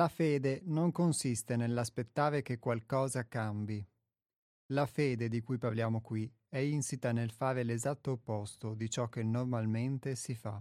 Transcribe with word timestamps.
La 0.00 0.08
fede 0.08 0.62
non 0.64 0.92
consiste 0.92 1.56
nell'aspettare 1.56 2.40
che 2.40 2.58
qualcosa 2.58 3.28
cambi. 3.28 3.86
La 4.68 4.86
fede 4.86 5.28
di 5.28 5.42
cui 5.42 5.58
parliamo 5.58 6.00
qui 6.00 6.26
è 6.48 6.56
insita 6.56 7.12
nel 7.12 7.30
fare 7.30 7.64
l'esatto 7.64 8.12
opposto 8.12 8.72
di 8.72 8.88
ciò 8.88 9.10
che 9.10 9.22
normalmente 9.22 10.14
si 10.14 10.34
fa. 10.34 10.58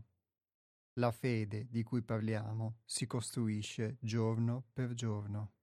La 0.95 1.11
fede 1.11 1.67
di 1.69 1.83
cui 1.83 2.01
parliamo 2.01 2.79
si 2.83 3.07
costruisce 3.07 3.95
giorno 4.01 4.65
per 4.73 4.93
giorno. 4.93 5.58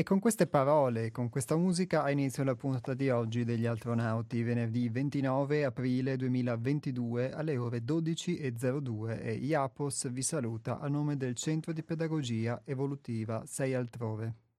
E 0.00 0.02
con 0.02 0.18
queste 0.18 0.46
parole, 0.46 1.10
con 1.10 1.28
questa 1.28 1.58
musica, 1.58 2.02
ha 2.02 2.10
inizio 2.10 2.42
la 2.42 2.54
puntata 2.54 2.94
di 2.94 3.10
oggi 3.10 3.44
degli 3.44 3.66
Astronauti, 3.66 4.42
venerdì 4.42 4.88
29 4.88 5.66
aprile 5.66 6.16
2022 6.16 7.32
alle 7.32 7.58
ore 7.58 7.84
12.02 7.84 9.20
e 9.20 9.34
IAPOS 9.34 10.10
vi 10.10 10.22
saluta 10.22 10.78
a 10.78 10.88
nome 10.88 11.18
del 11.18 11.34
Centro 11.34 11.74
di 11.74 11.82
Pedagogia 11.82 12.62
Evolutiva 12.64 13.42
6 13.44 13.74
Altrove. 13.74 14.49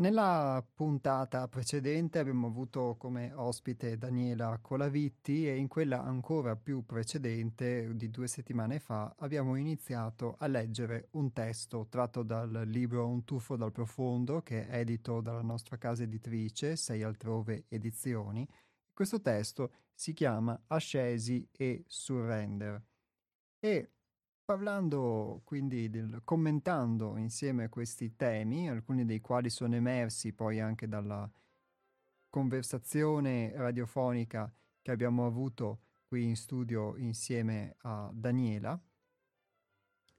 Nella 0.02 0.66
puntata 0.74 1.48
precedente 1.48 2.18
abbiamo 2.18 2.48
avuto 2.48 2.96
come 2.98 3.32
ospite 3.34 4.00
Daniela 4.00 4.58
Colavitti 4.60 5.48
e 5.48 5.56
in 5.58 5.68
quella 5.68 6.02
ancora 6.02 6.56
più 6.56 6.84
precedente, 6.84 7.96
di 7.96 8.10
due 8.10 8.26
settimane 8.26 8.80
fa, 8.80 9.14
abbiamo 9.20 9.56
iniziato 9.58 10.38
a 10.40 10.48
leggere 10.48 11.10
un 11.12 11.32
testo 11.32 11.86
tratto 11.88 12.24
dal 12.24 12.64
libro 12.66 13.06
Un 13.06 13.26
tuffo 13.26 13.56
dal 13.56 13.72
profondo, 13.72 14.42
che 14.42 14.68
è 14.68 14.80
edito 14.80 15.22
dalla 15.22 15.44
nostra 15.44 15.78
casa 15.78 16.02
editrice, 16.02 16.78
Sei 16.78 17.04
altrove 17.04 17.66
edizioni. 17.68 18.50
Questo 18.92 19.22
testo 19.22 19.72
si 19.94 20.14
chiama 20.14 20.60
Ascesi 20.66 21.48
e 21.52 21.84
Surrender. 21.86 22.84
E 23.60 23.92
Parlando 24.52 25.44
quindi, 25.46 25.90
del, 25.90 26.24
commentando 26.26 27.16
insieme 27.16 27.70
questi 27.70 28.18
temi, 28.18 28.70
alcuni 28.70 29.06
dei 29.06 29.22
quali 29.22 29.50
sono 29.50 29.76
emersi 29.76 30.34
poi 30.34 30.60
anche 30.60 30.90
dalla 30.90 31.32
conversazione 32.30 33.54
radiofonica 33.56 34.54
che 34.82 34.92
abbiamo 34.92 35.26
avuto 35.26 35.84
qui 36.06 36.26
in 36.26 36.36
studio 36.36 36.98
insieme 36.98 37.78
a 37.84 38.12
Daniela, 38.14 38.78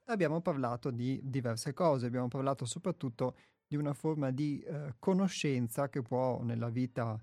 abbiamo 0.04 0.40
parlato 0.40 0.90
di 0.90 1.20
diverse 1.22 1.74
cose, 1.74 2.06
abbiamo 2.06 2.28
parlato 2.28 2.64
soprattutto 2.64 3.36
di 3.66 3.76
una 3.76 3.92
forma 3.92 4.30
di 4.30 4.60
eh, 4.60 4.94
conoscenza 4.98 5.90
che 5.90 6.00
può 6.00 6.40
nella 6.42 6.70
vita 6.70 7.22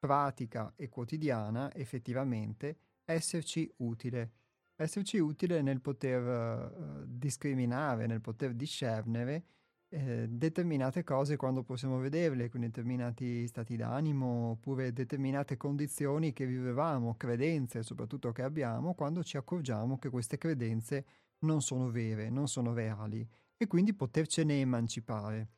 pratica 0.00 0.72
e 0.74 0.88
quotidiana 0.88 1.72
effettivamente 1.74 2.76
esserci 3.04 3.72
utile 3.76 4.39
esserci 4.82 5.18
utile 5.18 5.62
nel 5.62 5.80
poter 5.80 6.22
uh, 6.22 7.04
discriminare, 7.06 8.06
nel 8.06 8.20
poter 8.20 8.54
discernere 8.54 9.44
eh, 9.92 10.28
determinate 10.28 11.02
cose 11.02 11.36
quando 11.36 11.62
possiamo 11.62 11.98
vederle, 11.98 12.48
con 12.48 12.60
determinati 12.60 13.46
stati 13.46 13.76
d'animo 13.76 14.50
oppure 14.50 14.92
determinate 14.92 15.56
condizioni 15.56 16.32
che 16.32 16.46
vivevamo, 16.46 17.16
credenze 17.16 17.82
soprattutto 17.82 18.30
che 18.32 18.42
abbiamo, 18.42 18.94
quando 18.94 19.22
ci 19.24 19.36
accorgiamo 19.36 19.98
che 19.98 20.08
queste 20.08 20.38
credenze 20.38 21.04
non 21.40 21.60
sono 21.60 21.90
vere, 21.90 22.30
non 22.30 22.46
sono 22.46 22.72
reali 22.72 23.26
e 23.56 23.66
quindi 23.66 23.92
potercene 23.92 24.60
emancipare. 24.60 25.48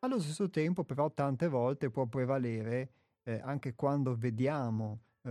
Allo 0.00 0.18
stesso 0.18 0.48
tempo 0.50 0.84
però 0.84 1.12
tante 1.12 1.48
volte 1.48 1.90
può 1.90 2.06
prevalere, 2.06 2.90
eh, 3.22 3.40
anche 3.42 3.74
quando 3.74 4.16
vediamo 4.16 5.00
eh, 5.22 5.30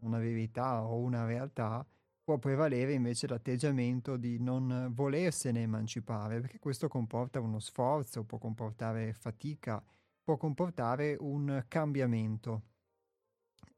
una 0.00 0.18
verità 0.18 0.84
o 0.84 0.98
una 0.98 1.24
realtà, 1.24 1.84
può 2.28 2.36
prevalere 2.36 2.92
invece 2.92 3.26
l'atteggiamento 3.26 4.18
di 4.18 4.38
non 4.38 4.90
volersene 4.92 5.62
emancipare, 5.62 6.42
perché 6.42 6.58
questo 6.58 6.86
comporta 6.86 7.40
uno 7.40 7.58
sforzo, 7.58 8.22
può 8.24 8.36
comportare 8.36 9.14
fatica, 9.14 9.82
può 10.22 10.36
comportare 10.36 11.16
un 11.20 11.64
cambiamento. 11.68 12.64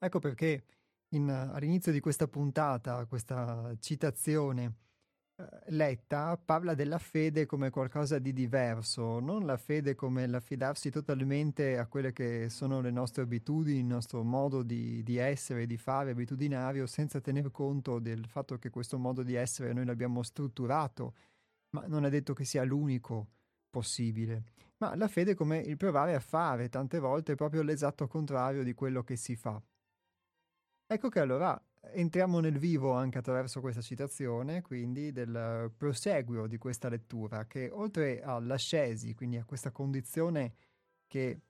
Ecco 0.00 0.18
perché 0.18 0.64
in, 1.10 1.30
all'inizio 1.30 1.92
di 1.92 2.00
questa 2.00 2.26
puntata, 2.26 3.06
questa 3.06 3.72
citazione 3.78 4.74
letta 5.66 6.36
parla 6.36 6.74
della 6.74 6.98
fede 6.98 7.46
come 7.46 7.70
qualcosa 7.70 8.18
di 8.18 8.32
diverso, 8.32 9.20
non 9.20 9.46
la 9.46 9.56
fede 9.56 9.94
come 9.94 10.26
l'affidarsi 10.26 10.90
totalmente 10.90 11.78
a 11.78 11.86
quelle 11.86 12.12
che 12.12 12.48
sono 12.48 12.80
le 12.80 12.90
nostre 12.90 13.22
abitudini, 13.22 13.78
il 13.78 13.84
nostro 13.84 14.22
modo 14.22 14.62
di, 14.62 15.02
di 15.02 15.16
essere, 15.16 15.66
di 15.66 15.76
fare 15.76 16.10
abitudinario, 16.10 16.86
senza 16.86 17.20
tener 17.20 17.50
conto 17.50 17.98
del 17.98 18.26
fatto 18.26 18.58
che 18.58 18.70
questo 18.70 18.98
modo 18.98 19.22
di 19.22 19.34
essere 19.34 19.72
noi 19.72 19.84
l'abbiamo 19.84 20.22
strutturato, 20.22 21.14
ma 21.70 21.84
non 21.86 22.04
è 22.04 22.10
detto 22.10 22.32
che 22.32 22.44
sia 22.44 22.64
l'unico 22.64 23.28
possibile. 23.70 24.44
Ma 24.78 24.94
la 24.96 25.08
fede 25.08 25.34
come 25.34 25.58
il 25.58 25.76
provare 25.76 26.14
a 26.14 26.20
fare, 26.20 26.68
tante 26.68 26.98
volte 26.98 27.34
proprio 27.34 27.62
l'esatto 27.62 28.06
contrario 28.08 28.62
di 28.62 28.72
quello 28.74 29.02
che 29.02 29.16
si 29.16 29.36
fa. 29.36 29.62
Ecco 30.86 31.08
che 31.08 31.20
allora 31.20 31.62
entriamo 31.92 32.40
nel 32.40 32.58
vivo 32.58 32.92
anche 32.92 33.18
attraverso 33.18 33.60
questa 33.60 33.80
citazione, 33.80 34.62
quindi 34.62 35.12
del 35.12 35.72
proseguio 35.76 36.46
di 36.46 36.58
questa 36.58 36.88
lettura, 36.88 37.46
che 37.46 37.70
oltre 37.70 38.22
all'ascesi, 38.22 39.14
quindi 39.14 39.36
a 39.36 39.44
questa 39.44 39.70
condizione 39.70 40.54
che 41.06 41.40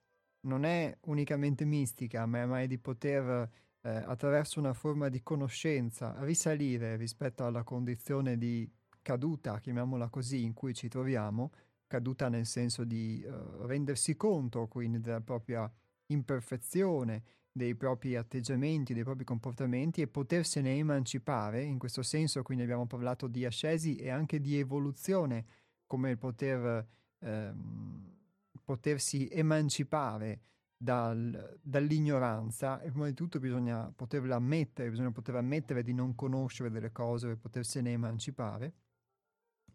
non 0.41 0.63
è 0.65 0.97
unicamente 1.01 1.65
mistica, 1.65 2.25
ma 2.25 2.61
è 2.61 2.67
di 2.67 2.79
poter 2.79 3.49
eh, 3.81 3.89
attraverso 3.89 4.59
una 4.59 4.73
forma 4.73 5.09
di 5.09 5.21
conoscenza 5.21 6.15
risalire 6.19 6.95
rispetto 6.95 7.45
alla 7.45 7.63
condizione 7.63 8.37
di 8.37 8.69
caduta, 9.01 9.59
chiamiamola 9.59 10.09
così, 10.09 10.43
in 10.43 10.53
cui 10.53 10.73
ci 10.73 10.87
troviamo, 10.87 11.51
caduta 11.87 12.29
nel 12.29 12.45
senso 12.45 12.83
di 12.83 13.21
uh, 13.25 13.65
rendersi 13.65 14.15
conto 14.15 14.67
quindi 14.67 15.01
della 15.01 15.21
propria 15.21 15.69
imperfezione, 16.07 17.23
dei 17.51 17.75
propri 17.75 18.15
atteggiamenti, 18.15 18.93
dei 18.93 19.03
propri 19.03 19.25
comportamenti 19.25 20.01
e 20.01 20.07
potersene 20.07 20.77
emancipare. 20.77 21.63
In 21.63 21.77
questo 21.77 22.01
senso 22.01 22.41
quindi 22.43 22.63
abbiamo 22.63 22.87
parlato 22.87 23.27
di 23.27 23.45
ascesi 23.45 23.95
e 23.97 24.09
anche 24.09 24.39
di 24.39 24.57
evoluzione, 24.57 25.45
come 25.85 26.11
il 26.11 26.17
poter, 26.17 26.87
ehm, 27.19 28.17
potersi 28.63 29.27
emancipare 29.29 30.41
dal, 30.77 31.59
dall'ignoranza 31.61 32.81
e 32.81 32.89
prima 32.89 33.05
di 33.05 33.13
tutto 33.13 33.39
bisogna 33.39 33.91
poterla 33.95 34.35
ammettere, 34.35 34.89
bisogna 34.89 35.11
poter 35.11 35.35
ammettere 35.35 35.83
di 35.83 35.93
non 35.93 36.15
conoscere 36.15 36.71
delle 36.71 36.91
cose 36.91 37.27
per 37.27 37.37
potersene 37.37 37.91
emancipare. 37.91 38.73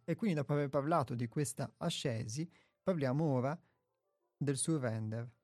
E 0.04 0.14
quindi 0.14 0.36
dopo 0.36 0.52
aver 0.52 0.68
parlato 0.68 1.14
di 1.14 1.28
questa 1.28 1.72
ascesi, 1.78 2.48
parliamo 2.82 3.24
ora 3.24 3.58
del 4.36 4.56
surrender. 4.56 5.35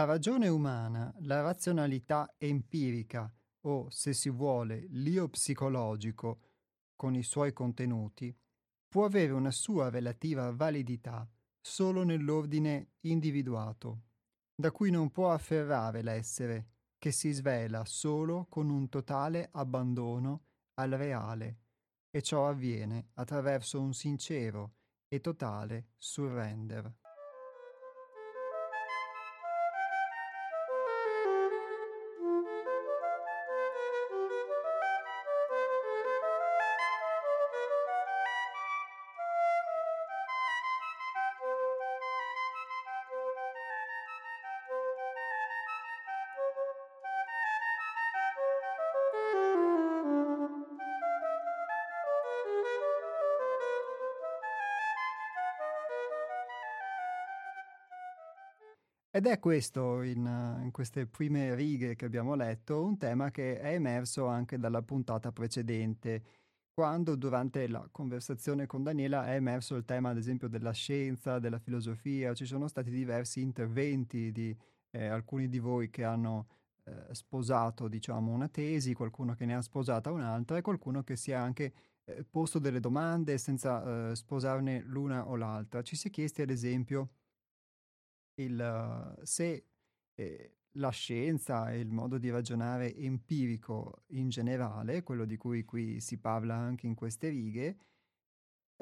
La 0.00 0.06
ragione 0.06 0.48
umana, 0.48 1.14
la 1.24 1.42
razionalità 1.42 2.34
empirica 2.38 3.30
o, 3.66 3.90
se 3.90 4.14
si 4.14 4.30
vuole, 4.30 4.86
l'io 4.92 5.28
psicologico, 5.28 6.40
con 6.96 7.14
i 7.14 7.22
suoi 7.22 7.52
contenuti, 7.52 8.34
può 8.88 9.04
avere 9.04 9.32
una 9.32 9.50
sua 9.50 9.90
relativa 9.90 10.52
validità 10.52 11.30
solo 11.60 12.02
nell'ordine 12.02 12.92
individuato, 13.00 14.04
da 14.54 14.70
cui 14.70 14.90
non 14.90 15.10
può 15.10 15.32
afferrare 15.32 16.00
l'essere, 16.00 16.68
che 16.96 17.12
si 17.12 17.30
svela 17.32 17.84
solo 17.84 18.46
con 18.48 18.70
un 18.70 18.88
totale 18.88 19.50
abbandono 19.52 20.44
al 20.80 20.92
reale, 20.92 21.58
e 22.10 22.22
ciò 22.22 22.48
avviene 22.48 23.10
attraverso 23.16 23.78
un 23.78 23.92
sincero 23.92 24.76
e 25.08 25.20
totale 25.20 25.90
surrender. 25.98 26.99
Ed 59.12 59.26
è 59.26 59.40
questo, 59.40 60.02
in, 60.02 60.24
in, 60.62 60.70
queste 60.70 61.04
prime 61.04 61.56
righe 61.56 61.96
che 61.96 62.04
abbiamo 62.04 62.36
letto, 62.36 62.84
un 62.84 62.96
tema 62.96 63.32
che 63.32 63.58
è 63.58 63.74
emerso 63.74 64.26
anche 64.26 64.56
dalla 64.56 64.82
puntata 64.82 65.32
precedente, 65.32 66.22
quando 66.72 67.16
durante 67.16 67.66
la 67.66 67.88
conversazione 67.90 68.66
con 68.66 68.84
Daniela 68.84 69.26
è 69.26 69.34
emerso 69.34 69.74
il 69.74 69.84
tema, 69.84 70.10
ad 70.10 70.16
esempio, 70.16 70.46
della 70.46 70.70
scienza, 70.70 71.40
della 71.40 71.58
filosofia, 71.58 72.34
ci 72.34 72.46
sono 72.46 72.68
stati 72.68 72.90
diversi 72.90 73.40
interventi 73.40 74.30
di 74.30 74.56
eh, 74.92 75.06
alcuni 75.06 75.48
di 75.48 75.58
voi 75.58 75.90
che 75.90 76.04
hanno 76.04 76.46
eh, 76.84 77.12
sposato, 77.12 77.88
diciamo, 77.88 78.30
una 78.30 78.48
tesi, 78.48 78.94
qualcuno 78.94 79.34
che 79.34 79.44
ne 79.44 79.56
ha 79.56 79.60
sposata 79.60 80.12
un'altra 80.12 80.56
e 80.56 80.62
qualcuno 80.62 81.02
che 81.02 81.16
si 81.16 81.32
è 81.32 81.34
anche 81.34 81.72
eh, 82.04 82.24
posto 82.30 82.60
delle 82.60 82.78
domande 82.78 83.38
senza 83.38 84.10
eh, 84.10 84.14
sposarne 84.14 84.84
l'una 84.86 85.26
o 85.26 85.34
l'altra. 85.34 85.82
Ci 85.82 85.96
si 85.96 86.06
è 86.06 86.10
chiesti, 86.12 86.42
ad 86.42 86.50
esempio, 86.50 87.08
il, 88.42 89.18
se 89.22 89.66
eh, 90.14 90.54
la 90.74 90.90
scienza 90.90 91.70
e 91.72 91.80
il 91.80 91.90
modo 91.90 92.18
di 92.18 92.30
ragionare 92.30 92.94
empirico 92.94 94.04
in 94.08 94.28
generale, 94.28 95.02
quello 95.02 95.24
di 95.24 95.36
cui 95.36 95.64
qui 95.64 96.00
si 96.00 96.18
parla 96.18 96.54
anche 96.54 96.86
in 96.86 96.94
queste 96.94 97.28
righe, 97.28 97.76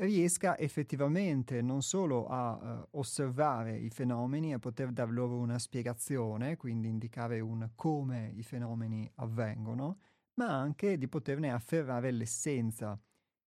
riesca 0.00 0.56
effettivamente 0.58 1.60
non 1.60 1.82
solo 1.82 2.26
a 2.26 2.52
uh, 2.52 2.98
osservare 2.98 3.76
i 3.76 3.90
fenomeni, 3.90 4.52
a 4.52 4.58
poter 4.58 4.92
dar 4.92 5.10
loro 5.10 5.38
una 5.38 5.58
spiegazione, 5.58 6.56
quindi 6.56 6.88
indicare 6.88 7.40
un 7.40 7.70
come 7.74 8.32
i 8.36 8.42
fenomeni 8.42 9.10
avvengono, 9.16 10.00
ma 10.34 10.48
anche 10.48 10.98
di 10.98 11.08
poterne 11.08 11.50
afferrare 11.50 12.12
l'essenza. 12.12 13.00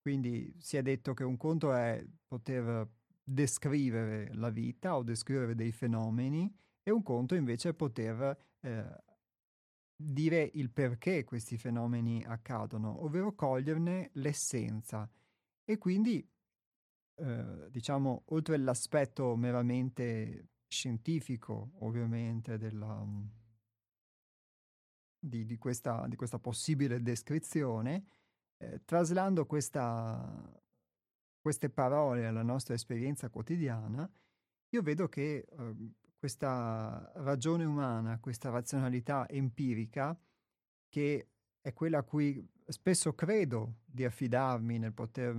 Quindi 0.01 0.55
si 0.59 0.77
è 0.79 0.83
detto 0.83 1.13
che 1.13 1.25
un 1.25 1.37
conto 1.37 1.75
è 1.75 2.03
poter 2.27 2.89
descrivere 3.29 4.33
la 4.35 4.49
vita 4.49 4.97
o 4.97 5.03
descrivere 5.03 5.55
dei 5.55 5.73
fenomeni 5.73 6.51
e 6.83 6.91
un 6.91 7.03
conto 7.03 7.35
invece 7.35 7.71
è 7.71 7.75
poter 7.75 8.37
eh, 8.61 9.03
dire 9.95 10.51
il 10.55 10.71
perché 10.71 11.25
questi 11.25 11.59
fenomeni 11.59 12.25
accadono, 12.25 13.05
ovvero 13.05 13.35
coglierne 13.35 14.11
l'essenza. 14.15 15.11
E 15.65 15.77
quindi, 15.77 16.27
eh, 17.17 17.71
diciamo, 17.71 18.23
oltre 18.29 18.55
all'aspetto 18.55 19.37
meramente 19.37 20.49
scientifico, 20.67 21.73
ovviamente, 21.81 22.57
della, 22.57 23.05
di, 25.19 25.45
di, 25.45 25.59
questa, 25.59 26.07
di, 26.09 26.17
questa, 26.17 26.39
possibile 26.39 27.03
descrizione, 27.03 28.07
eh, 28.57 28.83
traslando 28.87 29.45
questa, 29.45 30.59
queste 31.41 31.71
parole 31.71 32.27
alla 32.27 32.43
nostra 32.43 32.75
esperienza 32.75 33.29
quotidiana, 33.29 34.09
io 34.71 34.83
vedo 34.83 35.09
che 35.09 35.47
eh, 35.49 35.75
questa 36.19 37.11
ragione 37.17 37.65
umana, 37.65 38.19
questa 38.19 38.51
razionalità 38.51 39.29
empirica, 39.29 40.19
che 40.89 41.29
è 41.61 41.73
quella 41.73 41.99
a 41.99 42.03
cui 42.03 42.47
spesso 42.67 43.15
credo 43.15 43.77
di 43.85 44.05
affidarmi 44.05 44.79
nel 44.79 44.93
poter, 44.93 45.35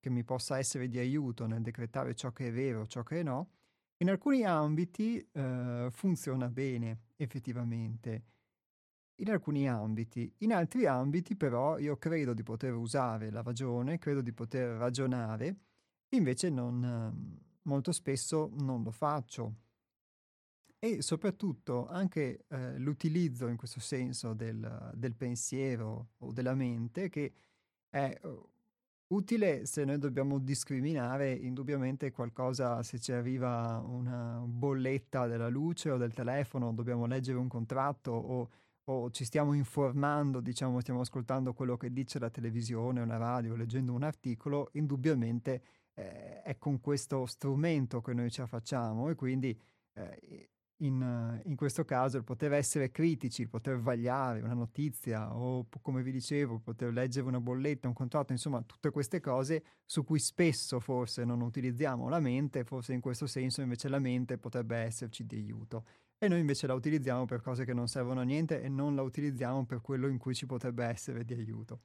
che 0.00 0.10
mi 0.10 0.24
possa 0.24 0.58
essere 0.58 0.88
di 0.88 0.98
aiuto 0.98 1.46
nel 1.46 1.62
decretare 1.62 2.14
ciò 2.14 2.32
che 2.32 2.48
è 2.48 2.52
vero, 2.52 2.86
ciò 2.86 3.02
che 3.02 3.20
è 3.20 3.22
no, 3.22 3.50
in 3.98 4.10
alcuni 4.10 4.44
ambiti 4.44 5.18
eh, 5.32 5.88
funziona 5.90 6.48
bene 6.48 7.00
effettivamente 7.16 8.24
in 9.16 9.30
alcuni 9.30 9.68
ambiti. 9.68 10.32
In 10.38 10.52
altri 10.52 10.86
ambiti 10.86 11.36
però 11.36 11.78
io 11.78 11.96
credo 11.96 12.34
di 12.34 12.42
poter 12.42 12.74
usare 12.74 13.30
la 13.30 13.42
ragione, 13.42 13.98
credo 13.98 14.20
di 14.20 14.32
poter 14.32 14.76
ragionare, 14.76 15.56
invece 16.10 16.50
non, 16.50 17.40
molto 17.62 17.92
spesso 17.92 18.50
non 18.58 18.82
lo 18.82 18.90
faccio. 18.90 19.54
E 20.78 21.00
soprattutto 21.00 21.86
anche 21.86 22.44
eh, 22.48 22.78
l'utilizzo 22.78 23.46
in 23.48 23.56
questo 23.56 23.80
senso 23.80 24.34
del, 24.34 24.92
del, 24.94 25.14
pensiero 25.14 26.10
o 26.18 26.30
della 26.30 26.54
mente 26.54 27.08
che 27.08 27.32
è 27.88 28.18
uh, 28.22 28.48
utile 29.14 29.64
se 29.64 29.84
noi 29.86 29.96
dobbiamo 29.98 30.38
discriminare 30.38 31.32
indubbiamente 31.32 32.10
qualcosa, 32.10 32.82
se 32.82 32.98
ci 32.98 33.12
arriva 33.12 33.82
una 33.82 34.42
bolletta 34.44 35.26
della 35.26 35.48
luce 35.48 35.90
o 35.90 35.96
del 35.96 36.12
telefono, 36.12 36.74
dobbiamo 36.74 37.06
leggere 37.06 37.38
un 37.38 37.48
contratto 37.48 38.10
o 38.10 38.50
o 38.86 39.10
ci 39.10 39.24
stiamo 39.24 39.54
informando, 39.54 40.40
diciamo, 40.40 40.80
stiamo 40.80 41.00
ascoltando 41.00 41.54
quello 41.54 41.76
che 41.76 41.92
dice 41.92 42.18
la 42.18 42.30
televisione 42.30 43.00
o 43.00 43.04
la 43.04 43.16
radio, 43.16 43.54
leggendo 43.54 43.92
un 43.92 44.02
articolo, 44.02 44.68
indubbiamente 44.72 45.62
eh, 45.94 46.42
è 46.42 46.58
con 46.58 46.80
questo 46.80 47.24
strumento 47.26 48.00
che 48.00 48.12
noi 48.12 48.30
ci 48.30 48.40
affacciamo 48.40 49.08
e 49.08 49.14
quindi 49.14 49.58
eh, 49.94 50.48
in, 50.78 51.40
in, 51.44 51.56
questo 51.56 51.84
caso 51.84 52.16
il 52.16 52.24
poter 52.24 52.52
essere 52.52 52.90
critici, 52.90 53.42
il 53.42 53.48
poter 53.48 53.78
vagliare 53.78 54.40
una 54.40 54.54
notizia 54.54 55.34
o 55.34 55.66
come 55.80 56.02
vi 56.02 56.10
dicevo, 56.10 56.58
poter 56.58 56.92
leggere 56.92 57.26
una 57.26 57.40
bolletta, 57.40 57.88
un 57.88 57.94
contratto, 57.94 58.32
insomma 58.32 58.60
tutte 58.62 58.90
queste 58.90 59.20
cose 59.20 59.62
su 59.84 60.04
cui 60.04 60.18
spesso 60.18 60.80
forse 60.80 61.24
non 61.24 61.40
utilizziamo 61.40 62.08
la 62.08 62.18
mente, 62.18 62.64
forse 62.64 62.92
in 62.92 63.00
questo 63.00 63.26
senso 63.26 63.62
invece 63.62 63.88
la 63.88 64.00
mente 64.00 64.36
potrebbe 64.36 64.76
esserci 64.76 65.24
di 65.24 65.36
aiuto 65.36 65.84
e 66.18 66.28
noi 66.28 66.40
invece 66.40 66.66
la 66.66 66.74
utilizziamo 66.74 67.26
per 67.26 67.40
cose 67.40 67.64
che 67.64 67.74
non 67.74 67.88
servono 67.88 68.20
a 68.20 68.24
niente 68.24 68.62
e 68.62 68.68
non 68.68 68.94
la 68.94 69.02
utilizziamo 69.02 69.66
per 69.66 69.80
quello 69.80 70.08
in 70.08 70.18
cui 70.18 70.34
ci 70.34 70.46
potrebbe 70.46 70.84
essere 70.84 71.24
di 71.24 71.34
aiuto. 71.34 71.82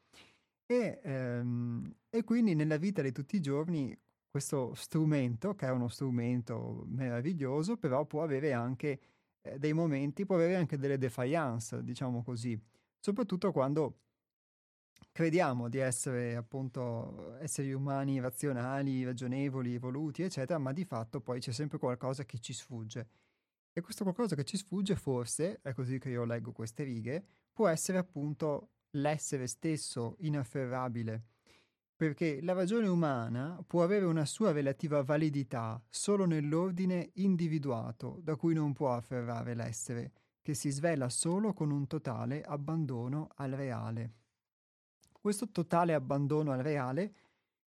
E, 0.65 0.99
ehm, 1.03 1.95
e 2.09 2.23
quindi 2.23 2.53
nella 2.55 2.77
vita 2.77 3.01
di 3.01 3.11
tutti 3.11 3.35
i 3.35 3.41
giorni 3.41 3.97
questo 4.29 4.73
strumento, 4.75 5.55
che 5.55 5.65
è 5.65 5.71
uno 5.71 5.87
strumento 5.87 6.83
meraviglioso, 6.87 7.77
però 7.77 8.05
può 8.05 8.21
avere 8.23 8.53
anche 8.53 8.99
eh, 9.41 9.57
dei 9.57 9.73
momenti, 9.73 10.25
può 10.25 10.35
avere 10.35 10.55
anche 10.55 10.77
delle 10.77 10.97
defiance, 10.97 11.83
diciamo 11.83 12.23
così, 12.23 12.59
soprattutto 12.99 13.51
quando 13.51 13.97
crediamo 15.11 15.69
di 15.69 15.79
essere 15.79 16.35
appunto 16.35 17.37
esseri 17.39 17.73
umani 17.73 18.19
razionali, 18.19 19.03
ragionevoli, 19.03 19.73
evoluti, 19.73 20.23
eccetera, 20.23 20.59
ma 20.59 20.71
di 20.71 20.85
fatto 20.85 21.19
poi 21.21 21.39
c'è 21.39 21.51
sempre 21.51 21.77
qualcosa 21.77 22.25
che 22.25 22.39
ci 22.39 22.53
sfugge. 22.53 23.07
E 23.71 23.81
questo 23.81 24.03
qualcosa 24.03 24.35
che 24.35 24.43
ci 24.43 24.57
sfugge 24.57 24.95
forse, 24.95 25.59
è 25.61 25.73
così 25.73 25.99
che 25.99 26.09
io 26.09 26.25
leggo 26.25 26.51
queste 26.51 26.83
righe, 26.83 27.25
può 27.53 27.67
essere 27.67 27.97
appunto 27.97 28.71
l'essere 28.91 29.47
stesso 29.47 30.15
inafferrabile, 30.19 31.23
perché 31.95 32.41
la 32.41 32.53
ragione 32.53 32.87
umana 32.87 33.61
può 33.67 33.83
avere 33.83 34.05
una 34.05 34.25
sua 34.25 34.51
relativa 34.51 35.03
validità 35.03 35.81
solo 35.89 36.25
nell'ordine 36.25 37.11
individuato 37.15 38.19
da 38.21 38.35
cui 38.35 38.53
non 38.53 38.73
può 38.73 38.93
afferrare 38.93 39.53
l'essere, 39.53 40.13
che 40.41 40.53
si 40.53 40.69
svela 40.69 41.09
solo 41.09 41.53
con 41.53 41.69
un 41.69 41.85
totale 41.87 42.41
abbandono 42.41 43.29
al 43.35 43.51
reale. 43.51 44.13
Questo 45.11 45.49
totale 45.51 45.93
abbandono 45.93 46.51
al 46.51 46.61
reale 46.63 47.13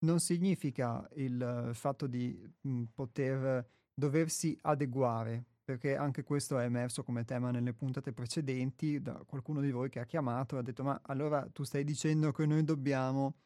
non 0.04 0.20
significa 0.20 1.06
il 1.14 1.70
fatto 1.74 2.06
di 2.06 2.48
poter 2.94 3.68
doversi 3.92 4.56
adeguare, 4.62 5.46
perché 5.64 5.96
anche 5.96 6.22
questo 6.24 6.58
è 6.58 6.64
emerso 6.64 7.02
come 7.04 7.24
tema 7.24 7.50
nelle 7.50 7.72
puntate 7.72 8.12
precedenti 8.12 9.00
da 9.00 9.22
qualcuno 9.26 9.60
di 9.60 9.70
voi 9.70 9.88
che 9.88 10.00
ha 10.00 10.04
chiamato 10.04 10.56
e 10.56 10.58
ha 10.58 10.62
detto 10.62 10.82
ma 10.82 11.00
allora 11.04 11.48
tu 11.52 11.62
stai 11.62 11.84
dicendo 11.84 12.32
che 12.32 12.46
noi 12.46 12.64
dobbiamo 12.64 13.36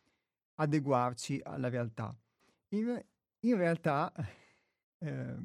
adeguarci 0.54 1.40
alla 1.44 1.68
realtà. 1.68 2.14
In, 2.68 3.02
in 3.40 3.56
realtà 3.56 4.12
eh, 4.98 5.36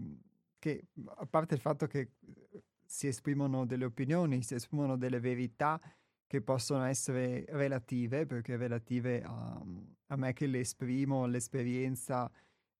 che 0.59 0.87
a 1.15 1.25
parte 1.25 1.55
il 1.55 1.59
fatto 1.59 1.87
che 1.87 2.11
eh, 2.19 2.63
si 2.85 3.07
esprimono 3.07 3.65
delle 3.65 3.85
opinioni, 3.85 4.41
si 4.43 4.53
esprimono 4.53 4.97
delle 4.97 5.19
verità 5.19 5.79
che 6.27 6.41
possono 6.41 6.83
essere 6.85 7.45
relative, 7.49 8.25
perché 8.25 8.55
relative 8.55 9.21
a, 9.21 9.61
a 10.07 10.15
me 10.15 10.33
che 10.33 10.47
le 10.47 10.59
esprimo, 10.59 11.25
l'esperienza, 11.25 12.31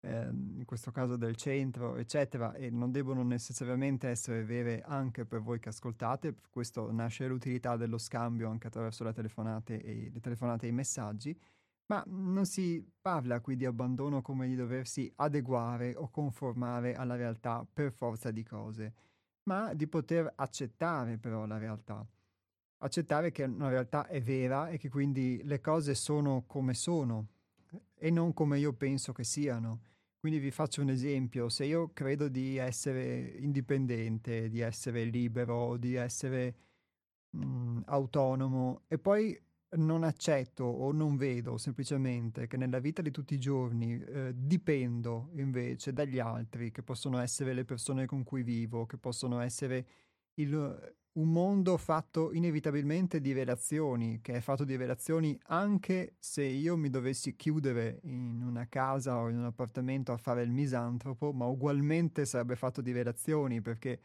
eh, 0.02 0.30
in 0.30 0.64
questo 0.66 0.92
caso 0.92 1.16
del 1.16 1.36
centro, 1.36 1.96
eccetera, 1.96 2.54
e 2.54 2.70
non 2.70 2.92
devono 2.92 3.24
necessariamente 3.24 4.08
essere 4.10 4.44
vere 4.44 4.82
anche 4.82 5.26
per 5.26 5.42
voi 5.42 5.60
che 5.60 5.70
ascoltate, 5.70 6.36
questo 6.50 6.92
nasce 6.92 7.28
l'utilità 7.28 7.78
dello 7.78 7.98
scambio 7.98 8.50
anche 8.50 8.68
attraverso 8.68 9.04
le 9.04 9.14
telefonate 9.14 9.82
e, 9.82 10.10
le 10.12 10.20
telefonate 10.20 10.66
e 10.66 10.70
i 10.70 10.74
messaggi, 10.74 11.40
ma 11.88 12.04
non 12.08 12.46
si 12.46 12.84
parla 13.02 13.42
qui 13.42 13.56
di 13.56 13.66
abbandono 13.66 14.22
come 14.22 14.48
di 14.48 14.56
doversi 14.56 15.12
adeguare 15.18 15.94
o 15.96 16.10
conformare 16.10 16.96
alla 16.96 17.16
realtà 17.16 17.66
per 17.72 17.92
forza 17.92 18.32
di 18.32 18.44
cose, 18.44 18.94
ma 19.44 19.74
di 19.74 19.88
poter 19.88 20.32
accettare 20.36 21.18
però 21.18 21.46
la 21.46 21.58
realtà. 21.58 22.06
Accettare 22.84 23.32
che 23.32 23.44
una 23.44 23.70
realtà 23.70 24.08
è 24.08 24.20
vera 24.22 24.70
e 24.70 24.78
che 24.78 24.90
quindi 24.90 25.42
le 25.44 25.60
cose 25.60 25.94
sono 25.94 26.46
come 26.48 26.74
sono 26.74 27.28
e 27.94 28.10
non 28.10 28.34
come 28.34 28.58
io 28.58 28.74
penso 28.74 29.14
che 29.14 29.24
siano. 29.24 29.82
Quindi 30.22 30.38
vi 30.38 30.52
faccio 30.52 30.84
un 30.84 30.90
esempio, 30.90 31.50
se 31.50 31.66
io 31.66 31.94
credo 31.94 32.28
di 32.28 32.58
essere 32.58 33.34
indipendente, 33.40 34.50
di 34.50 34.60
essere 34.60 35.04
libero, 35.06 35.78
di 35.78 35.96
essere 35.96 36.56
mh, 37.32 37.44
mm, 37.44 37.82
autonomo 37.86 38.84
e 38.88 39.00
poi 39.00 39.36
non 39.78 40.04
accetto 40.04 40.64
o 40.64 40.92
non 40.92 41.18
vedo 41.18 41.58
semplicemente 41.58 42.46
che 42.46 42.56
nella 42.56 42.78
vita 42.78 43.02
di 43.02 43.10
tutti 43.10 43.34
i 43.34 43.40
giorni 43.40 44.00
eh, 44.00 44.32
dipendo 44.36 45.32
invece 45.38 45.92
dagli 45.92 46.20
altri, 46.20 46.70
che 46.70 46.84
possono 46.84 47.18
essere 47.18 47.54
le 47.56 47.66
persone 47.66 48.06
con 48.06 48.24
cui 48.24 48.44
vivo, 48.44 48.86
che 48.86 48.98
possono 49.00 49.40
essere 49.40 49.88
il, 50.36 50.96
un 51.14 51.30
mondo 51.30 51.76
fatto 51.78 52.32
inevitabilmente 52.32 53.20
di 53.20 53.34
relazioni, 53.34 54.22
che 54.22 54.36
è 54.36 54.40
fatto 54.40 54.64
di 54.64 54.78
relazioni 54.78 55.38
anche 55.48 56.16
se 56.20 56.44
io 56.44 56.78
mi 56.78 56.90
dovessi 56.90 57.36
chiudere 57.36 58.00
in 58.04 58.42
una 58.42 58.68
casa 58.70 59.18
o 59.18 59.30
in 59.30 59.38
un 59.38 59.46
appartamento 59.46 60.14
a 60.14 60.18
fare 60.18 60.44
il 60.44 60.52
misantropo, 60.52 61.34
ma 61.34 61.46
ugualmente 61.46 62.26
sarebbe 62.26 62.56
fatto 62.56 62.82
di 62.82 62.94
relazioni 62.94 63.62
perché 63.62 64.00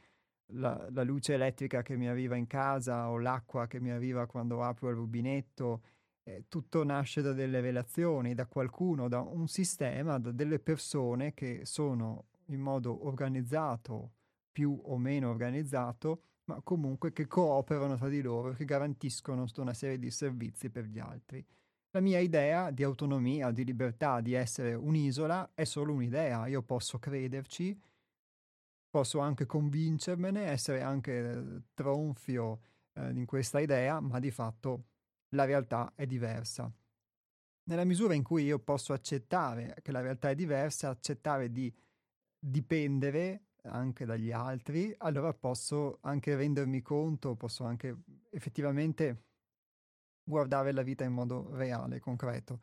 la, 0.50 0.88
la, 0.90 1.02
luce 1.02 1.34
elettrica 1.34 1.82
che 1.82 1.96
mi 1.96 2.08
arriva 2.08 2.36
in 2.36 2.46
casa 2.46 3.08
o 3.10 3.18
l'acqua 3.18 3.66
che 3.66 3.80
mi 3.80 3.90
arriva 3.90 4.26
quando 4.26 4.62
apro 4.62 4.88
il 4.88 4.96
rubinetto, 4.96 5.82
eh, 6.24 6.46
tutto 6.48 6.84
nasce 6.84 7.22
da 7.22 7.32
delle 7.32 7.60
relazioni, 7.60 8.34
da 8.34 8.46
qualcuno, 8.46 9.08
da 9.08 9.20
un 9.20 9.46
sistema, 9.46 10.18
da 10.18 10.32
delle 10.32 10.58
persone 10.58 11.34
che 11.34 11.60
sono 11.64 12.26
in 12.46 12.60
modo 12.60 13.06
organizzato, 13.06 14.12
più 14.50 14.80
o 14.84 14.98
meno 14.98 15.30
organizzato, 15.30 16.22
ma 16.46 16.60
comunque 16.62 17.12
che 17.12 17.26
cooperano 17.26 17.96
tra 17.96 18.08
di 18.08 18.20
loro, 18.20 18.52
che 18.52 18.64
garantiscono 18.64 19.46
una 19.56 19.74
serie 19.74 19.98
di 19.98 20.10
servizi 20.10 20.70
per 20.70 20.84
gli 20.84 20.98
altri. 20.98 21.44
La 21.90 22.00
mia 22.00 22.18
idea 22.18 22.70
di 22.70 22.82
autonomia, 22.82 23.50
di 23.50 23.64
libertà, 23.64 24.20
di 24.20 24.34
essere 24.34 24.74
un'isola 24.74 25.52
è 25.54 25.64
solo 25.64 25.92
un'idea, 25.92 26.46
io 26.46 26.62
posso 26.62 26.98
crederci, 26.98 27.78
posso 28.90 29.18
anche 29.18 29.46
convincermene, 29.46 30.44
essere 30.44 30.82
anche 30.82 31.30
eh, 31.30 31.62
tronfio 31.74 32.60
eh, 32.92 33.10
in 33.10 33.26
questa 33.26 33.60
idea, 33.60 34.00
ma 34.00 34.20
di 34.20 34.30
fatto 34.30 34.84
la 35.30 35.44
realtà 35.44 35.92
è 35.94 36.06
diversa. 36.06 36.70
Nella 37.64 37.84
misura 37.84 38.14
in 38.14 38.22
cui 38.22 38.44
io 38.44 38.58
posso 38.58 38.92
accettare 38.92 39.74
che 39.82 39.90
la 39.90 40.00
realtà 40.00 40.30
è 40.30 40.34
diversa, 40.34 40.90
accettare 40.90 41.50
di 41.50 41.74
dipendere 42.38 43.45
anche 43.66 44.04
dagli 44.04 44.32
altri, 44.32 44.94
allora 44.98 45.32
posso 45.34 45.98
anche 46.02 46.34
rendermi 46.36 46.82
conto, 46.82 47.34
posso 47.34 47.64
anche 47.64 47.96
effettivamente 48.30 49.24
guardare 50.22 50.72
la 50.72 50.82
vita 50.82 51.04
in 51.04 51.12
modo 51.12 51.54
reale, 51.54 52.00
concreto. 52.00 52.60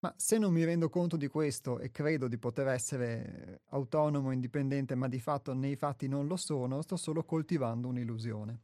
Ma 0.00 0.12
se 0.16 0.36
non 0.36 0.52
mi 0.52 0.64
rendo 0.64 0.90
conto 0.90 1.16
di 1.16 1.28
questo 1.28 1.78
e 1.78 1.90
credo 1.90 2.28
di 2.28 2.36
poter 2.36 2.68
essere 2.68 3.62
autonomo, 3.70 4.32
indipendente, 4.32 4.94
ma 4.94 5.08
di 5.08 5.18
fatto 5.18 5.54
nei 5.54 5.76
fatti 5.76 6.08
non 6.08 6.26
lo 6.26 6.36
sono, 6.36 6.82
sto 6.82 6.96
solo 6.96 7.24
coltivando 7.24 7.88
un'illusione. 7.88 8.60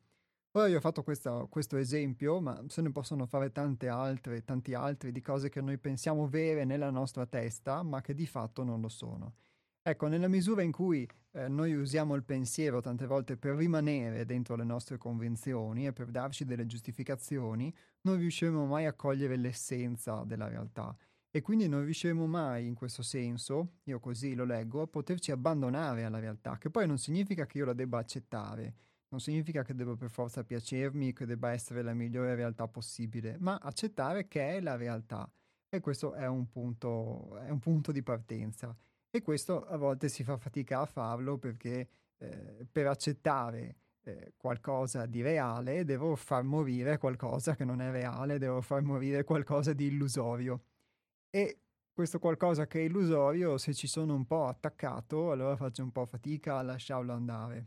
Ora 0.52 0.66
io 0.66 0.78
ho 0.78 0.80
fatto 0.80 1.02
questa, 1.02 1.46
questo 1.48 1.76
esempio, 1.76 2.40
ma 2.40 2.62
se 2.66 2.82
ne 2.82 2.90
possono 2.90 3.24
fare 3.24 3.52
tante 3.52 3.88
altre, 3.88 4.44
tanti 4.44 4.74
altri 4.74 5.12
di 5.12 5.20
cose 5.22 5.48
che 5.48 5.60
noi 5.60 5.78
pensiamo 5.78 6.28
vere 6.28 6.64
nella 6.64 6.90
nostra 6.90 7.24
testa, 7.24 7.82
ma 7.82 8.00
che 8.00 8.14
di 8.14 8.26
fatto 8.26 8.64
non 8.64 8.80
lo 8.80 8.88
sono. 8.88 9.34
Ecco, 9.82 10.08
nella 10.08 10.28
misura 10.28 10.62
in 10.62 10.72
cui 10.72 11.08
eh, 11.32 11.48
noi 11.48 11.72
usiamo 11.74 12.14
il 12.14 12.22
pensiero 12.22 12.80
tante 12.80 13.06
volte 13.06 13.38
per 13.38 13.54
rimanere 13.54 14.26
dentro 14.26 14.54
le 14.54 14.64
nostre 14.64 14.98
convenzioni 14.98 15.86
e 15.86 15.92
per 15.92 16.10
darci 16.10 16.44
delle 16.44 16.66
giustificazioni, 16.66 17.74
non 18.02 18.18
riusciremo 18.18 18.66
mai 18.66 18.84
a 18.84 18.92
cogliere 18.92 19.36
l'essenza 19.36 20.22
della 20.24 20.48
realtà 20.48 20.94
e 21.30 21.40
quindi 21.40 21.68
non 21.68 21.84
riusciremo 21.84 22.26
mai 22.26 22.66
in 22.66 22.74
questo 22.74 23.02
senso, 23.02 23.78
io 23.84 24.00
così 24.00 24.34
lo 24.34 24.44
leggo, 24.44 24.82
a 24.82 24.86
poterci 24.86 25.30
abbandonare 25.30 26.04
alla 26.04 26.18
realtà, 26.18 26.58
che 26.58 26.70
poi 26.70 26.86
non 26.86 26.98
significa 26.98 27.46
che 27.46 27.58
io 27.58 27.64
la 27.64 27.72
debba 27.72 27.98
accettare, 27.98 28.74
non 29.08 29.20
significa 29.20 29.62
che 29.62 29.74
debba 29.74 29.96
per 29.96 30.10
forza 30.10 30.44
piacermi, 30.44 31.12
che 31.12 31.26
debba 31.26 31.52
essere 31.52 31.82
la 31.82 31.94
migliore 31.94 32.34
realtà 32.34 32.66
possibile, 32.68 33.36
ma 33.38 33.58
accettare 33.62 34.26
che 34.28 34.56
è 34.56 34.60
la 34.60 34.76
realtà. 34.76 35.30
E 35.68 35.80
questo 35.80 36.14
è 36.14 36.26
un 36.26 36.48
punto, 36.48 37.38
è 37.38 37.48
un 37.48 37.60
punto 37.60 37.92
di 37.92 38.02
partenza. 38.02 38.76
E 39.12 39.22
questo 39.22 39.66
a 39.66 39.76
volte 39.76 40.08
si 40.08 40.22
fa 40.22 40.36
fatica 40.36 40.80
a 40.80 40.86
farlo 40.86 41.36
perché 41.36 41.88
eh, 42.18 42.66
per 42.70 42.86
accettare 42.86 43.76
eh, 44.04 44.34
qualcosa 44.36 45.06
di 45.06 45.20
reale 45.20 45.84
devo 45.84 46.14
far 46.14 46.44
morire 46.44 46.96
qualcosa 46.98 47.56
che 47.56 47.64
non 47.64 47.80
è 47.80 47.90
reale, 47.90 48.38
devo 48.38 48.60
far 48.60 48.82
morire 48.82 49.24
qualcosa 49.24 49.72
di 49.72 49.86
illusorio. 49.86 50.62
E 51.28 51.58
questo 51.92 52.18
qualcosa 52.18 52.66
che 52.66 52.80
è 52.80 52.84
illusorio, 52.84 53.58
se 53.58 53.74
ci 53.74 53.86
sono 53.88 54.14
un 54.14 54.26
po' 54.26 54.46
attaccato, 54.46 55.32
allora 55.32 55.56
faccio 55.56 55.82
un 55.82 55.90
po' 55.90 56.06
fatica 56.06 56.58
a 56.58 56.62
lasciarlo 56.62 57.12
andare. 57.12 57.66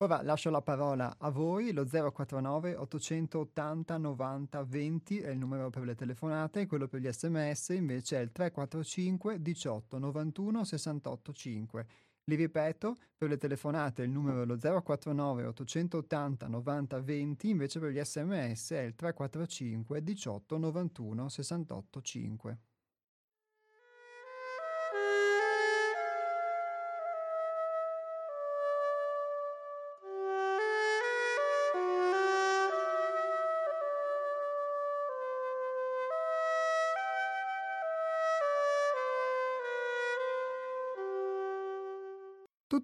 Ora 0.00 0.22
lascio 0.22 0.50
la 0.50 0.62
parola 0.62 1.16
a 1.18 1.28
voi, 1.28 1.72
lo 1.72 1.84
049 1.84 2.76
880 2.76 3.96
90 3.96 4.62
20 4.62 5.18
è 5.18 5.30
il 5.30 5.38
numero 5.38 5.70
per 5.70 5.82
le 5.82 5.96
telefonate, 5.96 6.66
quello 6.66 6.86
per 6.86 7.00
gli 7.00 7.10
sms 7.10 7.70
invece 7.70 8.18
è 8.18 8.20
il 8.20 8.30
345 8.30 9.42
18 9.42 9.98
91 9.98 10.64
68 10.64 11.32
5. 11.32 11.86
Li 12.26 12.36
ripeto, 12.36 12.96
per 13.16 13.28
le 13.28 13.38
telefonate 13.38 14.02
il 14.02 14.10
numero 14.10 14.42
è 14.42 14.46
lo 14.46 14.56
049 14.56 15.46
880 15.46 16.46
90 16.46 17.00
20, 17.00 17.48
invece 17.48 17.80
per 17.80 17.90
gli 17.90 18.00
sms 18.00 18.70
è 18.70 18.82
il 18.82 18.94
345 18.94 20.04
18 20.04 20.58
91 20.58 21.28
68 21.28 22.00
5. 22.00 22.58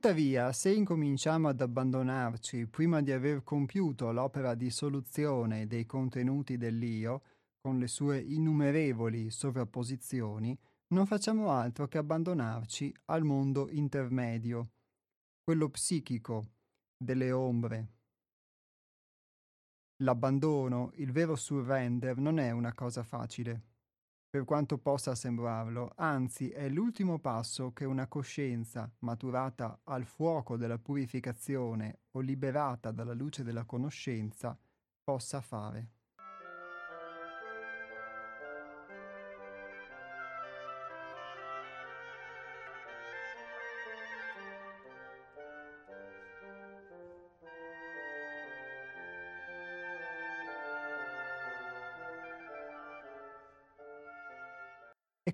Tuttavia, 0.05 0.53
se 0.53 0.71
incominciamo 0.71 1.49
ad 1.49 1.63
abbandonarci 1.63 2.67
prima 2.67 3.01
di 3.01 3.11
aver 3.11 3.43
compiuto 3.43 4.13
l'opera 4.13 4.55
di 4.55 4.69
soluzione 4.69 5.67
dei 5.67 5.87
contenuti 5.87 6.59
dell'io, 6.59 7.23
con 7.59 7.79
le 7.79 7.87
sue 7.87 8.19
innumerevoli 8.19 9.31
sovrapposizioni, 9.31 10.55
non 10.89 11.07
facciamo 11.07 11.49
altro 11.53 11.89
che 11.89 11.97
abbandonarci 11.97 12.95
al 13.07 13.25
mondo 13.25 13.71
intermedio, 13.71 14.73
quello 15.43 15.71
psichico, 15.71 16.51
delle 17.03 17.33
ombre. 17.33 17.89
L'abbandono, 20.03 20.91
il 20.97 21.13
vero 21.13 21.35
surrender, 21.35 22.19
non 22.19 22.39
è 22.39 22.51
una 22.51 22.75
cosa 22.75 23.03
facile 23.03 23.73
per 24.35 24.45
quanto 24.45 24.79
possa 24.79 25.15
sembrarlo, 25.15 25.93
anzi 25.95 26.49
è 26.49 26.69
l'ultimo 26.69 27.21
passo 27.21 27.73
che 27.73 27.85
una 27.85 28.09
coscienza 28.09 28.93
maturata 29.03 29.79
al 29.85 30.05
fuoco 30.07 30.57
della 30.57 30.77
purificazione 30.77 32.01
o 32.11 32.19
liberata 32.19 32.91
dalla 32.91 33.13
luce 33.13 33.45
della 33.45 33.65
conoscenza 33.65 34.59
possa 35.05 35.41
fare. 35.41 36.04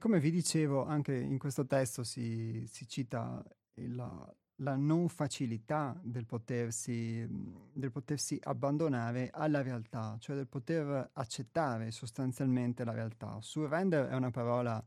Come 0.01 0.19
vi 0.19 0.31
dicevo, 0.31 0.85
anche 0.85 1.15
in 1.15 1.39
questo 1.39 1.67
testo 1.67 2.03
si, 2.03 2.65
si 2.67 2.89
cita 2.89 3.45
la, 3.75 4.35
la 4.57 4.77
non 4.77 5.09
facilità 5.09 5.99
del 6.03 6.27
potersi, 6.27 7.27
del 7.73 7.91
potersi 7.93 8.39
abbandonare 8.43 9.31
alla 9.33 9.63
realtà, 9.63 10.17
cioè 10.19 10.37
del 10.37 10.49
poter 10.49 11.11
accettare 11.13 11.91
sostanzialmente 11.91 12.85
la 12.85 12.93
realtà. 12.93 13.39
Surrender 13.41 14.09
è 14.09 14.15
una 14.15 14.31
parola, 14.31 14.83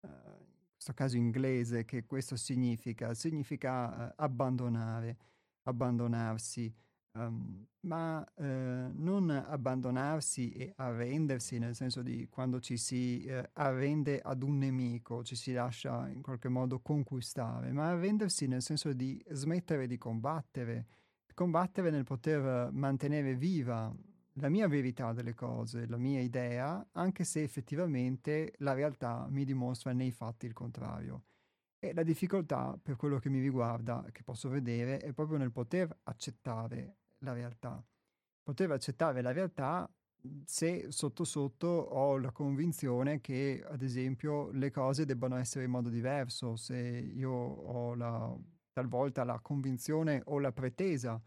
eh, 0.00 0.08
in 0.08 0.72
questo 0.72 0.92
caso 0.92 1.16
inglese, 1.16 1.84
che 1.84 2.04
questo 2.04 2.36
significa, 2.36 3.14
significa 3.14 4.10
eh, 4.10 4.14
abbandonare, 4.16 5.16
abbandonarsi, 5.62 6.72
Um, 7.16 7.66
ma 7.86 8.26
eh, 8.34 8.44
non 8.92 9.30
abbandonarsi 9.30 10.50
e 10.50 10.72
arrendersi, 10.76 11.58
nel 11.58 11.74
senso 11.74 12.02
di 12.02 12.28
quando 12.28 12.60
ci 12.60 12.76
si 12.76 13.24
eh, 13.24 13.50
arrende 13.54 14.20
ad 14.20 14.42
un 14.42 14.58
nemico, 14.58 15.22
ci 15.24 15.36
si 15.36 15.52
lascia 15.52 16.08
in 16.08 16.20
qualche 16.20 16.48
modo 16.48 16.80
conquistare, 16.80 17.72
ma 17.72 17.88
arrendersi 17.88 18.46
nel 18.48 18.62
senso 18.62 18.92
di 18.92 19.22
smettere 19.30 19.86
di 19.86 19.96
combattere, 19.98 20.86
combattere 21.32 21.90
nel 21.90 22.04
poter 22.04 22.70
mantenere 22.72 23.34
viva 23.34 23.94
la 24.38 24.48
mia 24.48 24.68
verità 24.68 25.12
delle 25.12 25.34
cose, 25.34 25.86
la 25.86 25.96
mia 25.96 26.20
idea, 26.20 26.86
anche 26.92 27.24
se 27.24 27.42
effettivamente 27.42 28.52
la 28.58 28.74
realtà 28.74 29.26
mi 29.30 29.44
dimostra 29.44 29.92
nei 29.92 30.10
fatti 30.10 30.46
il 30.46 30.52
contrario. 30.52 31.22
E 31.78 31.94
la 31.94 32.02
difficoltà, 32.02 32.78
per 32.82 32.96
quello 32.96 33.18
che 33.18 33.30
mi 33.30 33.40
riguarda, 33.40 34.04
che 34.12 34.22
posso 34.22 34.48
vedere, 34.48 34.98
è 34.98 35.12
proprio 35.12 35.38
nel 35.38 35.52
poter 35.52 35.94
accettare 36.04 36.96
la 37.18 37.32
realtà. 37.32 37.84
Poter 38.42 38.70
accettare 38.70 39.22
la 39.22 39.32
realtà 39.32 39.88
mhmm, 40.22 40.42
se 40.44 40.90
sotto 40.90 41.24
sotto 41.24 41.66
ho 41.66 42.18
la 42.18 42.30
convinzione 42.30 43.20
che, 43.20 43.64
ad 43.66 43.82
esempio, 43.82 44.50
le 44.52 44.70
cose 44.70 45.04
debbano 45.04 45.36
essere 45.36 45.64
in 45.64 45.70
modo 45.70 45.88
diverso, 45.88 46.56
se 46.56 46.76
io 46.76 47.30
ho 47.30 47.94
la, 47.94 48.36
talvolta 48.72 49.24
la 49.24 49.40
convinzione 49.40 50.22
o 50.26 50.38
la 50.38 50.52
pretesa 50.52 51.20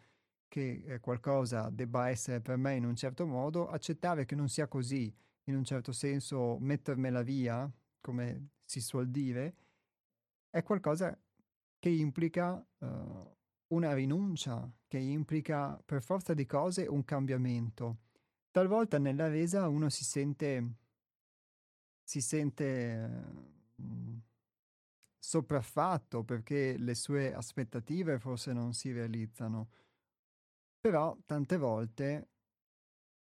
che 0.47 0.83
eh, 0.85 0.99
qualcosa 0.99 1.69
debba 1.69 2.09
essere 2.09 2.41
per 2.41 2.57
me 2.57 2.75
in 2.75 2.85
un 2.85 2.95
certo 2.95 3.25
modo, 3.25 3.67
accettare 3.69 4.25
che 4.25 4.35
non 4.35 4.49
sia 4.49 4.67
così, 4.67 5.13
in 5.45 5.55
un 5.55 5.63
certo 5.63 5.91
senso 5.91 6.57
mettermela 6.59 7.21
via, 7.21 7.71
come 8.01 8.49
si 8.65 8.81
suol 8.81 9.09
dire, 9.09 9.55
è 10.49 10.63
qualcosa 10.63 11.17
che 11.79 11.89
implica 11.89 12.53
uh, 12.79 13.35
una 13.67 13.93
rinuncia 13.93 14.69
che 14.89 14.97
implica 14.97 15.79
per 15.85 16.01
forza 16.01 16.33
di 16.33 16.47
cose 16.47 16.87
un 16.87 17.05
cambiamento. 17.05 17.99
Talvolta 18.49 18.97
nella 18.97 19.27
resa 19.27 19.67
uno 19.67 19.87
si 19.89 20.03
sente, 20.03 20.73
si 22.03 22.19
sente 22.21 23.07
mm, 23.79 24.17
sopraffatto 25.19 26.23
perché 26.23 26.75
le 26.77 26.95
sue 26.95 27.31
aspettative 27.31 28.17
forse 28.17 28.51
non 28.51 28.73
si 28.73 28.91
realizzano. 28.91 29.69
Però 30.79 31.15
tante 31.23 31.57
volte 31.57 32.29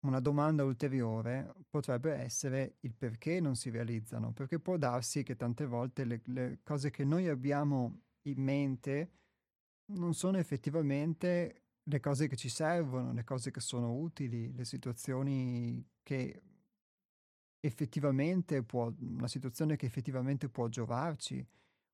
una 0.07 0.21
domanda 0.21 0.65
ulteriore 0.65 1.53
potrebbe 1.69 2.15
essere 2.15 2.77
il 2.81 2.95
perché 2.95 3.41
non 3.41 3.57
si 3.57 3.69
realizzano, 3.69 4.33
perché 4.33 4.59
può 4.59 4.79
darsi 4.79 5.23
che 5.23 5.37
tante 5.37 5.67
volte 5.67 6.05
le, 6.07 6.23
le 6.25 6.61
cose 6.63 6.91
che 6.91 7.05
noi 7.05 7.29
abbiamo 7.29 8.05
in 8.23 8.43
mente 8.43 9.11
non 9.87 10.15
sono 10.15 10.39
effettivamente 10.39 11.63
le 11.85 12.01
cose 12.01 12.29
che 12.29 12.37
ci 12.37 12.49
servono, 12.49 13.13
le 13.13 13.25
cose 13.25 13.51
che 13.51 13.61
sono 13.61 13.93
utili, 13.95 14.53
le 14.55 14.65
situazioni 14.65 15.85
che 16.03 16.43
effettivamente 17.61 18.63
può, 18.63 18.93
una 19.01 19.29
situazione 19.29 19.77
che 19.77 19.87
effettivamente 19.87 20.49
può 20.49 20.69
giovarci, 20.69 21.45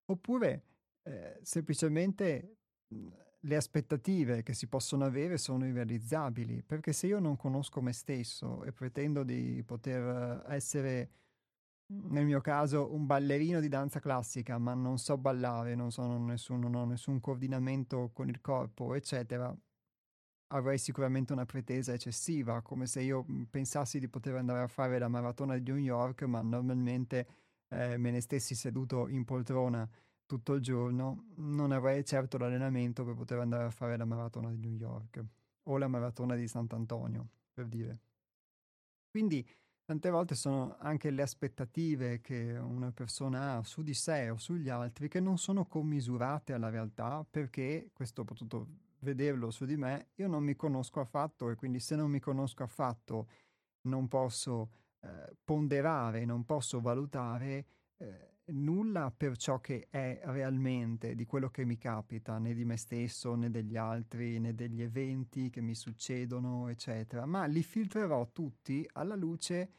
oppure 0.07 0.63
eh, 1.03 1.39
semplicemente 1.43 2.57
le 3.41 3.57
aspettative 3.57 4.43
che 4.43 4.55
si 4.55 4.67
possono 4.67 5.05
avere 5.05 5.39
sono 5.39 5.67
irrealizzabili, 5.67 6.63
perché 6.63 6.93
se 6.93 7.07
io 7.07 7.19
non 7.19 7.37
conosco 7.37 7.81
me 7.81 7.93
stesso 7.93 8.65
e 8.65 8.73
pretendo 8.73 9.23
di 9.25 9.63
poter 9.65 10.45
essere 10.49 11.11
nel 11.91 12.25
mio 12.25 12.41
caso 12.41 12.93
un 12.93 13.07
ballerino 13.07 13.61
di 13.61 13.69
danza 13.69 14.01
classica, 14.01 14.59
ma 14.59 14.75
non 14.75 14.99
so 14.99 15.17
ballare, 15.17 15.75
non, 15.75 15.91
so, 15.91 16.07
nessun, 16.19 16.61
non 16.61 16.75
ho 16.75 16.85
nessun 16.85 17.21
coordinamento 17.21 18.11
con 18.13 18.29
il 18.29 18.41
corpo, 18.41 18.95
eccetera, 18.95 19.55
avrei 20.49 20.79
sicuramente 20.79 21.33
una 21.33 21.47
pretesa 21.47 21.93
eccessiva, 21.93 22.63
come 22.63 22.87
se 22.87 23.03
io 23.03 23.25
mhmm, 23.27 23.45
pensassi 23.45 23.99
di 23.99 24.09
poter 24.09 24.37
andare 24.37 24.63
a 24.63 24.67
fare 24.69 24.99
la 24.99 25.09
maratona 25.09 25.57
di 25.57 25.71
New 25.71 25.81
York, 25.81 26.23
ma 26.23 26.43
normalmente 26.43 27.27
eh, 27.69 27.97
me 27.97 28.11
ne 28.11 28.21
stessi 28.21 28.55
seduto 28.55 29.09
in 29.09 29.25
poltrona 29.25 29.89
tutto 30.27 30.55
il 30.55 30.61
giorno, 30.61 31.29
non 31.37 31.73
avrei 31.73 32.05
certo 32.05 32.37
l'allenamento 32.37 33.05
per 33.05 33.15
poter 33.15 33.39
andare 33.39 33.65
a 33.65 33.71
fare 33.71 33.97
la 33.97 34.05
maratona 34.05 34.51
di 34.51 34.59
New 34.59 34.75
York 34.77 35.25
o 35.65 35.79
la 35.79 35.89
maratona 35.89 36.35
di 36.35 36.47
Sant'Antonio, 36.47 37.29
per 37.53 37.67
dire. 37.67 37.99
Quindi 39.11 39.47
Tante 39.89 40.11
volte 40.11 40.35
sono 40.35 40.77
anche 40.81 41.09
le 41.11 41.23
aspettative 41.23 42.21
che 42.21 42.59
una 42.59 42.93
persona 42.93 43.57
ha 43.57 43.63
su 43.63 43.83
di 43.83 43.95
sé 43.95 44.29
o 44.29 44.37
sugli 44.37 44.69
altri 44.69 45.09
che 45.09 45.19
non 45.19 45.39
sono 45.39 45.65
commisurate 45.65 46.53
alla 46.53 46.69
realtà 46.69 47.25
perché, 47.25 47.89
questo 47.95 48.21
ho 48.21 48.25
potuto 48.25 48.67
vederlo 48.99 49.51
su 49.51 49.65
di 49.65 49.79
me, 49.79 50.09
io 50.17 50.29
non 50.29 50.43
mi 50.43 50.55
conosco 50.57 51.01
affatto 51.01 51.49
e 51.49 51.55
quindi 51.55 51.81
se 51.81 51.97
non 51.97 52.11
mi 52.11 52.21
conosco 52.21 52.65
affatto 52.65 53.29
non 53.85 54.09
posso 54.09 54.73
eh, 55.01 55.35
ponderare, 55.43 56.27
non 56.27 56.45
posso 56.45 56.83
valutare 56.83 57.65
eh, 57.97 58.38
nulla 58.51 59.13
per 59.15 59.37
ciò 59.37 59.61
che 59.61 59.89
è 59.91 60.21
realmente 60.25 61.15
di 61.15 61.25
quello 61.27 61.51
che 61.51 61.65
mi 61.65 61.77
capita, 61.77 62.39
né 62.39 62.55
di 62.55 62.65
me 62.65 62.77
stesso, 62.77 63.35
né 63.35 63.51
degli 63.51 63.77
altri, 63.77 64.39
né 64.39 64.55
degli 64.55 64.83
eventi 64.83 65.51
che 65.51 65.61
mi 65.61 65.75
succedono, 65.75 66.69
eccetera, 66.69 67.27
ma 67.27 67.45
li 67.47 67.63
filtrerò 67.63 68.31
tutti 68.33 68.89
alla 68.93 69.17
luce 69.17 69.73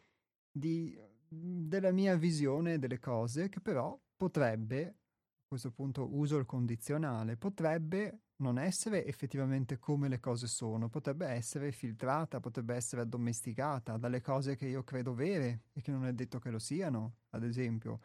di, 0.52 0.98
della 1.28 1.92
mia 1.92 2.16
visione 2.16 2.80
delle 2.80 3.00
cose 3.00 3.50
che 3.50 3.60
però 3.60 4.00
potrebbe, 4.16 4.86
a 4.86 5.48
questo 5.48 5.72
punto 5.72 6.16
uso 6.16 6.38
il 6.38 6.46
condizionale, 6.46 7.38
potrebbe 7.38 8.22
non 8.40 8.58
essere 8.58 9.06
effettivamente 9.06 9.80
come 9.80 10.08
le 10.08 10.20
cose 10.20 10.48
sono, 10.48 10.90
potrebbe 10.90 11.28
essere 11.28 11.72
filtrata, 11.72 12.40
potrebbe 12.40 12.76
essere 12.76 13.02
addomesticata 13.02 13.98
dalle 13.98 14.22
cose 14.22 14.56
che 14.56 14.68
io 14.68 14.84
credo 14.84 15.14
vere 15.14 15.64
e 15.74 15.82
che 15.82 15.92
non 15.92 16.06
è 16.06 16.14
detto 16.14 16.40
che 16.40 16.50
lo 16.50 16.60
siano, 16.60 17.16
ad 17.32 17.44
esempio, 17.44 18.00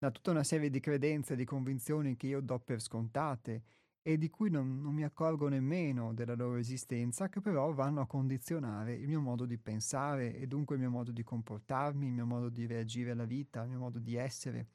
da 0.00 0.10
tutta 0.10 0.30
una 0.30 0.44
serie 0.44 0.70
di 0.70 0.80
credenze 0.80 1.36
di 1.36 1.44
convinzioni 1.44 2.16
che 2.16 2.26
io 2.26 2.40
do 2.40 2.58
per 2.58 2.80
scontate 2.80 3.64
e 4.00 4.16
di 4.16 4.30
cui 4.30 4.48
non, 4.48 4.80
non, 4.80 4.94
mi 4.94 5.04
accorgo 5.04 5.48
nemmeno 5.48 6.14
della 6.14 6.34
loro 6.34 6.56
esistenza, 6.56 7.28
che 7.28 7.42
però 7.42 7.70
vanno 7.74 8.00
a 8.00 8.06
condizionare 8.06 8.94
il 8.94 9.06
mio 9.06 9.20
modo 9.20 9.44
di 9.44 9.58
pensare 9.58 10.34
e 10.34 10.46
dunque 10.46 10.76
il 10.76 10.80
mio 10.80 10.90
modo 10.90 11.12
di 11.12 11.22
comportarmi, 11.22 12.06
il 12.06 12.14
mio 12.14 12.24
modo 12.24 12.48
di 12.48 12.64
reagire 12.64 13.10
alla 13.10 13.26
vita, 13.26 13.62
il 13.62 13.68
mio 13.68 13.78
modo 13.78 13.98
di 13.98 14.14
essere. 14.16 14.68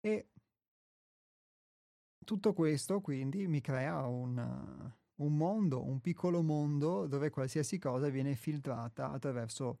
E 0.00 0.28
tutto 2.22 2.52
questo 2.52 3.00
quindi 3.00 3.46
mi 3.46 3.62
crea 3.62 4.04
un, 4.06 4.92
un 5.14 5.34
mondo, 5.34 5.82
un 5.82 5.98
piccolo 6.02 6.42
mondo 6.42 7.06
dove 7.06 7.30
qualsiasi 7.30 7.78
cosa 7.78 8.10
viene 8.10 8.34
filtrata 8.34 9.12
attraverso, 9.12 9.78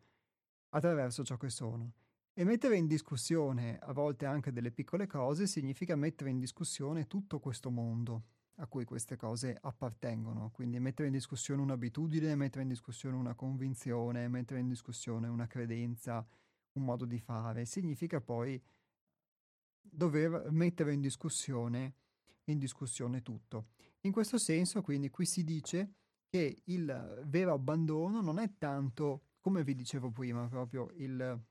attraverso 0.70 1.22
ciò 1.24 1.36
che 1.36 1.50
sono. 1.50 1.92
E 2.34 2.44
mettere 2.44 2.78
in 2.78 2.86
discussione 2.86 3.78
a 3.78 3.92
volte 3.92 4.24
anche 4.24 4.52
delle 4.52 4.70
piccole 4.70 5.06
cose 5.06 5.46
significa 5.46 5.94
mettere 5.96 6.30
in 6.30 6.38
discussione 6.38 7.06
tutto 7.06 7.38
questo 7.40 7.70
mondo 7.70 8.24
a 8.56 8.66
cui 8.66 8.86
queste 8.86 9.16
cose 9.16 9.54
appartengono. 9.60 10.50
Quindi 10.50 10.80
mettere 10.80 11.08
in 11.08 11.12
discussione 11.12 11.60
un'abitudine, 11.60 12.34
mettere 12.34 12.62
in 12.62 12.68
discussione 12.68 13.16
una 13.16 13.34
convinzione, 13.34 14.28
mettere 14.28 14.60
in 14.60 14.68
discussione 14.68 15.28
una 15.28 15.46
credenza, 15.46 16.26
un 16.72 16.84
modo 16.84 17.04
di 17.04 17.18
fare, 17.18 17.66
significa 17.66 18.22
poi 18.22 18.58
dover 19.82 20.50
mettere 20.52 20.94
in 20.94 21.02
discussione, 21.02 21.96
in 22.44 22.56
discussione 22.56 23.20
tutto. 23.20 23.72
In 24.02 24.12
questo 24.12 24.38
senso, 24.38 24.80
quindi, 24.80 25.10
qui 25.10 25.26
si 25.26 25.44
dice 25.44 25.96
che 26.30 26.62
il 26.64 27.24
vero 27.26 27.52
abbandono 27.52 28.22
non 28.22 28.38
è 28.38 28.56
tanto, 28.56 29.32
come 29.38 29.62
vi 29.64 29.74
dicevo 29.74 30.10
prima, 30.10 30.48
proprio 30.48 30.90
il 30.94 31.50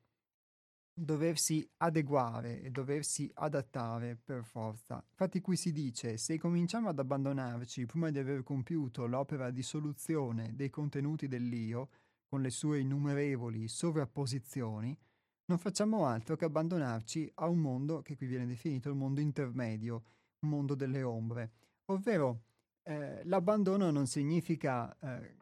doversi 1.03 1.67
adeguare 1.77 2.61
e 2.61 2.69
doversi 2.69 3.29
adattare 3.33 4.15
per 4.23 4.43
forza. 4.43 5.03
Infatti 5.09 5.41
qui 5.41 5.55
si 5.55 5.71
dice 5.71 6.17
se 6.17 6.37
cominciamo 6.37 6.89
ad 6.89 6.99
abbandonarci 6.99 7.87
prima 7.87 8.11
di 8.11 8.19
aver 8.19 8.43
compiuto 8.43 9.07
l'opera 9.07 9.49
di 9.49 9.63
soluzione 9.63 10.53
dei 10.55 10.69
contenuti 10.69 11.27
dell'io, 11.27 11.89
con 12.27 12.41
le 12.41 12.51
sue 12.51 12.79
innumerevoli 12.79 13.67
sovrapposizioni, 13.67 14.97
non 15.45 15.57
facciamo 15.57 16.05
altro 16.05 16.35
che 16.35 16.45
abbandonarci 16.45 17.29
a 17.35 17.47
un 17.47 17.57
mondo 17.57 18.01
che 18.01 18.15
qui 18.15 18.27
viene 18.27 18.45
definito 18.45 18.89
il 18.89 18.95
mondo 18.95 19.19
intermedio, 19.19 20.03
un 20.39 20.49
mondo 20.49 20.75
delle 20.75 21.03
ombre, 21.03 21.51
ovvero 21.85 22.43
eh, 22.83 23.21
l'abbandono 23.25 23.91
non 23.91 24.07
significa 24.07 24.95
eh, 24.99 25.40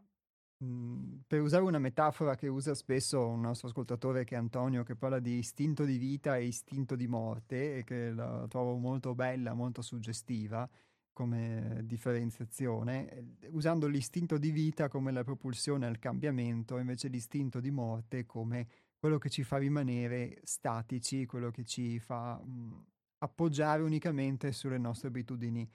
per 1.26 1.40
usare 1.42 1.64
una 1.64 1.80
metafora 1.80 2.36
che 2.36 2.50
usa 2.50 2.74
spesso 2.74 3.26
un 3.26 3.40
nostro 3.40 3.70
ascoltatore 3.70 4.26
che 4.26 4.36
è 4.36 4.38
Antonio, 4.38 4.84
che 4.84 4.96
parla 4.96 5.20
di 5.20 5.38
istinto 5.38 5.86
di 5.86 5.98
vita 5.98 6.36
e 6.36 6.48
istinto 6.48 6.96
di 6.96 7.08
morte, 7.08 7.78
e 7.78 7.84
che 7.86 8.12
la 8.12 8.46
trovo 8.50 8.76
molto 8.76 9.16
bella, 9.16 9.54
molto 9.54 9.82
suggestiva, 9.82 10.70
come 11.14 11.82
differenziazione, 11.84 13.10
eh, 13.10 13.48
usando 13.52 13.88
l'istinto 13.88 14.38
di 14.38 14.52
vita 14.52 14.90
come 14.90 15.12
la 15.12 15.24
propulsione 15.24 15.86
al 15.86 16.00
cambiamento, 16.00 16.78
invece 16.78 17.08
l'istinto 17.08 17.60
di 17.62 17.72
morte 17.72 18.26
come 18.26 18.68
quello 18.98 19.18
che 19.18 19.30
ci 19.30 19.44
fa 19.44 19.58
rimanere 19.58 20.42
statici, 20.44 21.26
quello 21.26 21.52
che 21.52 21.64
ci 21.64 22.00
fa 22.00 22.36
mh, 22.36 22.86
appoggiare 23.20 23.82
unicamente 23.82 24.52
sulle 24.52 24.78
nostre 24.78 25.08
abitudini. 25.08 25.70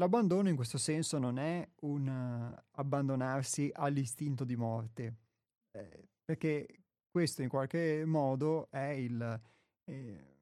L'abbandono 0.00 0.48
in 0.48 0.54
questo 0.54 0.78
senso 0.78 1.18
non 1.18 1.38
è 1.38 1.68
un 1.80 2.06
uh, 2.06 2.62
abbandonarsi 2.76 3.68
all'istinto 3.74 4.44
di 4.44 4.54
morte, 4.54 5.16
eh, 5.72 6.08
perché 6.24 6.84
questo 7.10 7.42
in 7.42 7.48
qualche 7.48 8.04
modo 8.04 8.70
è 8.70 8.90
il, 8.90 9.40
eh, 9.84 10.36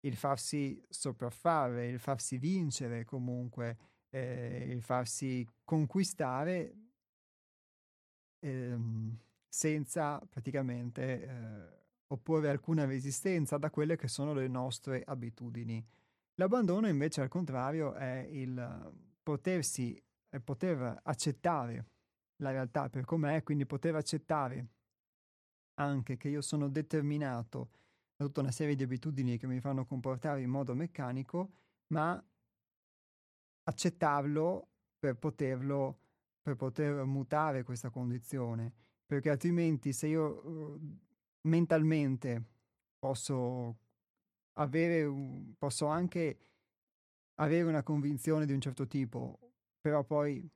il 0.00 0.16
farsi 0.16 0.82
sopraffare, 0.88 1.86
il 1.86 2.00
farsi 2.00 2.38
vincere 2.38 3.04
comunque, 3.04 3.78
eh, 4.10 4.66
il 4.68 4.82
farsi 4.82 5.46
conquistare 5.62 6.74
ehm, 8.40 9.16
senza 9.48 10.18
praticamente 10.28 11.22
eh, 11.22 11.78
opporre 12.08 12.48
alcuna 12.48 12.84
resistenza 12.84 13.58
da 13.58 13.70
quelle 13.70 13.94
che 13.94 14.08
sono 14.08 14.32
le 14.32 14.48
nostre 14.48 15.04
abitudini. 15.06 15.86
L'abbandono 16.38 16.86
invece 16.86 17.20
al 17.20 17.28
contrario 17.28 17.94
è 17.94 18.26
il 18.30 18.92
potersi, 19.22 20.00
è 20.28 20.38
poter 20.38 21.00
accettare 21.02 21.86
la 22.36 22.52
realtà 22.52 22.88
per 22.88 23.04
com'è, 23.04 23.42
quindi 23.42 23.66
poter 23.66 23.96
accettare 23.96 24.68
anche 25.80 26.16
che 26.16 26.28
io 26.28 26.40
sono 26.40 26.68
determinato 26.68 27.70
da 28.16 28.24
tutta 28.26 28.40
una 28.40 28.52
serie 28.52 28.76
di 28.76 28.84
abitudini 28.84 29.36
che 29.36 29.48
mi 29.48 29.58
fanno 29.58 29.84
comportare 29.84 30.40
in 30.40 30.50
modo 30.50 30.74
meccanico, 30.74 31.50
ma 31.88 32.24
accettarlo 33.64 34.68
per 34.96 35.16
poterlo, 35.16 35.98
per 36.40 36.54
poter 36.54 37.04
mutare 37.04 37.64
questa 37.64 37.90
condizione, 37.90 38.72
perché 39.04 39.30
altrimenti 39.30 39.92
se 39.92 40.06
io 40.06 40.46
uh, 40.46 40.98
mentalmente 41.48 42.44
posso 42.96 43.76
avere, 44.58 45.04
un, 45.04 45.54
posso 45.56 45.86
anche 45.86 46.38
avere 47.34 47.68
una 47.68 47.82
convinzione 47.82 48.46
di 48.46 48.52
un 48.52 48.60
certo 48.60 48.86
tipo, 48.86 49.38
però 49.80 50.04
poi 50.04 50.48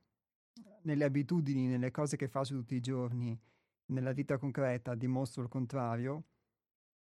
nelle 0.83 1.03
abitudini, 1.05 1.67
nelle 1.67 1.91
cose 1.91 2.17
che 2.17 2.27
faccio 2.27 2.55
tutti 2.55 2.75
i 2.75 2.81
giorni, 2.81 3.39
nella 3.87 4.11
vita 4.11 4.37
concreta 4.37 4.95
dimostro 4.95 5.43
il 5.43 5.49
contrario 5.49 6.25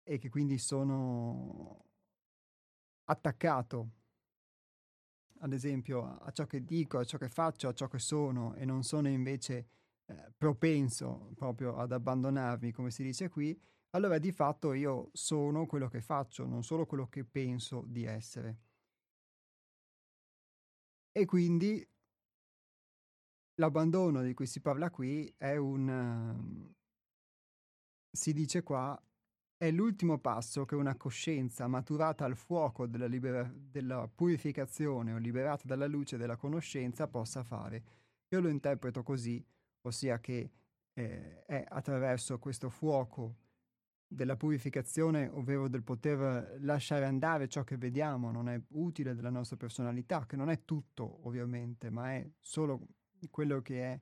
e 0.03 0.17
che 0.17 0.29
quindi 0.29 0.57
sono 0.57 1.85
attaccato, 3.05 3.91
ad 5.39 5.53
esempio, 5.53 6.17
a 6.19 6.31
ciò 6.31 6.45
che 6.45 6.63
dico, 6.63 6.99
a 6.99 7.03
ciò 7.03 7.17
che 7.17 7.29
faccio, 7.29 7.67
a 7.67 7.73
ciò 7.73 7.87
che 7.87 7.99
sono 7.99 8.53
e 8.55 8.65
non 8.65 8.83
sono 8.83 9.07
invece 9.07 9.67
eh, 10.05 10.31
propenso 10.37 11.31
proprio 11.35 11.77
ad 11.77 11.91
abbandonarmi, 11.91 12.71
come 12.71 12.91
si 12.91 13.03
dice 13.03 13.29
qui, 13.29 13.59
allora 13.95 14.17
di 14.17 14.31
fatto 14.31 14.73
io 14.73 15.09
sono 15.13 15.65
quello 15.65 15.87
che 15.87 16.01
faccio, 16.01 16.45
non 16.45 16.63
solo 16.63 16.85
quello 16.85 17.07
che 17.07 17.23
penso 17.23 17.83
di 17.87 18.03
essere. 18.05 18.57
E 21.11 21.25
quindi 21.25 21.87
l'abbandono 23.55 24.23
di 24.23 24.33
cui 24.33 24.47
si 24.47 24.61
parla 24.61 24.89
qui 24.89 25.31
è 25.37 25.55
un... 25.57 25.87
Uh, 25.87 26.73
si 28.09 28.33
dice 28.33 28.63
qua, 28.63 28.99
è 29.57 29.69
l'ultimo 29.69 30.17
passo 30.19 30.65
che 30.65 30.75
una 30.75 30.95
coscienza 30.95 31.67
maturata 31.67 32.25
al 32.25 32.35
fuoco 32.35 32.87
della, 32.87 33.05
libera- 33.05 33.51
della 33.53 34.07
purificazione 34.07 35.13
o 35.13 35.17
liberata 35.17 35.65
dalla 35.65 35.87
luce 35.87 36.17
della 36.17 36.35
conoscenza 36.35 37.07
possa 37.07 37.43
fare. 37.43 37.83
Io 38.29 38.39
lo 38.39 38.49
interpreto 38.49 39.03
così, 39.03 39.43
ossia 39.81 40.19
che 40.19 40.51
eh, 40.93 41.45
è 41.45 41.63
attraverso 41.67 42.39
questo 42.39 42.69
fuoco 42.69 43.42
della 44.13 44.35
purificazione, 44.35 45.27
ovvero 45.27 45.67
del 45.67 45.83
poter 45.83 46.57
lasciare 46.61 47.05
andare 47.05 47.47
ciò 47.47 47.63
che 47.63 47.77
vediamo, 47.77 48.31
non 48.31 48.47
è 48.49 48.61
utile 48.69 49.15
della 49.15 49.29
nostra 49.29 49.57
personalità, 49.57 50.25
che 50.25 50.35
non 50.35 50.49
è 50.49 50.63
tutto 50.63 51.25
ovviamente, 51.27 51.89
ma 51.89 52.13
è 52.13 52.29
solo 52.39 52.87
quello 53.29 53.61
che 53.61 53.83
è 53.83 54.01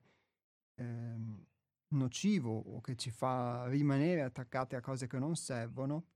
ehm, 0.76 1.46
nocivo 1.88 2.56
o 2.56 2.80
che 2.80 2.96
ci 2.96 3.10
fa 3.10 3.66
rimanere 3.68 4.22
attaccati 4.22 4.74
a 4.74 4.80
cose 4.80 5.06
che 5.06 5.18
non 5.18 5.34
servono. 5.36 6.06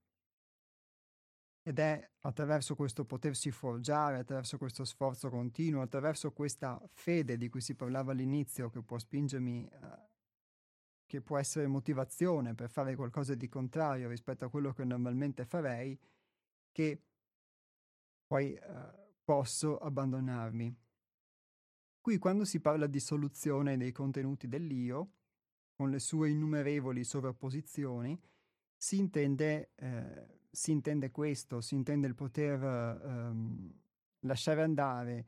Ed 1.62 1.80
è 1.80 2.11
attraverso 2.20 2.76
questo 2.76 3.04
potersi 3.04 3.50
forgiare, 3.50 4.18
attraverso 4.18 4.56
questo 4.56 4.85
sforzo 4.85 5.30
continuo, 5.30 5.82
attraverso 5.82 6.32
questa 6.32 6.80
fede 6.92 7.37
di 7.37 7.48
cui 7.48 7.61
si 7.61 7.74
parlava 7.74 8.12
all'inizio, 8.12 8.70
che 8.70 8.82
può 8.82 8.98
spingermi 8.98 9.68
a 9.80 10.09
che 11.07 11.21
può 11.21 11.38
essere 11.38 11.66
motivazione 11.66 12.55
per 12.55 12.69
fare 12.69 12.97
qualcosa 12.97 13.35
di 13.35 13.49
contrario 13.49 14.09
rispetto 14.09 14.45
a 14.45 14.51
quello 14.51 14.73
che 14.73 14.85
normalmente 14.85 15.45
farei, 15.45 15.99
che 16.73 17.01
poi 18.27 18.55
eh, 18.55 18.61
posso 19.25 19.79
abbandonarmi. 19.79 20.75
Qui 22.01 22.19
quando 22.19 22.45
si 22.45 22.61
parla 22.61 22.87
di 22.87 23.01
soluzione 23.01 23.77
dei 23.77 23.92
contenuti 23.92 24.49
dell'io, 24.49 25.11
con 25.75 25.90
le 25.90 25.99
sue 25.99 26.31
innumerevoli 26.31 27.05
sovrapposizioni, 27.05 28.19
si 28.77 28.99
intende, 28.99 29.71
eh, 29.75 30.40
si 30.51 30.71
intende 30.71 31.11
questo, 31.11 31.61
si 31.61 31.75
intende 31.75 32.07
il 32.07 32.14
poter 32.14 32.62
ehm, 32.62 33.73
lasciare 34.21 34.62
andare 34.62 35.27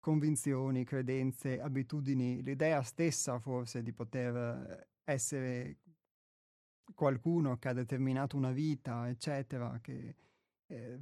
convinzioni, 0.00 0.84
credenze, 0.84 1.60
abitudini, 1.60 2.42
l'idea 2.42 2.82
stessa 2.82 3.38
forse 3.38 3.82
di 3.82 3.92
poter 3.92 4.36
eh, 4.36 4.88
essere 5.04 5.78
qualcuno 6.94 7.58
che 7.58 7.68
ha 7.68 7.72
determinato 7.72 8.36
una 8.36 8.52
vita, 8.52 9.08
eccetera, 9.08 9.78
che 9.80 10.14
eh, 10.66 10.98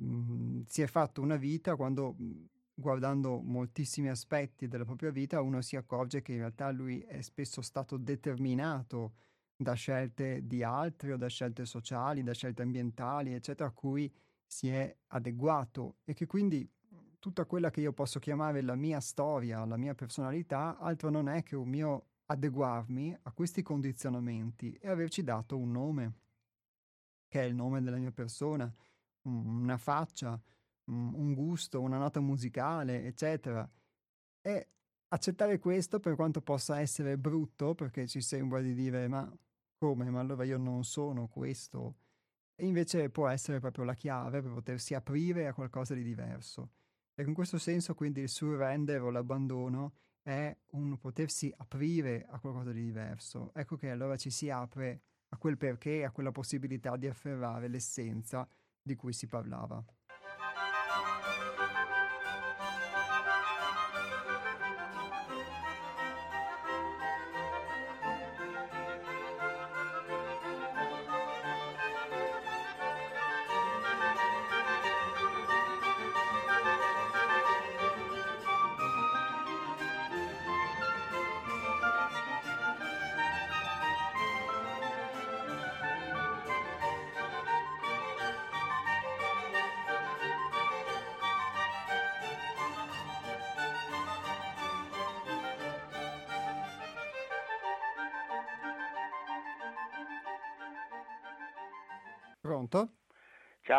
si 0.66 0.82
è 0.82 0.86
fatto 0.86 1.20
una 1.20 1.36
vita 1.36 1.76
quando 1.76 2.14
mhmm, 2.16 2.46
guardando 2.78 3.40
moltissimi 3.40 4.08
aspetti 4.08 4.68
della 4.68 4.84
propria 4.84 5.10
vita 5.10 5.40
uno 5.40 5.62
si 5.62 5.76
accorge 5.76 6.20
che 6.20 6.32
in 6.32 6.38
realtà 6.38 6.70
lui 6.70 7.00
è 7.00 7.22
spesso 7.22 7.62
stato 7.62 7.96
determinato 7.96 9.14
da 9.56 9.72
scelte 9.72 10.46
di 10.46 10.62
altri 10.62 11.12
o 11.12 11.16
da 11.16 11.28
scelte 11.28 11.64
sociali, 11.64 12.22
da 12.22 12.34
scelte 12.34 12.60
ambientali, 12.60 13.32
eccetera, 13.32 13.70
a 13.70 13.72
cui 13.72 14.12
si 14.44 14.68
è 14.68 14.94
adeguato 15.08 15.96
e 16.04 16.12
che 16.12 16.26
quindi 16.26 16.68
tutta 17.26 17.44
quella 17.44 17.70
che 17.70 17.80
io 17.80 17.92
posso 17.92 18.20
chiamare 18.20 18.62
la 18.62 18.76
mia 18.76 19.00
storia, 19.00 19.64
la 19.64 19.76
mia 19.76 19.96
personalità, 19.96 20.78
altro 20.78 21.10
non 21.10 21.28
è 21.28 21.42
che 21.42 21.56
un 21.56 21.68
mio 21.68 22.10
adeguarmi 22.26 23.18
a 23.20 23.32
questi 23.32 23.62
condizionamenti 23.62 24.72
e 24.74 24.88
averci 24.88 25.24
dato 25.24 25.58
un 25.58 25.72
nome, 25.72 26.14
che 27.26 27.40
è 27.40 27.44
il 27.44 27.56
nome 27.56 27.82
della 27.82 27.96
mia 27.96 28.12
persona, 28.12 28.72
una 29.22 29.76
faccia, 29.76 30.40
un 30.84 31.34
gusto, 31.34 31.80
una 31.80 31.98
nota 31.98 32.20
musicale, 32.20 33.04
eccetera. 33.04 33.68
E 34.40 34.68
accettare 35.08 35.58
questo 35.58 35.98
per 35.98 36.14
quanto 36.14 36.40
possa 36.40 36.78
essere 36.78 37.18
brutto, 37.18 37.74
perché 37.74 38.06
ci 38.06 38.20
sembra 38.20 38.60
di 38.60 38.72
dire 38.72 39.08
ma 39.08 39.28
come, 39.76 40.08
ma 40.10 40.20
allora 40.20 40.44
io 40.44 40.58
non 40.58 40.84
sono 40.84 41.26
questo, 41.26 41.96
e 42.54 42.66
invece 42.66 43.10
può 43.10 43.26
essere 43.26 43.58
proprio 43.58 43.84
la 43.84 43.94
chiave 43.94 44.40
per 44.40 44.52
potersi 44.52 44.94
aprire 44.94 45.48
a 45.48 45.54
qualcosa 45.54 45.92
di 45.92 46.04
diverso. 46.04 46.75
E 47.18 47.22
in 47.22 47.32
questo 47.32 47.56
senso 47.56 47.94
quindi 47.94 48.20
il 48.20 48.28
surrender 48.28 49.00
o 49.00 49.10
l'abbandono 49.10 49.94
è 50.20 50.54
un 50.72 50.98
potersi 50.98 51.50
aprire 51.56 52.26
a 52.28 52.38
qualcosa 52.38 52.72
di 52.72 52.84
diverso. 52.84 53.52
Ecco 53.54 53.76
che 53.76 53.90
allora 53.90 54.16
ci 54.16 54.28
si 54.28 54.50
apre 54.50 55.00
a 55.30 55.38
quel 55.38 55.56
perché, 55.56 56.04
a 56.04 56.10
quella 56.10 56.30
possibilità 56.30 56.96
di 56.96 57.06
afferrare 57.06 57.68
l'essenza 57.68 58.46
di 58.82 58.94
cui 58.96 59.14
si 59.14 59.26
parlava. 59.26 59.82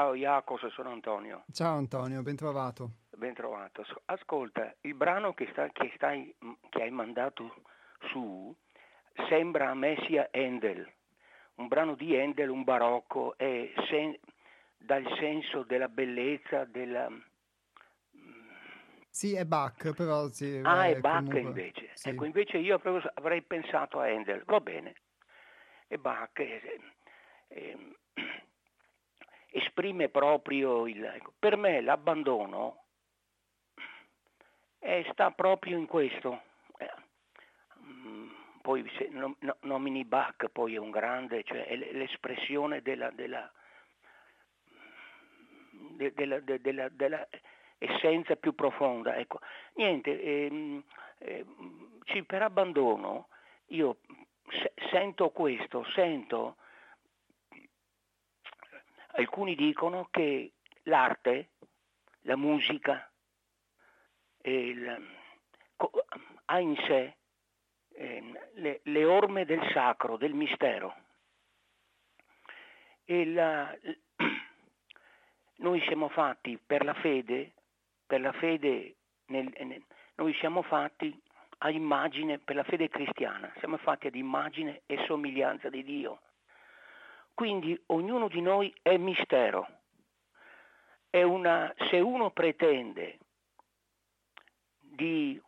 Ciao 0.08 0.16
Jacopo, 0.16 0.70
sono 0.70 0.92
Antonio. 0.92 1.44
Ciao 1.52 1.76
Antonio, 1.76 2.22
ben 2.22 2.38
trovato. 2.38 2.92
ben 3.18 3.34
trovato. 3.34 3.84
Ascolta, 4.06 4.74
il 4.82 4.94
brano 4.94 5.34
che, 5.34 5.50
sta, 5.52 5.68
che, 5.68 5.92
stai, 5.96 6.34
che 6.70 6.82
hai 6.82 6.92
mandato 6.92 7.56
su 8.10 8.56
sembra 9.28 9.72
a 9.72 9.74
me 9.74 9.98
sia 10.08 10.30
Handel, 10.32 10.90
un 11.56 11.68
brano 11.68 11.96
di 11.96 12.18
Handel, 12.18 12.48
un 12.48 12.64
barocco, 12.64 13.38
e 13.38 13.74
sen, 13.90 14.18
dal 14.78 15.04
senso 15.20 15.64
della 15.64 15.90
bellezza, 15.90 16.64
della... 16.64 17.10
Sì, 19.10 19.36
è 19.36 19.44
Bach, 19.44 19.94
però 19.94 20.30
sì, 20.30 20.62
Ah, 20.64 20.86
è, 20.86 20.96
è 20.96 21.00
Bach 21.02 21.16
comunque... 21.16 21.42
invece. 21.42 21.90
Sì. 21.96 22.10
Ecco, 22.12 22.24
invece 22.24 22.60
io 22.60 22.80
avrei 23.16 23.42
pensato 23.42 24.00
a 24.00 24.06
Handel, 24.06 24.42
va 24.46 24.62
bene. 24.62 24.96
È 25.86 25.98
Bach, 25.98 26.40
è, 26.40 26.80
è, 27.50 27.76
esprime 29.58 30.10
proprio 30.10 30.88
il... 30.88 31.04
Ecco, 31.04 31.34
per 31.38 31.58
me 31.58 31.82
l'abbandono 31.82 32.84
sta 35.12 35.32
proprio 35.32 35.78
in 35.78 35.86
questo. 35.86 36.42
Eh, 36.78 36.94
mm, 37.80 38.30
poi 38.62 38.90
se, 38.98 39.10
no, 39.12 39.36
no, 39.40 39.58
nomini 39.62 40.06
Bach 40.06 40.48
poi 40.50 40.76
è 40.76 40.78
un 40.78 40.92
grande, 40.92 41.44
cioè 41.44 41.66
è 41.66 41.76
l'espressione 41.76 42.82
della, 42.82 43.10
della, 43.12 43.52
della, 45.72 46.40
della, 46.40 46.90
della 46.90 47.28
essenza 47.78 48.36
più 48.36 48.54
profonda. 48.54 49.16
Ecco. 49.16 49.40
Niente, 49.74 50.22
ehm, 50.22 50.84
ehm, 51.20 52.02
per 52.26 52.42
abbandono 52.42 53.28
io 53.68 53.98
se, 54.50 54.74
sento 54.92 55.30
questo, 55.30 55.84
sento, 55.94 56.58
alcuni 59.18 59.56
dicono 59.56 60.08
che 60.12 60.54
l'arte, 60.84 61.50
la 62.22 62.36
musica, 62.36 63.12
il, 64.44 65.16
ha 66.46 66.60
in 66.60 66.76
sé 66.88 67.18
eh, 67.96 68.24
le, 68.54 68.80
le, 68.84 69.06
orme 69.06 69.46
del 69.46 69.62
sacro, 69.74 70.18
del 70.18 70.34
mistero. 70.34 70.96
La, 73.06 73.76
noi 75.58 75.82
siamo 75.82 76.10
fatti 76.10 76.60
per 76.64 76.84
la 76.84 76.94
fede, 76.94 77.54
per 78.06 78.22
la 78.22 78.34
fede 78.34 78.98
nel, 79.28 79.52
nel, 79.60 79.84
noi 80.16 80.34
siamo 80.36 80.62
fatti 80.62 81.20
a 81.60 81.70
immagine, 81.72 82.38
per 82.38 82.56
la 82.56 82.64
fede 82.64 82.88
cristiana, 82.88 83.52
siamo 83.58 83.78
fatti 83.78 84.08
ad 84.08 84.16
immagine 84.16 84.84
e 84.86 85.04
somiglianza 85.06 85.70
di 85.70 85.84
Dio. 85.84 86.22
Quindi 87.38 87.80
ognuno 87.90 88.30
di 88.30 88.42
noi 88.42 88.74
è 88.82 88.98
mistero. 88.98 89.68
È 91.08 91.22
una, 91.22 91.72
se 91.88 92.00
uno 92.00 92.32
pretende 92.32 93.20
di, 94.80 95.40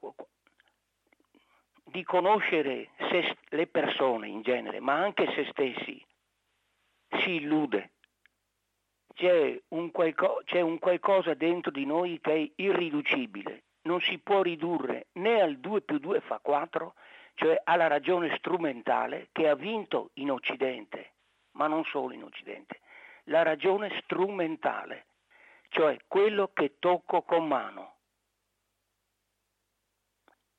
di 1.85 2.03
conoscere 2.03 2.91
se, 3.09 3.35
le 3.49 3.65
persone 3.65 4.27
in 4.27 4.43
genere, 4.43 4.79
ma 4.79 5.01
anche 5.01 5.31
se 5.31 5.47
stessi, 5.49 6.05
si 7.23 7.31
illude. 7.37 7.93
C'è 9.15 9.59
un, 9.69 9.89
qualco, 9.89 10.43
c'è 10.45 10.61
un 10.61 10.77
qualcosa 10.77 11.33
dentro 11.33 11.71
di 11.71 11.87
noi 11.87 12.19
che 12.21 12.33
è 12.35 12.51
irriducibile, 12.61 13.63
non 13.81 13.99
si 14.01 14.19
può 14.19 14.43
ridurre 14.43 15.07
né 15.13 15.41
al 15.41 15.57
2 15.57 15.81
più 15.81 15.97
2 15.97 16.21
fa 16.21 16.37
4, 16.39 16.93
cioè 17.33 17.59
alla 17.63 17.87
ragione 17.87 18.37
strumentale 18.37 19.29
che 19.31 19.47
ha 19.47 19.55
vinto 19.55 20.11
in 20.13 20.29
Occidente, 20.29 21.13
ma 21.59 21.67
non 21.67 21.83
solo 21.83 22.13
in 22.13 22.23
Occidente, 22.23 22.79
la 23.25 23.43
ragione 23.43 23.99
strumentale, 24.03 25.07
cioè 25.67 25.99
quello 26.07 26.51
che 26.53 26.77
tocco 26.79 27.21
con 27.23 27.45
mano, 27.45 27.95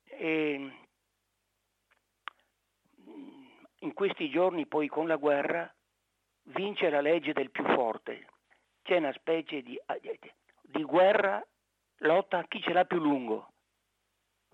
e 0.03 0.71
in 3.79 3.93
questi 3.95 4.29
giorni 4.29 4.67
poi 4.67 4.87
con 4.87 5.07
la 5.07 5.15
guerra 5.15 5.73
vince 6.43 6.91
la 6.91 7.01
legge 7.01 7.33
del 7.33 7.49
più 7.49 7.63
forte. 7.73 8.27
C'è 8.83 8.97
una 8.97 9.13
specie 9.13 9.63
di, 9.63 9.79
di 10.61 10.83
guerra, 10.83 11.43
lotta 11.97 12.37
a 12.37 12.43
chi 12.43 12.61
ce 12.61 12.73
l'ha 12.73 12.85
più 12.85 12.99
lungo, 12.99 13.53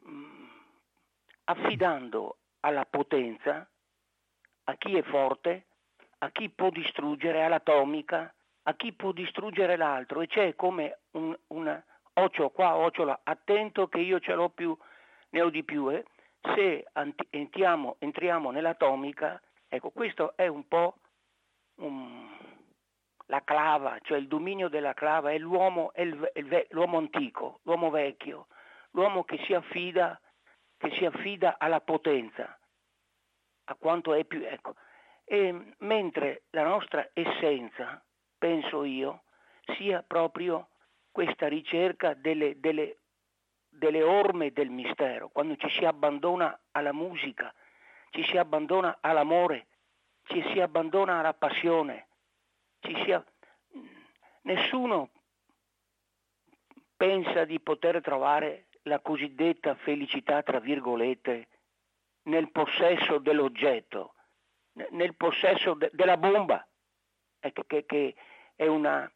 mm, 0.07 0.47
affidando 1.43 2.37
alla 2.61 2.85
potenza, 2.85 3.69
a 4.63 4.75
chi 4.77 4.95
è 4.95 5.03
forte, 5.03 5.66
a 6.19 6.29
chi 6.31 6.49
può 6.49 6.69
distruggere, 6.69 7.43
all'atomica, 7.43 8.33
a 8.63 8.73
chi 8.75 8.93
può 8.93 9.11
distruggere 9.11 9.75
l'altro. 9.75 10.21
E 10.21 10.27
c'è 10.27 10.55
come 10.55 10.99
un, 11.11 11.37
un 11.47 11.83
occhio 12.13 12.49
qua, 12.49 12.75
occhio 12.75 13.03
là, 13.03 13.19
attento 13.23 13.87
che 13.87 13.99
io 13.99 14.19
ce 14.19 14.33
l'ho 14.33 14.49
più 14.49 14.77
ne 15.29 15.41
ho 15.41 15.49
di 15.49 15.63
più, 15.63 15.91
eh? 15.91 16.05
se 16.41 16.85
entriamo, 17.29 17.97
entriamo, 17.99 18.51
nell'atomica, 18.51 19.41
ecco, 19.67 19.89
questo 19.89 20.35
è 20.35 20.47
un 20.47 20.67
po' 20.67 20.97
um, 21.75 22.37
la 23.25 23.43
clava, 23.43 23.97
cioè 24.01 24.17
il 24.17 24.27
dominio 24.27 24.69
della 24.69 24.93
clava, 24.93 25.31
è 25.31 25.37
l'uomo, 25.37 25.91
è 25.93 26.01
il, 26.01 26.17
è 26.33 26.67
l'uomo 26.69 26.97
antico, 26.97 27.59
l'uomo 27.63 27.89
vecchio, 27.89 28.47
l'uomo 28.91 29.23
che 29.23 29.37
si 29.45 29.53
affida, 29.53 30.19
che 30.77 30.91
si 30.91 31.05
affida 31.05 31.57
alla 31.57 31.81
potenza, 31.81 32.57
a 33.65 33.75
quanto 33.75 34.13
è 34.13 34.23
più... 34.23 34.43
Ecco. 34.43 34.75
E, 35.29 35.73
mentre 35.79 36.43
la 36.51 36.63
nostra 36.63 37.09
essenza, 37.13 38.01
penso 38.37 38.83
io, 38.83 39.23
sia 39.75 40.01
proprio 40.01 40.69
questa 41.11 41.47
ricerca 41.47 42.13
delle, 42.13 42.59
delle 42.59 42.99
delle 43.77 44.01
orme 44.01 44.51
del 44.51 44.69
mistero, 44.69 45.29
quando 45.29 45.55
ci 45.55 45.69
si 45.69 45.85
abbandona 45.85 46.59
alla 46.71 46.93
musica, 46.93 47.53
ci 48.09 48.23
si 48.23 48.37
abbandona 48.37 48.97
all'amore, 49.01 49.67
ci 50.23 50.41
si 50.51 50.59
abbandona 50.59 51.19
alla 51.19 51.33
passione, 51.33 52.07
si... 52.81 53.15
nessuno 54.41 55.11
pensa 56.95 57.45
di 57.45 57.59
poter 57.59 58.01
trovare 58.01 58.65
la 58.83 58.99
cosiddetta 58.99 59.75
felicità, 59.75 60.41
tra 60.41 60.59
virgolette, 60.59 61.47
nel 62.23 62.51
possesso 62.51 63.19
dell'oggetto, 63.19 64.15
nel 64.91 65.15
possesso 65.15 65.73
de- 65.73 65.91
della 65.93 66.17
bomba, 66.17 66.65
eh, 67.39 67.53
che, 67.65 67.85
che, 67.85 68.15
è 68.55 68.67
una 68.67 69.09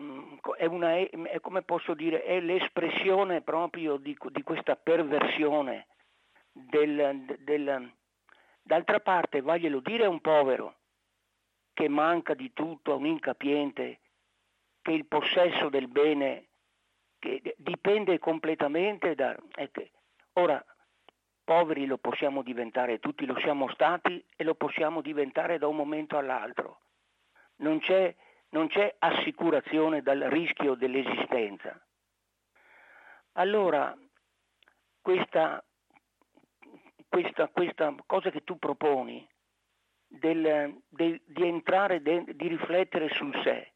Mm, 0.00 0.36
è, 0.56 0.64
una, 0.66 0.94
è 0.96 1.40
come 1.40 1.62
posso 1.62 1.94
dire, 1.94 2.22
è 2.22 2.40
l'espressione 2.40 3.42
proprio 3.42 3.96
di, 3.96 4.16
di 4.30 4.42
questa 4.42 4.74
perversione 4.74 5.86
del, 6.50 7.36
del, 7.40 7.92
d'altra 8.62 9.00
parte 9.00 9.42
vaglielo 9.42 9.80
dire 9.80 10.04
a 10.04 10.08
un 10.08 10.20
povero 10.20 10.76
che 11.74 11.88
manca 11.88 12.34
di 12.34 12.52
tutto, 12.52 12.92
a 12.92 12.96
un 12.96 13.06
incapiente, 13.06 14.00
che 14.80 14.92
il 14.92 15.06
possesso 15.06 15.68
del 15.68 15.88
bene 15.88 16.48
dipende 17.56 18.18
completamente 18.18 19.14
da... 19.14 19.36
Ecco, 19.54 19.88
ora, 20.34 20.62
poveri 21.44 21.86
lo 21.86 21.98
possiamo 21.98 22.42
diventare, 22.42 22.98
tutti 22.98 23.26
lo 23.26 23.38
siamo 23.40 23.68
stati 23.70 24.24
e 24.36 24.44
lo 24.44 24.54
possiamo 24.54 25.00
diventare 25.00 25.58
da 25.58 25.66
un 25.66 25.76
momento 25.76 26.16
all'altro. 26.18 26.80
Non 27.56 27.80
c'è 27.80 28.14
non 28.52 28.68
c'è 28.68 28.94
assicurazione 28.98 30.02
dal 30.02 30.20
rischio 30.20 30.74
dell'esistenza. 30.74 31.78
Allora, 33.32 33.96
questa, 35.00 35.64
questa, 37.08 37.48
questa 37.48 37.94
cosa 38.06 38.30
che 38.30 38.44
tu 38.44 38.58
proponi 38.58 39.26
del, 40.06 40.82
del, 40.88 41.20
di 41.24 41.46
entrare, 41.46 42.02
de, 42.02 42.24
di 42.34 42.48
riflettere 42.48 43.08
sul 43.08 43.34
sé, 43.42 43.72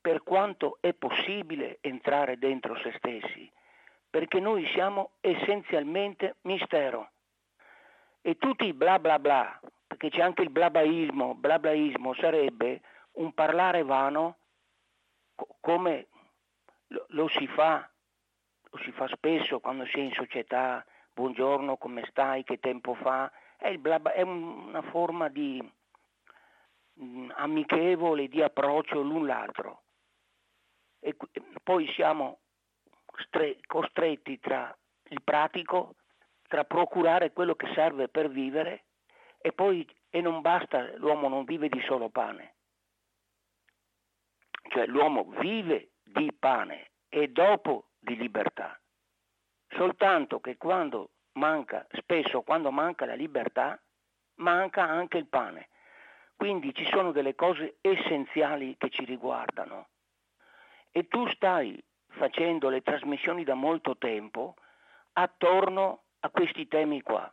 per 0.00 0.22
quanto 0.22 0.78
è 0.80 0.92
possibile 0.94 1.78
entrare 1.80 2.38
dentro 2.38 2.76
se 2.78 2.92
stessi, 2.96 3.50
perché 4.10 4.40
noi 4.40 4.66
siamo 4.72 5.12
essenzialmente 5.20 6.36
mistero. 6.42 7.10
E 8.20 8.36
tutti 8.36 8.66
i 8.66 8.72
bla 8.72 8.98
bla 8.98 9.18
bla, 9.18 9.60
perché 9.86 10.10
c'è 10.10 10.22
anche 10.22 10.42
il 10.42 10.50
blabaismo, 10.50 11.34
blablaismo 11.34 12.14
sarebbe 12.14 12.80
un 13.12 13.32
parlare 13.32 13.82
vano 13.82 14.36
come 15.60 16.08
lo, 16.88 17.06
lo, 17.08 17.28
si 17.28 17.46
fa, 17.46 17.88
lo 18.70 18.78
si 18.78 18.92
fa 18.92 19.06
spesso 19.08 19.60
quando 19.60 19.84
si 19.86 19.98
è 19.98 20.02
in 20.02 20.12
società, 20.12 20.84
buongiorno, 21.12 21.76
come 21.76 22.04
stai, 22.10 22.44
che 22.44 22.58
tempo 22.58 22.94
fa, 22.94 23.30
è, 23.56 23.76
blabla, 23.76 24.12
è 24.12 24.22
una 24.22 24.82
forma 24.82 25.28
di 25.28 25.60
mh, 26.94 27.04
mm, 27.04 27.30
amichevole, 27.34 28.28
di 28.28 28.42
approccio 28.42 29.00
l'un 29.00 29.26
l'altro. 29.26 29.82
E 31.00 31.16
poi 31.62 31.86
siamo 31.92 32.40
stre- 33.24 33.58
costretti 33.66 34.38
tra 34.38 34.76
il 35.10 35.22
pratico, 35.22 35.96
tra 36.48 36.64
procurare 36.64 37.32
quello 37.32 37.54
che 37.54 37.72
serve 37.74 38.08
per 38.08 38.28
vivere 38.28 38.84
e 39.38 39.52
poi 39.52 39.86
e 40.10 40.20
non 40.20 40.40
basta, 40.40 40.96
l'uomo 40.96 41.28
non 41.28 41.44
vive 41.44 41.68
di 41.68 41.80
solo 41.82 42.08
pane, 42.08 42.54
cioè 44.70 44.86
l'uomo 44.86 45.24
vive 45.38 45.90
di 46.02 46.32
pane 46.32 46.92
e 47.08 47.28
dopo 47.28 47.90
di 47.98 48.16
libertà. 48.16 48.78
Soltanto 49.68 50.40
che 50.40 50.56
quando 50.56 51.10
manca, 51.32 51.86
spesso 51.90 52.42
quando 52.42 52.70
manca 52.70 53.04
la 53.04 53.14
libertà, 53.14 53.80
manca 54.36 54.88
anche 54.88 55.18
il 55.18 55.26
pane. 55.26 55.68
Quindi 56.34 56.72
ci 56.74 56.84
sono 56.86 57.12
delle 57.12 57.34
cose 57.34 57.78
essenziali 57.80 58.76
che 58.78 58.90
ci 58.90 59.04
riguardano. 59.04 59.88
E 60.90 61.06
tu 61.08 61.26
stai 61.28 61.82
facendo 62.18 62.68
le 62.68 62.82
trasmissioni 62.82 63.44
da 63.44 63.54
molto 63.54 63.96
tempo 63.96 64.56
attorno 65.12 66.02
a 66.20 66.30
questi 66.30 66.68
temi 66.68 67.00
qua, 67.00 67.32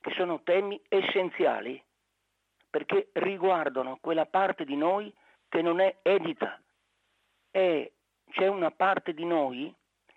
che 0.00 0.10
sono 0.12 0.42
temi 0.42 0.80
essenziali 0.88 1.82
perché 2.70 3.10
riguardano 3.14 3.98
quella 4.00 4.26
parte 4.26 4.64
di 4.64 4.76
noi 4.76 5.12
che 5.48 5.62
non 5.62 5.80
è 5.80 5.98
edita 6.02 6.60
e 7.50 7.94
c'è 8.30 8.46
una 8.48 8.70
parte 8.70 9.14
di 9.14 9.24
noi 9.24 9.74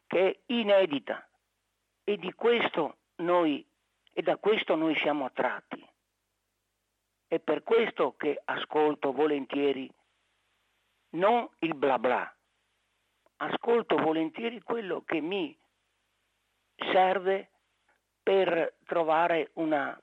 che 0.08 0.30
è 0.30 0.40
inedita 0.48 1.28
e 2.04 2.18
di 2.18 2.34
questo 2.34 2.98
noi 3.18 3.66
e 4.12 4.22
da 4.22 4.38
questo 4.38 4.76
noi 4.76 4.96
siamo 4.98 5.26
attratti. 5.26 5.88
È 7.28 7.40
per 7.40 7.64
questo 7.64 8.16
che 8.18 8.42
ascolto 8.44 9.12
volentieri 9.12 9.90
non 11.12 11.48
il 11.60 11.76
bla 11.76 11.98
bla, 12.00 12.36
ascolto 13.42 13.96
volentieri 13.98 14.62
quello 14.62 15.04
che 15.06 15.22
mi 15.22 15.58
serve 16.92 17.50
per 18.22 18.76
trovare 18.86 19.52
una, 19.54 19.98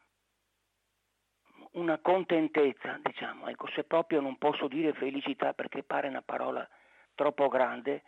una 1.72 1.98
contentezza, 1.98 2.98
diciamo, 3.02 3.48
ecco, 3.48 3.68
se 3.68 3.84
proprio 3.84 4.20
non 4.20 4.36
posso 4.36 4.68
dire 4.68 4.92
felicità 4.94 5.52
perché 5.52 5.82
pare 5.82 6.08
una 6.08 6.22
parola 6.22 6.66
troppo 7.14 7.48
grande, 7.48 8.02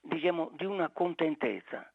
diciamo 0.00 0.50
di 0.54 0.64
una 0.64 0.88
contentezza 0.88 1.90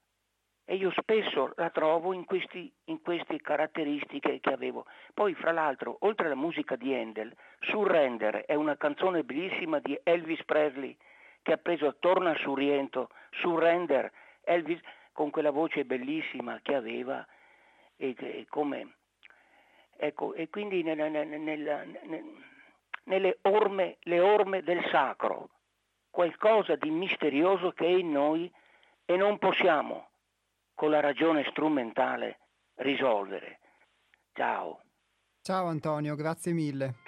e 0.67 0.76
io 0.76 0.91
spesso 0.91 1.54
la 1.58 1.69
trovo 1.69 2.13
in, 2.13 2.26
questi, 2.26 2.71
in, 2.86 3.02
queste 3.02 3.39
caratteristiche 3.39 4.39
che 4.39 4.50
avevo. 4.52 4.86
Poi, 5.13 5.36
fra 5.36 5.52
l'altro, 5.52 5.98
oltre 6.00 6.26
alla 6.26 6.36
musica 6.36 6.76
di 6.76 6.93
Handel, 6.93 7.36
Surrender 7.60 8.45
è 8.45 8.56
una 8.56 8.76
canzone 8.76 9.24
bellissima 9.24 9.80
di 9.80 10.00
Elvis 10.02 10.43
Presley 10.43 10.98
che 11.46 11.52
ha 11.52 11.58
preso 11.58 11.98
Torna 12.00 12.36
su 12.38 12.56
Riento, 12.56 13.10
Surrender, 13.40 14.12
Elvis 14.42 14.80
con 15.12 15.30
quella 15.30 15.52
voce 15.52 15.86
bellissima 15.86 16.60
che 16.64 16.74
aveva 16.74 17.24
e, 17.98 18.16
e 18.18 18.48
come, 18.50 18.96
ecco, 19.96 20.34
e 20.34 20.50
quindi 20.50 20.82
nella, 20.82 21.08
nella, 21.08 21.84
nelle 23.04 23.38
orme, 23.44 23.98
orme 24.10 24.64
del 24.64 24.84
sacro, 24.90 25.52
qualcosa 26.10 26.76
di 26.78 26.90
misterioso 26.90 27.74
che 27.74 27.86
è 27.86 27.90
in 27.90 28.12
noi 28.12 28.52
e 29.06 29.16
non 29.16 29.38
possiamo 29.38 30.10
con 30.74 30.90
la 30.90 31.00
ragione 31.00 31.46
strumentale 31.52 32.40
risolvere. 32.78 33.60
Ciao. 34.34 34.82
Ciao 35.44 35.68
Antonio, 35.68 36.16
grazie 36.16 36.54
mille. 36.54 37.05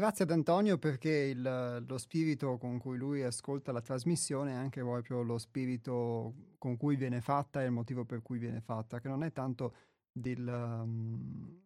Grazie 0.00 0.24
ad 0.24 0.30
Antonio 0.30 0.78
perché 0.78 1.10
il, 1.10 1.84
lo 1.86 1.98
spirito 1.98 2.56
con 2.56 2.78
cui 2.78 2.96
lui 2.96 3.22
ascolta 3.22 3.70
la 3.70 3.82
trasmissione 3.82 4.52
è 4.52 4.54
anche 4.54 4.80
proprio 4.80 5.20
lo 5.20 5.36
spirito 5.36 6.54
con 6.56 6.78
cui 6.78 6.96
viene 6.96 7.20
fatta 7.20 7.60
e 7.60 7.66
il 7.66 7.70
motivo 7.70 8.06
per 8.06 8.22
cui 8.22 8.38
viene 8.38 8.62
fatta, 8.62 8.98
che 8.98 9.08
non 9.08 9.22
è 9.22 9.30
tanto 9.30 9.74
del, 10.10 10.46
um, 10.48 11.60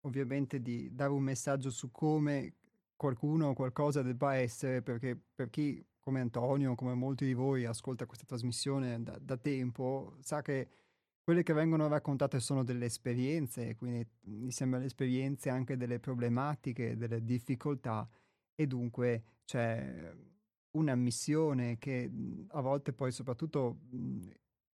ovviamente 0.00 0.60
di 0.60 0.92
dare 0.96 1.12
un 1.12 1.22
messaggio 1.22 1.70
su 1.70 1.92
come 1.92 2.54
qualcuno 2.96 3.50
o 3.50 3.54
qualcosa 3.54 4.02
debba 4.02 4.34
essere, 4.34 4.82
perché 4.82 5.16
per 5.32 5.48
chi 5.48 5.80
come 6.00 6.18
Antonio, 6.18 6.74
come 6.74 6.94
molti 6.94 7.24
di 7.24 7.34
voi 7.34 7.66
ascolta 7.66 8.04
questa 8.04 8.26
trasmissione 8.26 9.00
da, 9.00 9.16
da 9.20 9.36
tempo, 9.36 10.16
sa 10.22 10.42
che 10.42 10.68
quelle 11.26 11.42
che 11.42 11.54
vengono 11.54 11.88
raccontate 11.88 12.38
sono 12.38 12.62
delle 12.62 12.84
esperienze, 12.84 13.74
quindi 13.74 14.06
mi 14.26 14.52
sembra 14.52 14.84
esperienze 14.84 15.50
anche 15.50 15.76
delle 15.76 15.98
problematiche, 15.98 16.96
delle 16.96 17.24
difficoltà 17.24 18.08
e 18.54 18.66
dunque 18.68 19.40
c'è 19.44 20.14
una 20.76 20.94
missione 20.94 21.78
che 21.78 22.08
a 22.46 22.60
volte 22.60 22.92
poi 22.92 23.10
soprattutto 23.10 23.80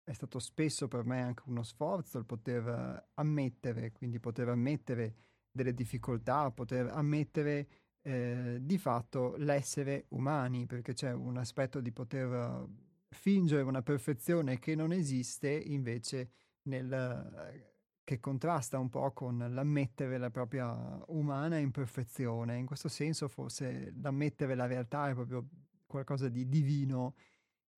è 0.04 0.12
stato 0.12 0.38
spesso 0.38 0.88
per 0.88 1.06
me 1.06 1.22
anche 1.22 1.44
uno 1.46 1.62
sforzo 1.62 2.18
il 2.18 2.26
poter 2.26 3.08
ammettere, 3.14 3.90
quindi 3.92 4.20
poter 4.20 4.50
ammettere 4.50 5.14
delle 5.50 5.72
difficoltà, 5.72 6.50
poter 6.50 6.88
ammettere 6.88 7.68
eh, 8.02 8.58
di 8.60 8.76
fatto 8.76 9.36
l'essere 9.38 10.04
umani, 10.08 10.66
perché 10.66 10.92
c'è 10.92 11.14
un 11.14 11.38
aspetto 11.38 11.80
di 11.80 11.92
poter 11.92 12.68
fingere 13.12 13.62
una 13.62 13.82
perfezione 13.82 14.58
che 14.58 14.74
non 14.74 14.92
esiste 14.92 15.50
invece 15.50 16.30
nel, 16.62 17.72
che 18.04 18.20
contrasta 18.20 18.78
un 18.78 18.88
po' 18.88 19.12
con 19.12 19.38
l'ammettere 19.38 20.18
la 20.18 20.30
propria 20.30 21.02
umana 21.08 21.58
imperfezione. 21.58 22.58
In 22.58 22.66
questo 22.66 22.88
senso 22.88 23.28
forse 23.28 23.92
l'ammettere 24.00 24.54
la 24.54 24.66
realtà 24.66 25.08
è 25.08 25.14
proprio 25.14 25.46
qualcosa 25.86 26.28
di 26.28 26.48
divino 26.48 27.14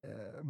eh, 0.01 0.41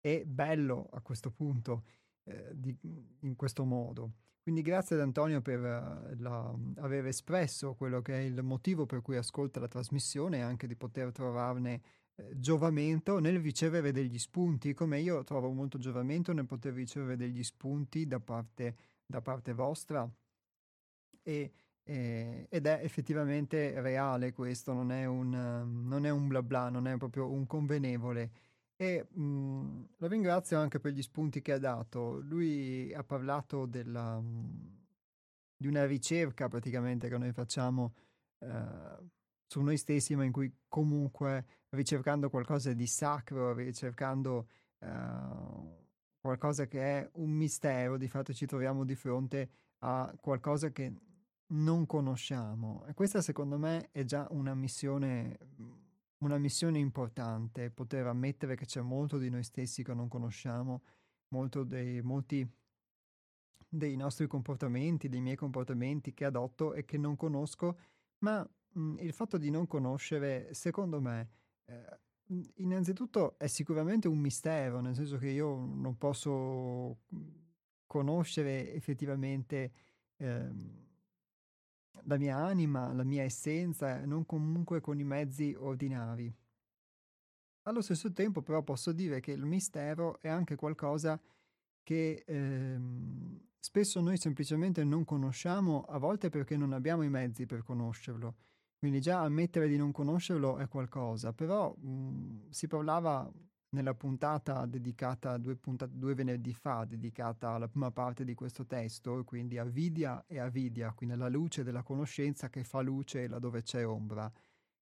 e 0.00 0.24
bello 0.26 0.88
a 0.92 1.00
questo 1.00 1.30
punto, 1.30 1.84
eh, 2.24 2.50
di, 2.54 2.76
in 3.20 3.36
questo 3.36 3.64
modo. 3.64 4.12
Quindi 4.42 4.62
grazie 4.62 4.96
ad 4.96 5.02
Antonio 5.02 5.42
per 5.42 5.60
uh, 5.60 6.20
la, 6.22 6.54
aver 6.76 7.04
espresso 7.04 7.74
quello 7.74 8.00
che 8.00 8.14
è 8.14 8.22
il 8.22 8.42
motivo 8.42 8.86
per 8.86 9.02
cui 9.02 9.16
ascolta 9.16 9.60
la 9.60 9.68
trasmissione 9.68 10.38
e 10.38 10.40
anche 10.40 10.66
di 10.66 10.74
poter 10.74 11.12
trovarne 11.12 11.74
eh, 11.74 11.80
giovamento 12.34 13.18
nel 13.18 13.40
ricevere 13.40 13.92
degli 13.92 14.18
spunti, 14.18 14.74
come 14.74 15.00
io 15.00 15.22
trovo 15.24 15.50
molto 15.50 15.78
giovamento 15.78 16.32
nel 16.32 16.46
poter 16.46 16.72
ricevere 16.72 17.16
degli 17.16 17.42
spunti 17.42 18.06
da 18.06 18.20
parte, 18.20 18.76
da 19.06 19.20
parte 19.20 19.52
vostra. 19.52 20.08
E, 21.22 21.52
e, 21.82 22.46
ed 22.48 22.66
è 22.66 22.80
effettivamente 22.82 23.80
reale 23.80 24.32
questo, 24.32 24.72
non 24.72 24.90
è, 24.90 25.04
un, 25.04 25.30
non 25.86 26.06
è 26.06 26.10
un 26.10 26.28
bla 26.28 26.42
bla, 26.42 26.68
non 26.68 26.86
è 26.86 26.96
proprio 26.96 27.30
un 27.30 27.46
convenevole. 27.46 28.30
E 28.76 29.06
mh, 29.10 29.22
mm, 29.22 29.84
lo 29.96 30.06
ringrazio 30.06 30.58
anche 30.58 30.80
per 30.80 30.92
gli 30.92 31.02
spunti 31.02 31.40
che 31.40 31.52
ha 31.52 31.58
dato. 31.58 32.20
Lui 32.20 32.92
ha 32.94 33.04
parlato 33.04 33.66
della, 33.66 34.22
di 35.56 35.66
una 35.66 35.84
ricerca 35.86 36.48
praticamente 36.48 37.08
che 37.08 37.18
noi 37.18 37.32
facciamo 37.32 37.94
eh, 38.38 39.06
su 39.46 39.60
noi 39.60 39.76
stessi, 39.76 40.14
ma 40.14 40.24
in 40.24 40.32
cui 40.32 40.52
comunque 40.68 41.44
ricercando 41.70 42.30
qualcosa 42.30 42.72
di 42.72 42.86
sacro, 42.86 43.52
ricercando 43.52 44.48
uh, 44.78 45.86
qualcosa 46.20 46.66
che 46.66 46.80
è 46.80 47.10
un 47.14 47.30
mistero, 47.30 47.96
di 47.96 48.08
fatto 48.08 48.32
ci 48.32 48.46
troviamo 48.46 48.84
di 48.84 48.94
fronte 48.94 49.50
a 49.78 50.14
qualcosa 50.20 50.70
che 50.70 50.92
non 51.48 51.86
conosciamo. 51.86 52.84
E 52.86 52.94
questa 52.94 53.20
secondo 53.20 53.58
me 53.58 53.88
è 53.92 54.04
già 54.04 54.26
una 54.30 54.54
missione, 54.54 55.38
una 56.18 56.38
missione 56.38 56.78
importante, 56.78 57.70
poter 57.70 58.06
ammettere 58.06 58.56
che 58.56 58.66
c'è 58.66 58.80
molto 58.80 59.18
di 59.18 59.30
noi 59.30 59.42
stessi 59.42 59.82
che 59.82 59.94
non 59.94 60.08
conosciamo, 60.08 60.82
molto 61.28 61.64
dei, 61.64 62.00
molti 62.02 62.46
dei 63.68 63.96
nostri 63.96 64.26
comportamenti, 64.26 65.08
dei 65.08 65.20
miei 65.20 65.36
comportamenti 65.36 66.14
che 66.14 66.24
adotto 66.24 66.72
e 66.72 66.84
che 66.84 66.96
non 66.96 67.16
conosco, 67.16 67.78
ma 68.18 68.46
mh, 68.72 68.96
il 69.00 69.12
fatto 69.12 69.36
di 69.36 69.50
non 69.50 69.66
conoscere, 69.66 70.52
secondo 70.54 71.00
me, 71.00 71.30
eh, 71.68 71.98
innanzitutto 72.56 73.38
è 73.38 73.46
sicuramente 73.46 74.08
un 74.08 74.18
mistero, 74.18 74.80
nel 74.80 74.94
senso 74.94 75.18
che 75.18 75.28
io 75.28 75.54
non 75.56 75.96
posso 75.96 77.00
conoscere 77.86 78.72
effettivamente 78.74 79.72
eh, 80.16 80.50
la 82.02 82.16
mia 82.16 82.36
anima, 82.36 82.92
la 82.92 83.04
mia 83.04 83.22
essenza, 83.22 84.04
non 84.04 84.24
comunque 84.24 84.80
con 84.80 84.98
i 84.98 85.04
mezzi 85.04 85.54
ordinari. 85.58 86.34
Allo 87.62 87.82
stesso 87.82 88.12
tempo 88.12 88.40
però 88.40 88.62
posso 88.62 88.92
dire 88.92 89.20
che 89.20 89.32
il 89.32 89.44
mistero 89.44 90.20
è 90.20 90.28
anche 90.28 90.54
qualcosa 90.56 91.20
che 91.82 92.24
ehm, 92.26 93.40
spesso 93.58 94.00
noi 94.00 94.16
semplicemente 94.16 94.84
non 94.84 95.04
conosciamo, 95.04 95.82
a 95.82 95.98
volte 95.98 96.30
perché 96.30 96.56
non 96.56 96.72
abbiamo 96.72 97.02
i 97.02 97.10
mezzi 97.10 97.44
per 97.44 97.62
conoscerlo 97.62 98.36
quindi 98.78 99.00
già 99.00 99.20
ammettere 99.20 99.68
di 99.68 99.76
non 99.76 99.92
conoscerlo 99.92 100.58
è 100.58 100.68
qualcosa, 100.68 101.32
però 101.32 101.74
mh, 101.74 102.50
si 102.50 102.66
parlava 102.68 103.30
nella 103.70 103.94
puntata 103.94 104.64
dedicata 104.66 105.36
due, 105.36 105.56
puntate, 105.56 105.92
due 105.98 106.14
venerdì 106.14 106.54
fa, 106.54 106.84
dedicata 106.84 107.50
alla 107.50 107.68
prima 107.68 107.90
parte 107.90 108.24
di 108.24 108.34
questo 108.34 108.64
testo, 108.66 109.24
quindi 109.24 109.58
a 109.58 109.64
Vidia 109.64 110.24
e 110.26 110.38
a 110.38 110.48
Vidia, 110.48 110.92
quindi 110.92 111.14
alla 111.16 111.28
luce 111.28 111.64
della 111.64 111.82
conoscenza 111.82 112.48
che 112.48 112.64
fa 112.64 112.80
luce 112.80 113.26
laddove 113.28 113.62
c'è 113.62 113.86
ombra. 113.86 114.30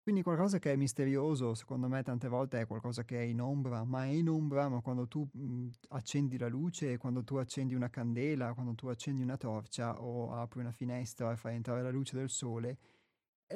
Quindi 0.04 0.24
qualcosa 0.24 0.58
che 0.58 0.72
è 0.74 0.76
misterioso, 0.76 1.54
secondo 1.54 1.88
me 1.88 2.02
tante 2.02 2.28
volte 2.28 2.60
è 2.60 2.66
qualcosa 2.66 3.04
che 3.04 3.20
è 3.20 3.22
in 3.22 3.40
ombra, 3.40 3.84
ma 3.84 4.06
è 4.06 4.08
in 4.08 4.30
ombra, 4.30 4.68
ma 4.68 4.82
quando 4.82 5.08
tu 5.08 5.28
mh, 5.32 5.68
accendi 5.90 6.38
la 6.40 6.48
luce, 6.48 6.98
quando 6.98 7.24
tu 7.24 7.36
accendi 7.36 7.76
una 7.76 7.90
candela, 7.90 8.54
quando 8.56 8.74
tu 8.74 8.88
accendi 8.88 9.22
una 9.22 9.38
torcia 9.38 10.02
o 10.02 10.34
apri 10.34 10.60
una 10.62 10.72
finestra 10.72 11.32
e 11.32 11.36
fai 11.36 11.56
entrare 11.56 11.84
la 11.84 11.92
luce 11.92 12.16
del 12.18 12.30
sole, 12.30 12.78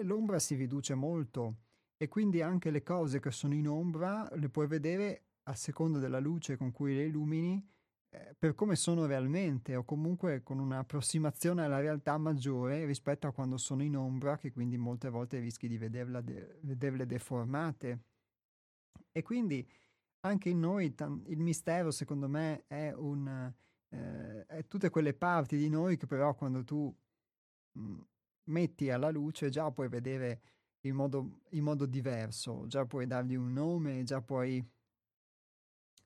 l'ombra 0.03 0.39
si 0.39 0.55
riduce 0.55 0.93
molto 0.95 1.57
e 1.97 2.07
quindi 2.07 2.41
anche 2.41 2.71
le 2.71 2.83
cose 2.83 3.19
che 3.19 3.31
sono 3.31 3.53
in 3.53 3.67
ombra 3.67 4.27
le 4.35 4.49
puoi 4.49 4.67
vedere 4.67 5.23
a 5.43 5.55
seconda 5.55 5.99
della 5.99 6.19
luce 6.19 6.57
con 6.57 6.71
cui 6.71 6.95
le 6.95 7.05
illumini 7.05 7.63
eh, 8.09 8.35
per 8.37 8.55
come 8.55 8.75
sono 8.75 9.05
realmente 9.05 9.75
o 9.75 9.83
comunque 9.83 10.41
con 10.41 10.59
un'approssimazione 10.59 11.63
alla 11.63 11.79
realtà 11.79 12.17
maggiore 12.17 12.85
rispetto 12.85 13.27
a 13.27 13.33
quando 13.33 13.57
sono 13.57 13.83
in 13.83 13.97
ombra 13.97 14.37
che 14.37 14.51
quindi 14.51 14.77
molte 14.77 15.09
volte 15.09 15.39
rischi 15.39 15.67
di 15.67 15.77
de- 15.77 16.59
vederle 16.61 17.05
deformate. 17.05 18.03
E 19.11 19.21
quindi 19.21 19.67
anche 20.21 20.49
in 20.49 20.59
noi 20.59 20.93
t- 20.95 21.21
il 21.27 21.39
mistero 21.39 21.91
secondo 21.91 22.27
me 22.27 22.63
è 22.67 22.93
un 22.95 23.53
eh, 23.89 24.45
è 24.45 24.67
tutte 24.67 24.89
quelle 24.89 25.13
parti 25.13 25.57
di 25.57 25.69
noi 25.69 25.97
che 25.97 26.07
però 26.07 26.35
quando 26.35 26.63
tu 26.63 26.93
mh, 27.73 28.01
metti 28.45 28.89
alla 28.89 29.09
luce 29.09 29.49
già 29.49 29.71
puoi 29.71 29.87
vedere 29.87 30.41
in 30.81 30.95
modo, 30.95 31.41
in 31.51 31.63
modo 31.63 31.85
diverso, 31.85 32.65
già 32.67 32.85
puoi 32.85 33.07
dargli 33.07 33.35
un 33.35 33.51
nome, 33.53 34.03
già 34.03 34.21
puoi 34.21 34.63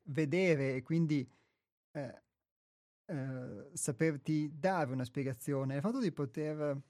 vedere 0.04 0.76
e 0.76 0.82
quindi 0.82 1.30
eh, 1.92 2.22
eh, 3.06 3.70
saperti 3.74 4.52
dare 4.58 4.92
una 4.92 5.04
spiegazione. 5.04 5.76
Il 5.76 5.82
fatto 5.82 6.00
di 6.00 6.12
poter 6.12 6.82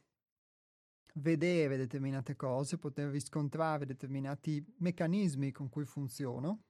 vedere 1.15 1.77
determinate 1.77 2.35
cose, 2.35 2.77
poter 2.77 3.09
riscontrare 3.09 3.85
determinati 3.85 4.63
meccanismi 4.77 5.51
con 5.51 5.69
cui 5.69 5.85
funziono, 5.85 6.65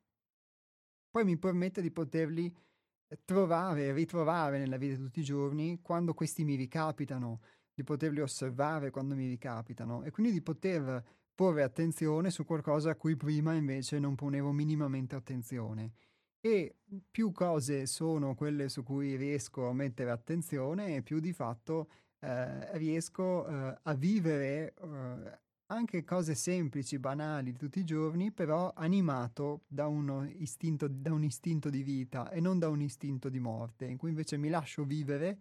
poi 1.09 1.25
mi 1.25 1.37
permette 1.37 1.81
di 1.81 1.91
poterli 1.91 2.55
trovare, 3.25 3.91
ritrovare 3.91 4.59
nella 4.59 4.77
vita 4.77 4.95
di 4.95 5.03
tutti 5.03 5.19
i 5.19 5.23
giorni 5.23 5.81
quando 5.81 6.13
questi 6.13 6.43
mi 6.43 6.55
ricapitano 6.55 7.41
di 7.79 7.83
poterli 7.83 8.19
osservare 8.19 8.91
quando 8.91 9.15
mi 9.15 9.27
ricapitano 9.27 10.03
e 10.03 10.11
quindi 10.11 10.33
di 10.33 10.41
poter 10.41 11.03
porre 11.33 11.63
attenzione 11.63 12.29
su 12.29 12.43
qualcosa 12.43 12.91
a 12.91 12.95
cui 12.95 13.15
prima 13.15 13.53
invece 13.53 13.99
non 13.99 14.15
ponevo 14.15 14.51
minimamente 14.51 15.15
attenzione. 15.15 15.93
E 16.41 16.75
più 17.09 17.31
cose 17.31 17.85
sono 17.85 18.35
quelle 18.35 18.67
su 18.67 18.83
cui 18.83 19.15
riesco 19.15 19.67
a 19.67 19.73
mettere 19.73 20.11
attenzione 20.11 20.97
e 20.97 21.01
più 21.01 21.19
di 21.19 21.31
fatto 21.31 21.89
eh, 22.19 22.77
riesco 22.77 23.47
eh, 23.47 23.77
a 23.81 23.93
vivere 23.93 24.73
eh, 24.73 25.39
anche 25.67 26.03
cose 26.03 26.35
semplici, 26.35 26.99
banali 26.99 27.51
di 27.51 27.57
tutti 27.57 27.79
i 27.79 27.85
giorni, 27.85 28.31
però 28.31 28.73
animato 28.75 29.61
da, 29.67 29.89
istinto, 30.37 30.87
da 30.89 31.13
un 31.13 31.23
istinto 31.23 31.69
di 31.69 31.83
vita 31.83 32.29
e 32.29 32.41
non 32.41 32.59
da 32.59 32.67
un 32.67 32.81
istinto 32.81 33.29
di 33.29 33.39
morte, 33.39 33.85
in 33.85 33.97
cui 33.97 34.09
invece 34.09 34.35
mi 34.35 34.49
lascio 34.49 34.83
vivere 34.83 35.39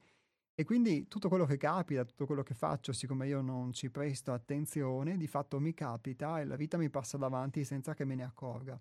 e 0.60 0.64
quindi 0.64 1.06
tutto 1.06 1.28
quello 1.28 1.46
che 1.46 1.56
capita, 1.56 2.04
tutto 2.04 2.26
quello 2.26 2.42
che 2.42 2.52
faccio, 2.52 2.92
siccome 2.92 3.28
io 3.28 3.40
non 3.40 3.72
ci 3.72 3.90
presto 3.90 4.32
attenzione, 4.32 5.16
di 5.16 5.28
fatto 5.28 5.60
mi 5.60 5.72
capita 5.72 6.40
e 6.40 6.44
la 6.44 6.56
vita 6.56 6.76
mi 6.76 6.90
passa 6.90 7.16
davanti 7.16 7.62
senza 7.62 7.94
che 7.94 8.04
me 8.04 8.16
ne 8.16 8.24
accorga. 8.24 8.76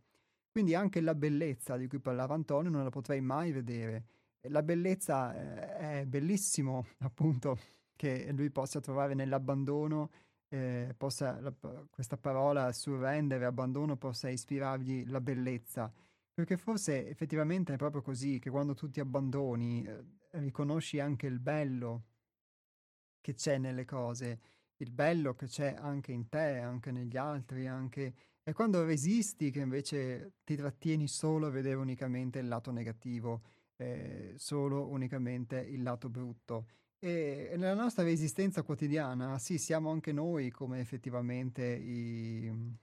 Quindi 0.50 0.74
anche 0.74 1.02
la 1.02 1.14
bellezza 1.14 1.78
di 1.78 1.88
cui 1.88 2.00
parlava 2.00 2.34
Antonio 2.34 2.72
non 2.72 2.84
la 2.84 2.90
potrei 2.90 3.22
mai 3.22 3.52
vedere. 3.52 4.06
La 4.50 4.64
bellezza 4.64 5.36
eh, 5.36 6.00
è 6.02 6.06
bellissimo, 6.08 6.84
appunto, 7.06 7.60
che 7.96 8.28
lui 8.32 8.50
possa 8.50 8.80
trovare 8.80 9.14
nell'abbandono, 9.14 10.10
eh, 10.50 10.96
possa, 10.98 11.40
la, 11.40 11.54
questa 11.92 12.18
parola 12.18 12.72
surrendere, 12.72 13.46
abbandono, 13.46 13.98
possa 13.98 14.30
ispirargli 14.30 15.08
la 15.08 15.22
bellezza. 15.22 15.94
Perché 16.38 16.56
forse 16.56 17.08
effettivamente 17.10 17.74
è 17.74 17.78
proprio 17.78 18.04
così, 18.04 18.38
che 18.38 18.52
quando 18.52 18.76
tu 18.76 18.92
ti 18.92 19.00
abbandoni, 19.00 19.84
eh, 19.84 20.04
riconosci 20.40 21.00
anche 21.00 21.26
il 21.26 21.40
bello 21.40 22.04
che 23.20 23.34
c'è 23.34 23.58
nelle 23.58 23.86
cose, 23.86 24.40
il 24.78 24.92
bello 24.92 25.34
che 25.34 25.48
c'è 25.48 25.74
anche 25.76 26.12
in 26.12 26.30
te, 26.30 26.60
anche 26.60 26.92
negli 26.92 27.18
altri, 27.18 27.66
anche... 27.66 28.14
E 28.44 28.54
quando 28.54 28.86
resisti 28.86 29.50
che 29.50 29.62
invece 29.62 30.34
ti 30.44 30.56
trattieni 30.56 31.08
solo 31.08 31.48
a 31.48 31.50
vedere 31.50 31.78
unicamente 31.78 32.38
il 32.38 32.48
lato 32.48 32.70
negativo, 32.70 33.42
eh, 33.76 34.36
solo 34.38 34.90
unicamente 34.90 35.60
il 35.60 35.82
lato 35.82 36.08
brutto. 36.08 36.68
E 37.00 37.56
nella 37.58 37.74
nostra 37.74 38.04
resistenza 38.04 38.62
quotidiana, 38.62 39.40
sì, 39.40 39.58
siamo 39.58 39.90
anche 39.90 40.12
noi 40.12 40.52
come 40.52 40.82
effettivamente 40.82 41.66
i, 41.66 42.78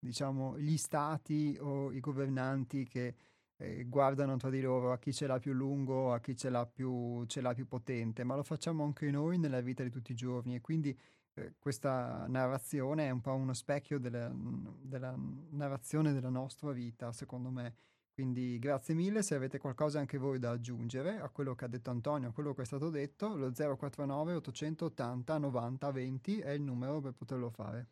diciamo, 0.00 0.58
gli 0.58 0.76
stati 0.76 1.56
o 1.60 1.92
i 1.92 2.00
governanti 2.00 2.86
che 2.86 3.14
eh, 3.56 3.84
guardano 3.84 4.36
tra 4.36 4.50
di 4.50 4.60
loro 4.60 4.92
a 4.92 4.98
chi 4.98 5.12
ce 5.12 5.26
l'ha 5.26 5.38
più 5.38 5.52
lungo, 5.52 6.12
a 6.12 6.20
chi 6.20 6.36
ce 6.36 6.48
l'ha 6.48 6.66
più, 6.66 7.24
ce 7.26 7.40
l'ha 7.40 7.52
più 7.54 7.66
potente, 7.68 8.24
ma 8.24 8.34
lo 8.34 8.42
facciamo 8.42 8.84
anche 8.84 9.10
noi 9.10 9.38
nella 9.38 9.60
vita 9.60 9.82
di 9.82 9.90
tutti 9.90 10.12
i 10.12 10.16
giorni 10.16 10.54
e 10.54 10.60
quindi 10.60 10.98
eh, 11.34 11.54
questa 11.58 12.26
narrazione 12.26 13.06
è 13.06 13.10
un 13.10 13.20
po' 13.20 13.34
uno 13.34 13.52
specchio 13.52 13.98
della, 13.98 14.32
della 14.34 15.14
narrazione 15.50 16.12
della 16.12 16.30
nostra 16.30 16.72
vita, 16.72 17.12
secondo 17.12 17.50
me. 17.50 17.74
Quindi 18.12 18.58
grazie 18.58 18.94
mille, 18.94 19.22
se 19.22 19.34
avete 19.34 19.58
qualcosa 19.58 19.98
anche 19.98 20.18
voi 20.18 20.38
da 20.38 20.50
aggiungere 20.50 21.18
a 21.20 21.28
quello 21.30 21.54
che 21.54 21.64
ha 21.64 21.68
detto 21.68 21.90
Antonio, 21.90 22.28
a 22.28 22.32
quello 22.32 22.52
che 22.54 22.62
è 22.62 22.64
stato 22.66 22.90
detto, 22.90 23.34
lo 23.34 23.50
049 23.52 24.34
880 24.34 25.38
90 25.38 25.90
20 25.90 26.38
è 26.40 26.50
il 26.50 26.62
numero 26.62 27.00
per 27.00 27.12
poterlo 27.12 27.50
fare. 27.50 27.88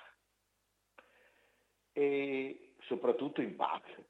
e 1.92 2.76
soprattutto 2.82 3.42
in 3.42 3.56
Bach, 3.56 4.04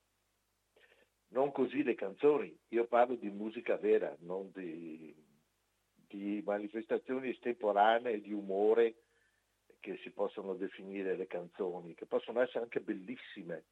non 1.36 1.52
così 1.52 1.84
le 1.84 1.96
canzoni, 1.96 2.58
io 2.70 2.88
parlo 2.88 3.16
di 3.16 3.30
musica 3.30 3.76
vera, 3.76 4.16
non 4.20 4.52
di, 4.54 5.14
di 6.08 6.42
manifestazioni 6.46 7.30
estemporanee 7.30 8.22
di 8.22 8.32
umore 8.32 8.96
che 9.82 9.98
si 9.98 10.12
possono 10.12 10.54
definire 10.56 11.18
le 11.18 11.28
canzoni, 11.28 11.94
che 11.94 12.06
possono 12.06 12.40
essere 12.40 12.64
anche 12.64 12.80
bellissime, 12.80 13.66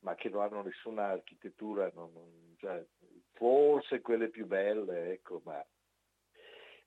ma 0.00 0.16
che 0.16 0.28
non 0.28 0.42
hanno 0.42 0.62
nessuna 0.62 1.06
architettura, 1.06 1.88
non, 1.94 2.12
non, 2.12 2.56
cioè, 2.58 2.84
forse 3.34 4.00
quelle 4.00 4.28
più 4.28 4.46
belle, 4.46 5.12
ecco, 5.12 5.40
ma, 5.44 5.64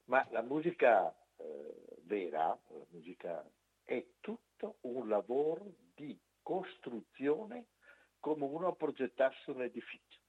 ma 0.05 0.27
la 0.31 0.41
musica 0.41 1.15
eh, 1.37 1.97
vera, 2.03 2.47
la 2.67 2.85
musica 2.89 3.49
è 3.85 4.05
tutto 4.19 4.79
un 4.81 5.07
lavoro 5.07 5.65
di 5.95 6.15
costruzione 6.41 7.67
come 8.19 8.45
uno 8.45 8.73
progettasse 8.75 9.51
un 9.51 9.61
edificio. 9.61 10.19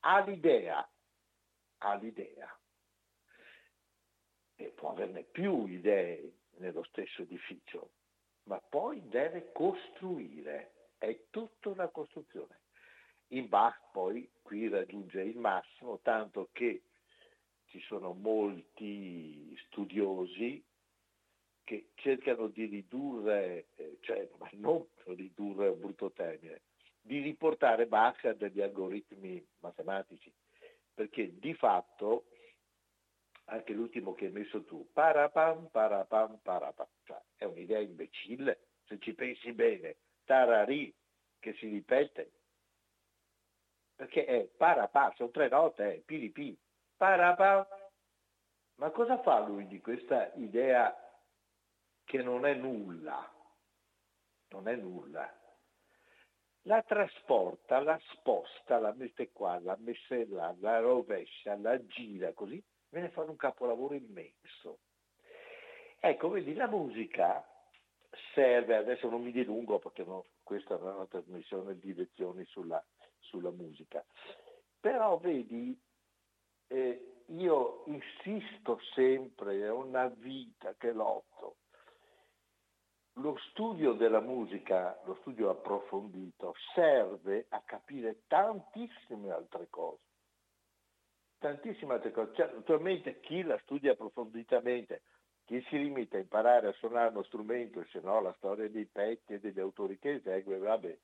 Ha 0.00 0.20
l'idea, 0.20 0.88
ha 1.78 1.94
l'idea. 1.94 2.58
e 4.56 4.68
può 4.68 4.90
averne 4.90 5.24
più 5.24 5.66
idee 5.66 6.32
nello 6.58 6.84
stesso 6.84 7.22
edificio, 7.22 7.90
ma 8.44 8.60
poi 8.60 9.06
deve 9.08 9.50
costruire, 9.52 10.90
è 10.98 11.24
tutta 11.30 11.70
una 11.70 11.88
costruzione. 11.88 12.60
In 13.28 13.48
Bach 13.48 13.90
poi 13.90 14.30
qui 14.42 14.68
raggiunge 14.68 15.22
il 15.22 15.38
massimo, 15.38 15.98
tanto 16.02 16.50
che 16.52 16.84
ci 17.66 17.80
sono 17.80 18.12
molti 18.12 19.56
studiosi 19.66 20.64
che 21.64 21.90
cercano 21.94 22.48
di 22.48 22.66
ridurre, 22.66 23.68
eh, 23.74 23.96
cioè 24.02 24.28
ma 24.38 24.48
non 24.52 24.86
ridurre 25.06 25.68
un 25.68 25.80
brutto 25.80 26.12
termine, 26.12 26.60
di 27.04 27.20
riportare 27.20 27.86
Bach 27.86 28.24
a 28.24 28.32
degli 28.32 28.62
algoritmi 28.62 29.46
matematici, 29.58 30.32
perché 30.94 31.38
di 31.38 31.52
fatto 31.52 32.28
anche 33.44 33.74
l'ultimo 33.74 34.14
che 34.14 34.26
hai 34.26 34.32
messo 34.32 34.64
tu, 34.64 34.88
parapam, 34.90 35.66
parapam, 35.66 36.38
parapam, 36.42 36.86
cioè, 37.02 37.20
è 37.36 37.44
un'idea 37.44 37.78
imbecille, 37.78 38.68
se 38.86 38.98
ci 39.00 39.12
pensi 39.12 39.52
bene, 39.52 39.98
tararì 40.24 40.94
che 41.38 41.52
si 41.54 41.68
ripete, 41.68 42.32
perché 43.94 44.24
è 44.24 44.44
parapam, 44.46 45.12
sono 45.14 45.30
tre 45.30 45.48
note, 45.48 45.96
è 45.96 45.98
piripi, 45.98 46.58
parapam, 46.96 47.66
ma 48.76 48.90
cosa 48.92 49.20
fa 49.20 49.46
lui 49.46 49.66
di 49.66 49.78
questa 49.78 50.32
idea 50.36 50.96
che 52.02 52.22
non 52.22 52.46
è 52.46 52.54
nulla? 52.54 53.30
Non 54.48 54.68
è 54.68 54.74
nulla. 54.74 55.43
La 56.66 56.82
trasporta, 56.82 57.80
la 57.80 58.00
sposta, 58.12 58.78
la 58.78 58.94
mette 58.94 59.30
qua, 59.32 59.58
la 59.60 59.76
mette 59.78 60.26
là, 60.28 60.54
la 60.60 60.80
rovescia, 60.80 61.56
la 61.56 61.78
gira 61.86 62.32
così 62.32 62.62
viene 62.88 63.08
a 63.08 63.10
fare 63.10 63.28
un 63.28 63.36
capolavoro 63.36 63.94
immenso. 63.94 64.78
Ecco, 66.00 66.30
vedi, 66.30 66.54
la 66.54 66.66
musica 66.68 67.46
serve, 68.32 68.76
adesso 68.76 69.10
non 69.10 69.22
mi 69.22 69.32
dilungo 69.32 69.78
perché 69.78 70.04
no, 70.04 70.24
questa 70.42 70.78
è 70.78 70.80
una 70.80 71.06
trasmissione 71.06 71.78
di 71.78 71.92
lezioni 71.94 72.44
sulla, 72.46 72.82
sulla 73.18 73.50
musica, 73.50 74.04
però 74.80 75.18
vedi, 75.18 75.78
eh, 76.68 77.22
io 77.26 77.84
insisto 77.86 78.78
sempre, 78.94 79.60
è 79.60 79.70
una 79.70 80.06
vita 80.08 80.74
che 80.78 80.92
lotto. 80.92 81.56
Lo 83.18 83.36
studio 83.50 83.92
della 83.92 84.20
musica, 84.20 84.98
lo 85.04 85.16
studio 85.20 85.50
approfondito, 85.50 86.54
serve 86.74 87.46
a 87.50 87.62
capire 87.64 88.22
tantissime 88.26 89.30
altre 89.30 89.68
cose 89.70 90.02
tantissime 91.44 91.92
altre 91.92 92.10
cose. 92.10 92.32
Cioè, 92.34 92.52
naturalmente 92.54 93.20
chi 93.20 93.42
la 93.42 93.58
studia 93.58 93.92
approfonditamente, 93.92 95.02
chi 95.44 95.62
si 95.68 95.76
limita 95.76 96.16
a 96.16 96.20
imparare 96.20 96.68
a 96.68 96.72
suonare 96.72 97.10
uno 97.10 97.22
strumento 97.24 97.84
se 97.90 98.00
no 98.00 98.22
la 98.22 98.32
storia 98.38 98.66
dei 98.70 98.86
pezzi 98.86 99.34
e 99.34 99.40
degli 99.40 99.60
autori 99.60 99.98
che 99.98 100.14
esegue, 100.14 100.56
vabbè, 100.56 100.98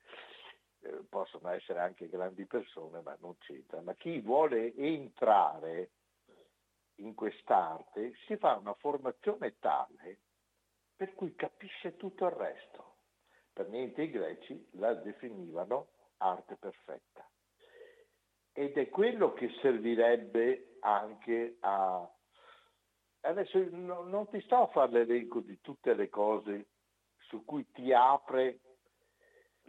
eh, 0.83 1.03
possono 1.07 1.49
essere 1.49 1.79
anche 1.79 2.09
grandi 2.09 2.45
persone, 2.45 3.01
ma 3.01 3.15
non 3.19 3.37
c'entra. 3.37 3.81
Ma 3.81 3.93
chi 3.93 4.19
vuole 4.19 4.73
entrare 4.75 5.91
in 6.95 7.13
quest'arte 7.13 8.13
si 8.25 8.35
fa 8.37 8.55
una 8.55 8.73
formazione 8.73 9.57
tale 9.59 10.17
per 11.01 11.15
cui 11.15 11.33
capisce 11.33 11.97
tutto 11.97 12.25
il 12.25 12.31
resto. 12.33 12.97
Per 13.53 13.67
niente 13.69 14.03
i 14.03 14.11
greci 14.11 14.67
la 14.73 14.93
definivano 14.93 15.87
arte 16.17 16.57
perfetta. 16.57 17.27
Ed 18.51 18.77
è 18.77 18.87
quello 18.89 19.33
che 19.33 19.49
servirebbe 19.63 20.77
anche 20.81 21.57
a... 21.61 22.07
Adesso 23.21 23.67
no, 23.71 24.03
non 24.03 24.29
ti 24.29 24.41
sto 24.41 24.57
a 24.57 24.67
fare 24.67 24.91
l'elenco 24.91 25.39
di 25.39 25.59
tutte 25.59 25.95
le 25.95 26.07
cose 26.07 26.67
su 27.17 27.43
cui 27.45 27.67
ti 27.71 27.91
apre 27.91 28.59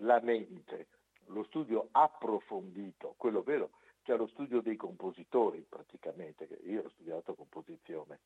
la 0.01 0.21
mente, 0.21 0.89
lo 1.29 1.45
studio 1.45 1.89
approfondito, 1.93 3.15
quello 3.17 3.41
vero, 3.41 3.71
cioè 4.03 4.19
lo 4.19 4.27
studio 4.27 4.61
dei 4.61 4.77
compositori 4.77 5.65
praticamente, 5.67 6.45
io 6.65 6.83
ho 6.83 6.91
studiato 6.91 7.35
composizione, 7.35 8.21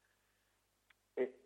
e 1.14 1.45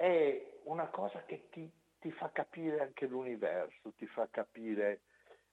è 0.00 0.60
una 0.62 0.88
cosa 0.88 1.22
che 1.24 1.48
ti, 1.50 1.70
ti 1.98 2.10
fa 2.10 2.30
capire 2.30 2.80
anche 2.80 3.06
l'universo, 3.06 3.92
ti 3.98 4.06
fa 4.06 4.26
capire 4.30 5.02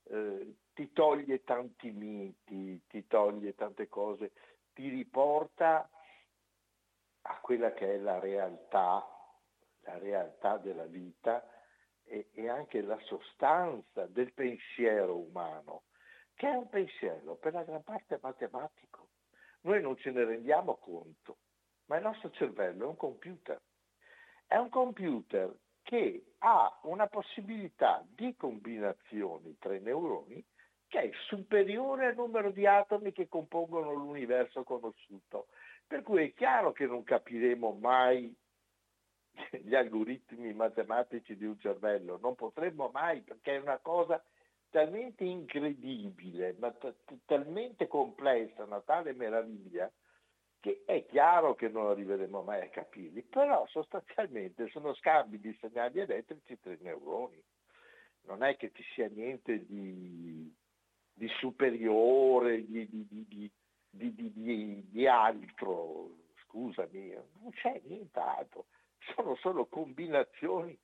eh, 0.03 0.55
ti 0.73 0.93
toglie 0.93 1.43
tanti 1.43 1.91
miti, 1.91 2.81
ti 2.87 3.05
toglie 3.07 3.55
tante 3.55 3.89
cose, 3.89 4.31
ti 4.73 4.87
riporta 4.87 5.89
a 7.23 7.39
quella 7.41 7.73
che 7.73 7.95
è 7.95 7.97
la 7.97 8.19
realtà, 8.19 9.05
la 9.81 9.97
realtà 9.97 10.55
della 10.55 10.85
vita 10.85 11.45
e, 12.05 12.29
e 12.31 12.47
anche 12.47 12.81
la 12.81 12.99
sostanza 12.99 14.05
del 14.05 14.31
pensiero 14.31 15.17
umano, 15.17 15.83
che 16.35 16.47
è 16.47 16.55
un 16.55 16.69
pensiero 16.69 17.35
per 17.35 17.51
la 17.51 17.63
gran 17.63 17.83
parte 17.83 18.17
matematico. 18.21 19.09
Noi 19.63 19.81
non 19.81 19.97
ce 19.97 20.11
ne 20.11 20.23
rendiamo 20.23 20.75
conto, 20.75 21.39
ma 21.87 21.97
il 21.97 22.03
nostro 22.03 22.29
cervello 22.31 22.85
è 22.85 22.87
un 22.87 22.95
computer. 22.95 23.59
È 24.47 24.55
un 24.55 24.69
computer 24.69 25.53
che 25.83 26.33
ha 26.39 26.79
una 26.83 27.07
possibilità 27.07 28.03
di 28.07 28.33
combinazioni 28.35 29.57
tra 29.59 29.75
i 29.75 29.81
neuroni 29.81 30.43
che 30.87 30.99
è 30.99 31.09
superiore 31.27 32.07
al 32.07 32.15
numero 32.15 32.51
di 32.51 32.65
atomi 32.65 33.11
che 33.11 33.27
compongono 33.27 33.91
l'universo 33.91 34.63
conosciuto. 34.63 35.47
Per 35.85 36.01
cui 36.01 36.23
è 36.23 36.33
chiaro 36.33 36.71
che 36.71 36.85
non 36.85 37.03
capiremo 37.03 37.77
mai 37.81 38.33
gli 39.51 39.75
algoritmi 39.75 40.53
matematici 40.53 41.35
di 41.35 41.45
un 41.45 41.59
cervello, 41.59 42.17
non 42.21 42.35
potremmo 42.35 42.89
mai 42.93 43.21
perché 43.21 43.55
è 43.55 43.59
una 43.59 43.79
cosa 43.79 44.23
talmente 44.69 45.23
incredibile, 45.23 46.55
ma 46.59 46.71
t- 46.71 46.95
talmente 47.25 47.87
complessa, 47.87 48.63
una 48.63 48.81
tale 48.81 49.13
meraviglia, 49.13 49.91
che 50.59 50.83
è 50.85 51.05
chiaro 51.05 51.55
che 51.55 51.69
non 51.69 51.87
arriveremo 51.87 52.41
mai 52.41 52.61
a 52.61 52.69
capirli, 52.69 53.21
però 53.21 53.65
sostanzialmente 53.67 54.67
sono 54.69 54.93
scambi 54.95 55.39
di 55.39 55.55
segnali 55.59 55.99
elettrici 55.99 56.59
tra 56.59 56.73
i 56.73 56.77
neuroni. 56.81 57.41
Non 58.23 58.43
è 58.43 58.57
che 58.57 58.71
ci 58.73 58.83
sia 58.93 59.07
niente 59.07 59.65
di, 59.65 60.53
di 61.13 61.27
superiore, 61.39 62.65
di, 62.65 62.87
di, 62.89 63.51
di, 63.89 65.07
altro, 65.07 66.09
scusami, 66.43 67.13
non 67.41 67.51
c'è 67.51 67.79
nient'altro, 67.85 68.65
sono 69.15 69.35
solo 69.35 69.67
combinazioni 69.67 70.77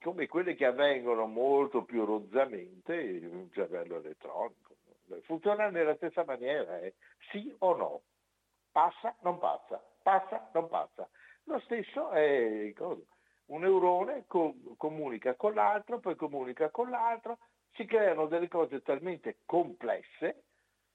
come 0.00 0.26
quelle 0.26 0.54
che 0.54 0.66
avvengono 0.66 1.26
molto 1.26 1.84
più 1.84 2.04
rozzamente 2.04 3.00
in 3.00 3.34
un 3.34 3.50
cervello 3.52 3.96
elettronico. 3.96 4.76
Funziona 5.22 5.68
nella 5.68 5.94
stessa 5.96 6.24
maniera, 6.24 6.80
eh? 6.80 6.94
sì 7.30 7.54
o 7.58 7.76
no 7.76 8.02
passa, 8.74 9.14
non 9.20 9.38
passa, 9.38 9.80
passa, 10.02 10.50
non 10.52 10.66
passa. 10.68 11.08
Lo 11.44 11.60
stesso 11.60 12.10
è 12.10 12.72
un 13.46 13.60
neurone 13.60 14.24
co- 14.26 14.56
comunica 14.76 15.36
con 15.36 15.54
l'altro, 15.54 16.00
poi 16.00 16.16
comunica 16.16 16.70
con 16.70 16.90
l'altro, 16.90 17.38
si 17.74 17.84
creano 17.84 18.26
delle 18.26 18.48
cose 18.48 18.82
talmente 18.82 19.38
complesse 19.44 20.42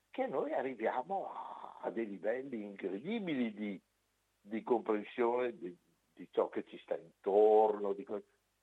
che 0.10 0.28
noi 0.28 0.52
arriviamo 0.52 1.32
a, 1.32 1.80
a 1.84 1.90
dei 1.90 2.06
livelli 2.06 2.64
incredibili 2.64 3.54
di, 3.54 3.82
di 4.42 4.62
comprensione 4.62 5.56
di, 5.58 5.74
di, 6.14 6.28
ciò 6.32 6.50
che 6.50 6.66
ci 6.66 6.78
sta 6.80 6.98
intorno, 6.98 7.94
di 7.94 8.06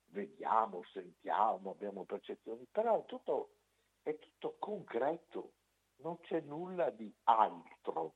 vediamo, 0.09 0.83
sentiamo, 0.93 1.71
abbiamo 1.71 2.03
percezioni, 2.03 2.67
però 2.71 3.03
tutto, 3.05 3.49
è 4.03 4.15
tutto 4.19 4.57
concreto, 4.59 5.53
non 6.01 6.19
c'è 6.19 6.39
nulla 6.41 6.91
di 6.91 7.11
altro 7.23 8.13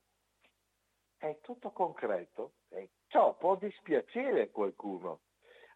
è 1.21 1.37
tutto 1.41 1.69
concreto 1.69 2.53
e 2.69 2.89
ciò 3.07 3.35
può 3.35 3.55
dispiacere 3.55 4.41
a 4.41 4.49
qualcuno. 4.49 5.19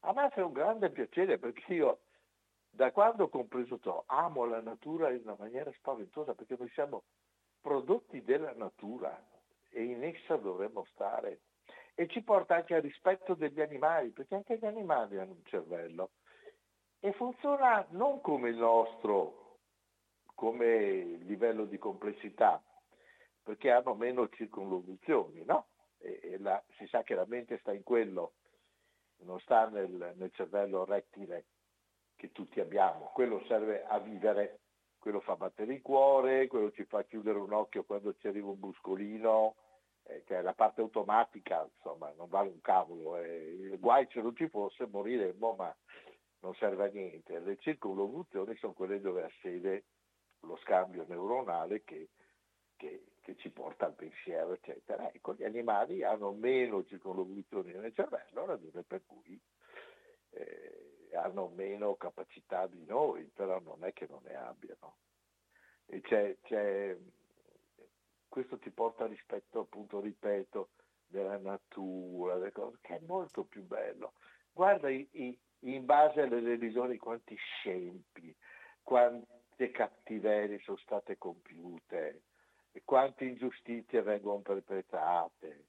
A 0.02 0.14
me 0.14 0.30
fa 0.32 0.44
un 0.44 0.52
grande 0.52 0.90
piacere 0.90 1.38
perché 1.38 1.72
io 1.72 2.00
da 2.72 2.92
quando 2.92 3.26
ho 3.26 3.30
compreso 3.30 3.80
ciò 3.80 4.04
amo 4.08 4.46
la 4.46 4.62
natura 4.62 5.12
in 5.12 5.22
una 5.24 5.36
maniera 5.38 5.72
spaventosa 5.74 6.34
perché 6.34 6.56
noi 6.58 6.70
siamo 6.70 7.04
prodotti 7.62 8.24
della 8.24 8.54
natura 8.54 9.24
e 9.70 9.84
in 9.84 10.04
essa 10.04 10.36
dovremmo 10.36 10.84
stare. 10.86 11.42
E 11.94 12.08
ci 12.08 12.24
porta 12.24 12.56
anche 12.56 12.74
al 12.74 12.82
rispetto 12.82 13.36
degli 13.36 13.62
animali, 13.62 14.10
perché 14.10 14.36
anche 14.36 14.58
gli 14.58 14.66
animali 14.66 15.18
hanno 15.18 15.34
un 15.34 15.46
cervello 15.46 16.10
e 17.00 17.14
funziona 17.14 17.86
non 17.92 18.20
come 18.22 18.50
il 18.50 18.58
nostro, 18.58 19.60
come 20.34 21.04
livello 21.22 21.66
di 21.66 21.78
complessità, 21.78 22.62
perché 23.46 23.70
hanno 23.70 23.94
meno 23.94 24.28
circonlocuzioni, 24.30 25.46
no? 25.46 25.68
E, 26.00 26.20
e 26.24 26.38
la, 26.40 26.62
si 26.78 26.88
sa 26.88 27.04
che 27.04 27.14
la 27.14 27.26
mente 27.28 27.60
sta 27.60 27.72
in 27.72 27.84
quello, 27.84 28.34
non 29.18 29.40
sta 29.40 29.70
nel, 29.70 30.14
nel 30.16 30.32
cervello 30.34 30.84
rettile 30.84 31.46
che 32.16 32.32
tutti 32.32 32.60
abbiamo, 32.60 33.12
quello 33.14 33.44
serve 33.46 33.86
a 33.86 34.00
vivere, 34.00 34.62
quello 34.98 35.20
fa 35.20 35.36
battere 35.36 35.76
il 35.76 35.84
cuore, 35.84 36.48
quello 36.48 36.72
ci 36.72 36.86
fa 36.86 37.04
chiudere 37.04 37.38
un 37.38 37.54
occhio 37.54 37.84
quando 37.84 38.16
ci 38.16 38.28
arriva 38.28 38.50
un 38.50 38.60
bruscolino, 38.60 39.56
eh, 40.06 40.24
che 40.24 40.40
è 40.40 40.42
la 40.42 40.54
parte 40.54 40.82
automatica, 40.82 41.70
insomma, 41.72 42.12
non 42.18 42.28
vale 42.28 42.50
un 42.50 42.62
cavolo. 42.62 43.18
Eh. 43.18 43.78
Guai 43.80 44.08
se 44.10 44.22
non 44.22 44.36
ci 44.36 44.50
fosse 44.50 44.88
moriremmo, 44.88 45.54
ma 45.54 45.76
non 46.40 46.56
serve 46.56 46.86
a 46.86 46.90
niente. 46.92 47.40
Le 47.40 47.58
circonlocuzioni 47.58 48.56
sono 48.56 48.74
quelle 48.74 49.00
dove 49.00 49.24
ha 49.24 49.32
sede 49.42 49.84
lo 50.40 50.58
scambio 50.58 51.06
neuronale 51.08 51.84
che, 51.84 52.10
che, 52.76 53.04
che, 53.26 53.36
ci 53.38 53.50
porta 53.50 53.88
al 53.88 53.96
pensiero, 53.96 54.54
eccetera. 54.54 55.12
Ecco, 55.12 55.34
gli 55.34 55.44
animali 55.44 56.04
hanno 56.04 56.32
meno 56.32 56.86
circonlocuzioni 56.86 57.74
nel 57.74 57.94
cervello, 57.94 58.46
ragione 58.46 58.84
per 58.84 59.02
cui 59.06 59.40
eh, 60.30 61.10
hanno 61.16 61.48
meno 61.48 61.96
capacità 61.96 62.68
di 62.68 62.86
noi, 62.86 63.24
però 63.34 63.60
non 63.60 63.84
è 63.84 63.94
che 63.94 64.06
non 64.08 64.22
ne 64.24 64.36
abbiano. 64.36 64.98
C'è, 66.02 66.38
c'è, 66.42 66.96
questo 68.28 68.60
ti 68.60 68.70
porta 68.70 69.08
rispetto, 69.08 69.62
appunto, 69.62 70.00
ripeto, 70.00 70.70
della 71.08 71.38
natura, 71.38 72.36
delle 72.36 72.52
cose, 72.52 72.78
che 72.82 72.98
è 72.98 73.02
molto 73.06 73.44
più 73.44 73.64
bello. 73.64 74.14
Guarda 74.52 74.90
i, 74.90 75.08
i, 75.12 75.38
in 75.60 75.86
base 75.86 76.22
alle 76.22 76.40
religioni 76.40 76.98
quanti 76.98 77.36
scempi, 77.36 78.36
quante 78.84 79.72
cattiverie 79.72 80.60
sono 80.60 80.78
state 80.78 81.18
compiute, 81.18 82.24
quante 82.84 83.26
ingiustizie 83.26 84.02
vengono 84.02 84.40
perpetrate. 84.40 85.66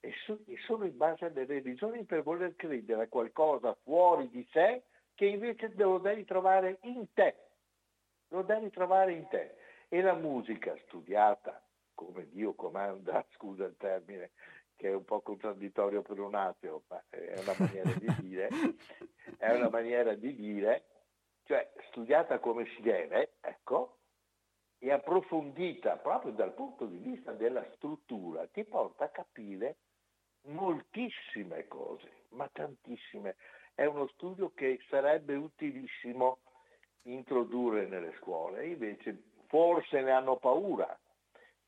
E, 0.00 0.12
so, 0.24 0.38
e 0.46 0.56
solo 0.66 0.84
in 0.84 0.96
base 0.96 1.24
alle 1.24 1.46
religioni 1.46 2.04
per 2.04 2.22
voler 2.22 2.54
credere 2.56 3.04
a 3.04 3.08
qualcosa 3.08 3.74
fuori 3.82 4.28
di 4.28 4.46
sé 4.52 4.82
che 5.14 5.26
invece 5.26 5.72
lo 5.76 5.98
devi 5.98 6.24
trovare 6.24 6.78
in 6.82 7.06
te. 7.14 7.36
Lo 8.28 8.42
devi 8.42 8.70
trovare 8.70 9.12
in 9.12 9.26
te. 9.28 9.56
E 9.88 10.02
la 10.02 10.14
musica 10.14 10.76
studiata 10.86 11.62
come 11.94 12.28
Dio 12.28 12.54
comanda, 12.54 13.24
scusa 13.34 13.64
il 13.64 13.76
termine, 13.76 14.32
che 14.76 14.88
è 14.88 14.94
un 14.94 15.04
po' 15.04 15.20
contraddittorio 15.20 16.02
per 16.02 16.18
un 16.18 16.34
ateo, 16.34 16.82
ma 16.88 17.02
è 17.08 17.38
una 17.38 17.54
maniera 17.56 17.92
di 17.92 18.14
dire, 18.20 18.48
è 19.38 19.54
una 19.54 19.70
maniera 19.70 20.14
di 20.14 20.34
dire, 20.34 20.84
cioè 21.44 21.72
studiata 21.88 22.38
come 22.40 22.66
si 22.74 22.82
deve, 22.82 23.34
ecco, 23.40 23.98
e 24.84 24.92
approfondita 24.92 25.96
proprio 25.96 26.32
dal 26.32 26.52
punto 26.52 26.84
di 26.84 26.98
vista 26.98 27.32
della 27.32 27.64
struttura, 27.72 28.46
ti 28.48 28.64
porta 28.64 29.04
a 29.04 29.08
capire 29.08 29.76
moltissime 30.48 31.66
cose, 31.68 32.24
ma 32.32 32.46
tantissime. 32.52 33.36
È 33.72 33.86
uno 33.86 34.06
studio 34.08 34.52
che 34.52 34.78
sarebbe 34.90 35.36
utilissimo 35.36 36.40
introdurre 37.04 37.86
nelle 37.86 38.12
scuole, 38.20 38.66
invece 38.66 39.22
forse 39.46 40.02
ne 40.02 40.10
hanno 40.10 40.36
paura. 40.36 40.94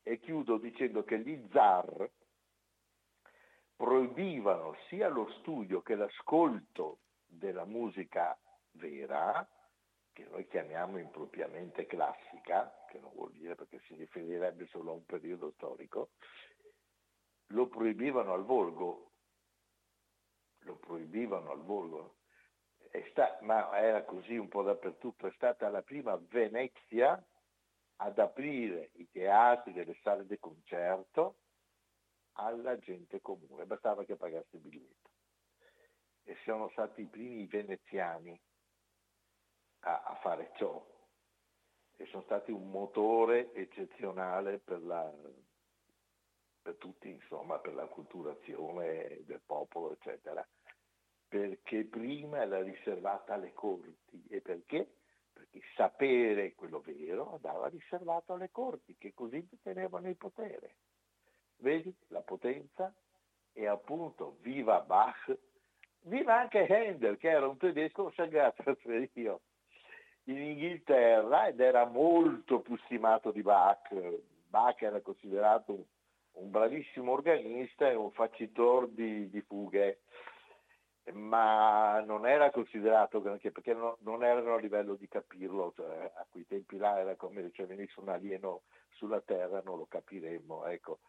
E 0.03 0.19
chiudo 0.19 0.57
dicendo 0.57 1.03
che 1.03 1.17
gli 1.17 1.43
zar, 1.51 2.07
proibivano 3.75 4.75
sia 4.89 5.07
lo 5.07 5.27
studio 5.39 5.81
che 5.81 5.95
l'ascolto 5.95 6.99
della 7.25 7.65
musica 7.65 8.37
vera, 8.73 9.47
che 10.13 10.27
noi 10.29 10.47
chiamiamo 10.47 10.99
impropriamente 10.99 11.87
classica, 11.87 12.71
che 12.97 12.99
non 12.99 13.11
vuol 13.13 13.31
dire 13.31 13.55
perché 13.55 13.79
si 13.85 13.95
riferirebbe 13.95 14.65
solo 14.67 14.91
a 14.91 14.95
un 14.95 15.05
periodo 15.05 15.51
storico, 15.51 16.09
lo 17.51 17.67
proibivano 17.67 18.33
al 18.33 18.43
volgo, 18.43 19.11
lo 20.59 20.75
proibivano 20.77 21.51
al 21.51 21.63
volgo, 21.63 22.17
sta, 23.11 23.37
ma 23.41 23.77
era 23.79 24.03
così 24.03 24.35
un 24.35 24.47
po' 24.47 24.63
dappertutto, 24.63 25.27
è 25.27 25.31
stata 25.33 25.69
la 25.69 25.83
prima 25.83 26.17
Venezia 26.17 27.23
ad 27.97 28.19
aprire 28.19 28.91
i 28.93 29.09
teatri 29.09 29.73
e 29.75 29.85
le 29.85 29.97
sale 30.01 30.25
di 30.25 30.37
concerto 30.39 31.37
alla 32.33 32.77
gente 32.77 33.21
comune, 33.21 33.65
bastava 33.65 34.03
che 34.03 34.15
pagasse 34.15 34.57
il 34.57 34.61
biglietto. 34.61 35.09
E 36.23 36.35
siamo 36.43 36.69
stati 36.69 37.01
i 37.01 37.07
primi 37.07 37.47
veneziani 37.47 38.39
a, 39.81 40.03
a 40.03 40.15
fare 40.15 40.51
ciò 40.57 40.95
e 41.97 42.05
sono 42.05 42.23
stati 42.23 42.51
un 42.51 42.69
motore 42.69 43.51
eccezionale 43.53 44.59
per, 44.59 44.81
la, 44.83 45.11
per 46.61 46.75
tutti, 46.75 47.09
insomma, 47.09 47.59
per 47.59 47.73
la 47.73 47.85
culturazione 47.85 49.23
del 49.25 49.41
popolo, 49.45 49.91
eccetera. 49.93 50.47
Perché 51.27 51.83
prima 51.83 52.41
era 52.41 52.61
riservata 52.61 53.33
alle 53.33 53.51
corti 53.53 54.23
e 54.29 54.39
perché? 54.39 54.95
Perché 55.33 55.59
sapere 55.75 56.55
quello 56.55 56.79
vero 56.79 57.33
andava 57.33 57.67
riservato 57.67 58.33
alle 58.33 58.49
corti, 58.49 58.95
che 58.97 59.13
così 59.13 59.45
tenevano 59.61 60.07
il 60.07 60.15
potere 60.15 60.75
vedi 61.57 61.93
la 62.07 62.21
potenza 62.21 62.93
e 63.53 63.67
appunto 63.67 64.37
viva 64.41 64.81
Bach, 64.81 65.35
viva 66.01 66.39
anche 66.39 66.67
Handel 66.67 67.17
che 67.17 67.29
era 67.29 67.47
un 67.47 67.57
tedesco 67.57 68.11
si 68.11 68.21
è 68.21 68.53
trasferito 68.55 69.41
in 70.27 70.41
Inghilterra 70.41 71.47
ed 71.47 71.59
era 71.59 71.85
molto 71.85 72.59
più 72.59 72.77
stimato 72.85 73.31
di 73.31 73.41
Bach. 73.41 73.89
Bach 74.47 74.81
era 74.81 74.99
considerato 75.01 75.73
un, 75.73 75.83
un 76.33 76.51
bravissimo 76.51 77.11
organista 77.11 77.89
e 77.89 77.95
un 77.95 78.11
facitore 78.11 78.93
di, 78.93 79.29
di, 79.29 79.41
fughe, 79.41 80.01
ma 81.13 82.01
non 82.01 82.27
era 82.27 82.51
considerato 82.51 83.21
perché 83.21 83.73
no, 83.73 83.97
non 84.01 84.23
erano 84.23 84.55
a 84.55 84.59
livello 84.59 84.95
di 84.95 85.07
capirlo, 85.07 85.73
cioè, 85.75 86.11
a 86.15 86.25
quei 86.29 86.45
tempi 86.45 86.77
là 86.77 86.99
era 86.99 87.15
come 87.15 87.49
se 87.55 87.65
venisse 87.65 87.99
un 87.99 88.09
alieno 88.09 88.63
sulla 88.89 89.21
terra, 89.21 89.61
non 89.63 89.77
lo 89.77 89.85
capiremmo. 89.85 90.65
Ecco. 90.65 90.99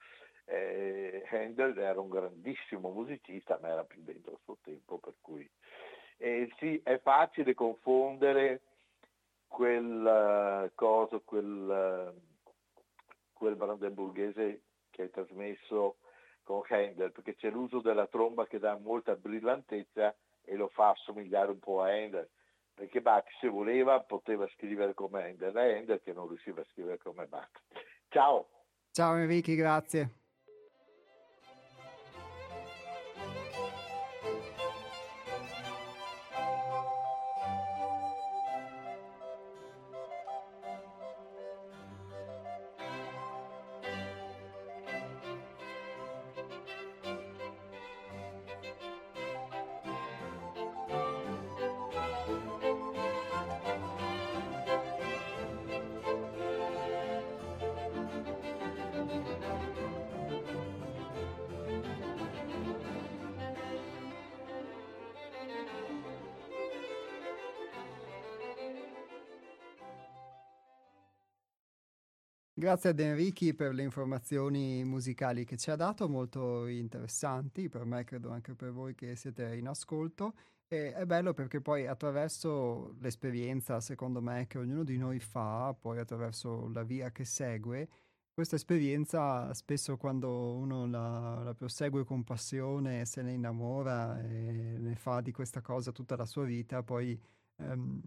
Eh, 0.44 1.26
Handel 1.30 1.76
era 1.76 2.00
un 2.00 2.08
grandissimo 2.08 2.90
musicista, 2.90 3.58
ma 3.60 3.68
era 3.68 3.84
più 3.84 4.00
dentro 4.02 4.32
il 4.32 4.38
suo 4.44 4.56
tempo, 4.62 4.96
per 4.96 5.14
cui 5.20 5.48
eh, 6.16 6.50
sì, 6.56 6.80
è 6.82 6.98
facile 7.00 7.52
confondere 7.54 8.62
quel 9.48 10.68
uh, 10.68 10.70
coso, 10.74 11.22
quel, 11.24 12.14
uh, 12.14 12.50
quel 13.32 13.56
brandenburghese 13.56 14.62
che 14.90 15.02
hai 15.02 15.10
trasmesso 15.10 15.96
con 16.42 16.62
Handel, 16.68 17.12
perché 17.12 17.34
c'è 17.34 17.50
l'uso 17.50 17.80
della 17.80 18.06
tromba 18.06 18.46
che 18.46 18.58
dà 18.58 18.78
molta 18.78 19.16
brillantezza 19.16 20.14
e 20.42 20.56
lo 20.56 20.68
fa 20.68 20.90
assomigliare 20.90 21.50
un 21.50 21.58
po' 21.58 21.82
a 21.82 21.90
Handel, 21.90 22.28
perché 22.72 23.00
Bach 23.00 23.26
se 23.40 23.48
voleva 23.48 24.00
poteva 24.00 24.48
scrivere 24.54 24.94
come 24.94 25.24
Handel, 25.24 25.52
è 25.54 25.76
Handel 25.76 26.00
che 26.00 26.12
non 26.12 26.28
riusciva 26.28 26.60
a 26.60 26.66
scrivere 26.70 26.98
come 26.98 27.26
Bach. 27.26 27.62
Ciao! 28.08 28.48
Ciao 28.92 29.16
Enrico, 29.16 29.54
grazie. 29.54 30.17
Grazie 72.68 72.90
ad 72.90 73.00
Enrichi 73.00 73.54
per 73.54 73.72
le 73.72 73.82
informazioni 73.82 74.84
musicali 74.84 75.46
che 75.46 75.56
ci 75.56 75.70
ha 75.70 75.74
dato, 75.74 76.06
molto 76.06 76.66
interessanti, 76.66 77.70
per 77.70 77.86
me 77.86 78.04
credo 78.04 78.28
anche 78.28 78.54
per 78.54 78.72
voi 78.72 78.94
che 78.94 79.16
siete 79.16 79.56
in 79.56 79.68
ascolto. 79.68 80.34
E 80.68 80.92
è 80.92 81.06
bello 81.06 81.32
perché 81.32 81.62
poi 81.62 81.86
attraverso 81.86 82.94
l'esperienza, 83.00 83.80
secondo 83.80 84.20
me, 84.20 84.46
che 84.46 84.58
ognuno 84.58 84.84
di 84.84 84.98
noi 84.98 85.18
fa, 85.18 85.74
poi 85.80 85.98
attraverso 85.98 86.68
la 86.68 86.82
via 86.82 87.10
che 87.10 87.24
segue, 87.24 87.88
questa 88.34 88.56
esperienza 88.56 89.50
spesso 89.54 89.96
quando 89.96 90.52
uno 90.52 90.86
la, 90.86 91.40
la 91.42 91.54
prosegue 91.54 92.04
con 92.04 92.22
passione, 92.22 93.06
se 93.06 93.22
ne 93.22 93.32
innamora 93.32 94.20
e 94.20 94.76
ne 94.78 94.94
fa 94.94 95.22
di 95.22 95.32
questa 95.32 95.62
cosa 95.62 95.90
tutta 95.90 96.16
la 96.16 96.26
sua 96.26 96.44
vita, 96.44 96.82
poi 96.82 97.18
ehm, 97.56 98.00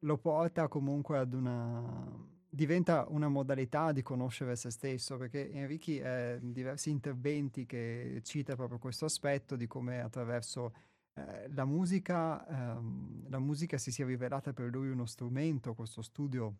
lo 0.00 0.18
porta 0.18 0.66
comunque 0.66 1.18
ad 1.18 1.34
una 1.34 2.36
diventa 2.48 3.06
una 3.08 3.28
modalità 3.28 3.92
di 3.92 4.02
conoscere 4.02 4.56
se 4.56 4.70
stesso, 4.70 5.16
perché 5.16 5.50
Enrichi 5.50 6.00
ha 6.00 6.38
diversi 6.38 6.90
interventi 6.90 7.66
che 7.66 8.20
cita 8.24 8.56
proprio 8.56 8.78
questo 8.78 9.04
aspetto 9.04 9.56
di 9.56 9.66
come 9.66 10.00
attraverso 10.00 10.72
eh, 11.14 11.48
la 11.52 11.64
musica, 11.64 12.46
ehm, 12.46 13.28
la 13.28 13.38
musica 13.38 13.78
si 13.78 13.90
sia 13.90 14.06
rivelata 14.06 14.52
per 14.52 14.70
lui 14.70 14.88
uno 14.88 15.06
strumento, 15.06 15.74
questo 15.74 16.02
studio 16.02 16.56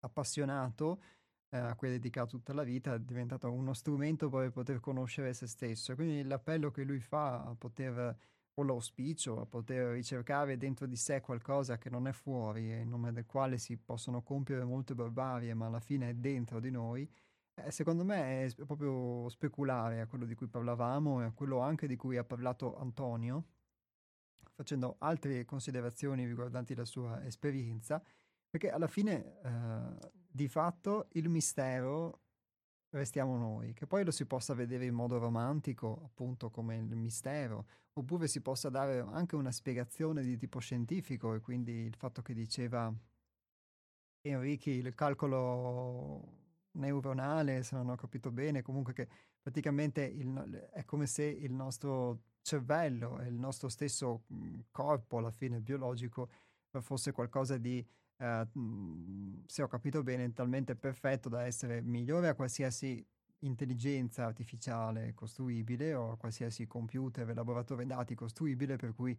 appassionato, 0.00 1.02
eh, 1.50 1.58
a 1.58 1.74
cui 1.74 1.88
ha 1.88 1.90
dedicato 1.92 2.36
tutta 2.36 2.52
la 2.52 2.62
vita, 2.62 2.94
è 2.94 3.00
diventato 3.00 3.50
uno 3.50 3.72
strumento 3.72 4.28
per 4.28 4.50
poter 4.50 4.80
conoscere 4.80 5.32
se 5.32 5.46
stesso. 5.46 5.92
E 5.92 5.94
quindi 5.94 6.22
l'appello 6.22 6.70
che 6.70 6.84
lui 6.84 7.00
fa 7.00 7.42
a 7.42 7.54
poter, 7.54 8.16
o 8.58 8.62
l'auspicio, 8.62 9.40
a 9.40 9.46
poter 9.46 9.92
ricercare 9.92 10.56
dentro 10.56 10.86
di 10.86 10.96
sé 10.96 11.20
qualcosa 11.20 11.78
che 11.78 11.90
non 11.90 12.06
è 12.06 12.12
fuori, 12.12 12.72
in 12.72 12.88
nome 12.88 13.12
del 13.12 13.26
quale 13.26 13.58
si 13.58 13.76
possono 13.76 14.22
compiere 14.22 14.64
molte 14.64 14.94
barbarie, 14.94 15.52
ma 15.54 15.66
alla 15.66 15.80
fine 15.80 16.10
è 16.10 16.14
dentro 16.14 16.58
di 16.58 16.70
noi, 16.70 17.08
eh, 17.54 17.70
secondo 17.70 18.04
me 18.04 18.44
è 18.44 18.54
proprio 18.64 19.28
speculare 19.28 20.00
a 20.00 20.06
quello 20.06 20.24
di 20.24 20.34
cui 20.34 20.46
parlavamo 20.46 21.22
e 21.22 21.24
a 21.24 21.32
quello 21.32 21.60
anche 21.60 21.86
di 21.86 21.96
cui 21.96 22.16
ha 22.16 22.24
parlato 22.24 22.78
Antonio, 22.78 23.44
facendo 24.54 24.96
altre 25.00 25.44
considerazioni 25.44 26.26
riguardanti 26.26 26.74
la 26.74 26.86
sua 26.86 27.24
esperienza, 27.24 28.02
perché 28.48 28.70
alla 28.70 28.86
fine 28.86 29.40
eh, 29.42 30.10
di 30.30 30.48
fatto 30.48 31.08
il 31.12 31.28
mistero 31.28 32.25
restiamo 32.96 33.36
noi, 33.36 33.72
che 33.72 33.86
poi 33.86 34.04
lo 34.04 34.10
si 34.10 34.26
possa 34.26 34.54
vedere 34.54 34.84
in 34.86 34.94
modo 34.94 35.18
romantico, 35.18 36.02
appunto 36.04 36.50
come 36.50 36.76
il 36.76 36.96
mistero, 36.96 37.66
oppure 37.94 38.28
si 38.28 38.40
possa 38.40 38.68
dare 38.68 39.00
anche 39.00 39.36
una 39.36 39.52
spiegazione 39.52 40.22
di 40.22 40.36
tipo 40.36 40.58
scientifico 40.58 41.34
e 41.34 41.40
quindi 41.40 41.72
il 41.72 41.94
fatto 41.96 42.22
che 42.22 42.34
diceva 42.34 42.92
Enrichi 44.22 44.70
il 44.70 44.94
calcolo 44.94 46.44
neuronale, 46.72 47.62
se 47.62 47.76
non 47.76 47.88
ho 47.88 47.94
capito 47.94 48.30
bene, 48.30 48.62
comunque 48.62 48.92
che 48.92 49.08
praticamente 49.40 50.02
il, 50.02 50.68
è 50.72 50.84
come 50.84 51.06
se 51.06 51.24
il 51.24 51.52
nostro 51.52 52.22
cervello 52.42 53.20
e 53.20 53.28
il 53.28 53.34
nostro 53.34 53.68
stesso 53.68 54.24
mhmm, 54.26 54.64
corpo, 54.70 55.18
alla 55.18 55.30
fine 55.30 55.60
biologico, 55.60 56.28
fosse 56.80 57.12
qualcosa 57.12 57.56
di, 57.56 57.84
eh, 58.18 58.46
mhmm, 58.52 59.44
se 59.46 59.62
ho 59.62 59.68
capito 59.68 60.02
bene, 60.02 60.32
talmente 60.32 60.76
perfetto 60.76 61.28
da 61.28 61.44
essere 61.44 61.80
migliore 61.82 62.28
a 62.28 62.34
qualsiasi 62.34 63.04
intelligenza 63.40 64.24
artificiale 64.24 65.12
costruibile 65.14 65.94
o 65.94 66.12
a 66.12 66.16
qualsiasi 66.16 66.66
computer, 66.66 67.28
elaboratore 67.28 67.86
dati 67.86 68.14
costruibile, 68.14 68.76
per 68.76 68.94
cui 68.94 69.16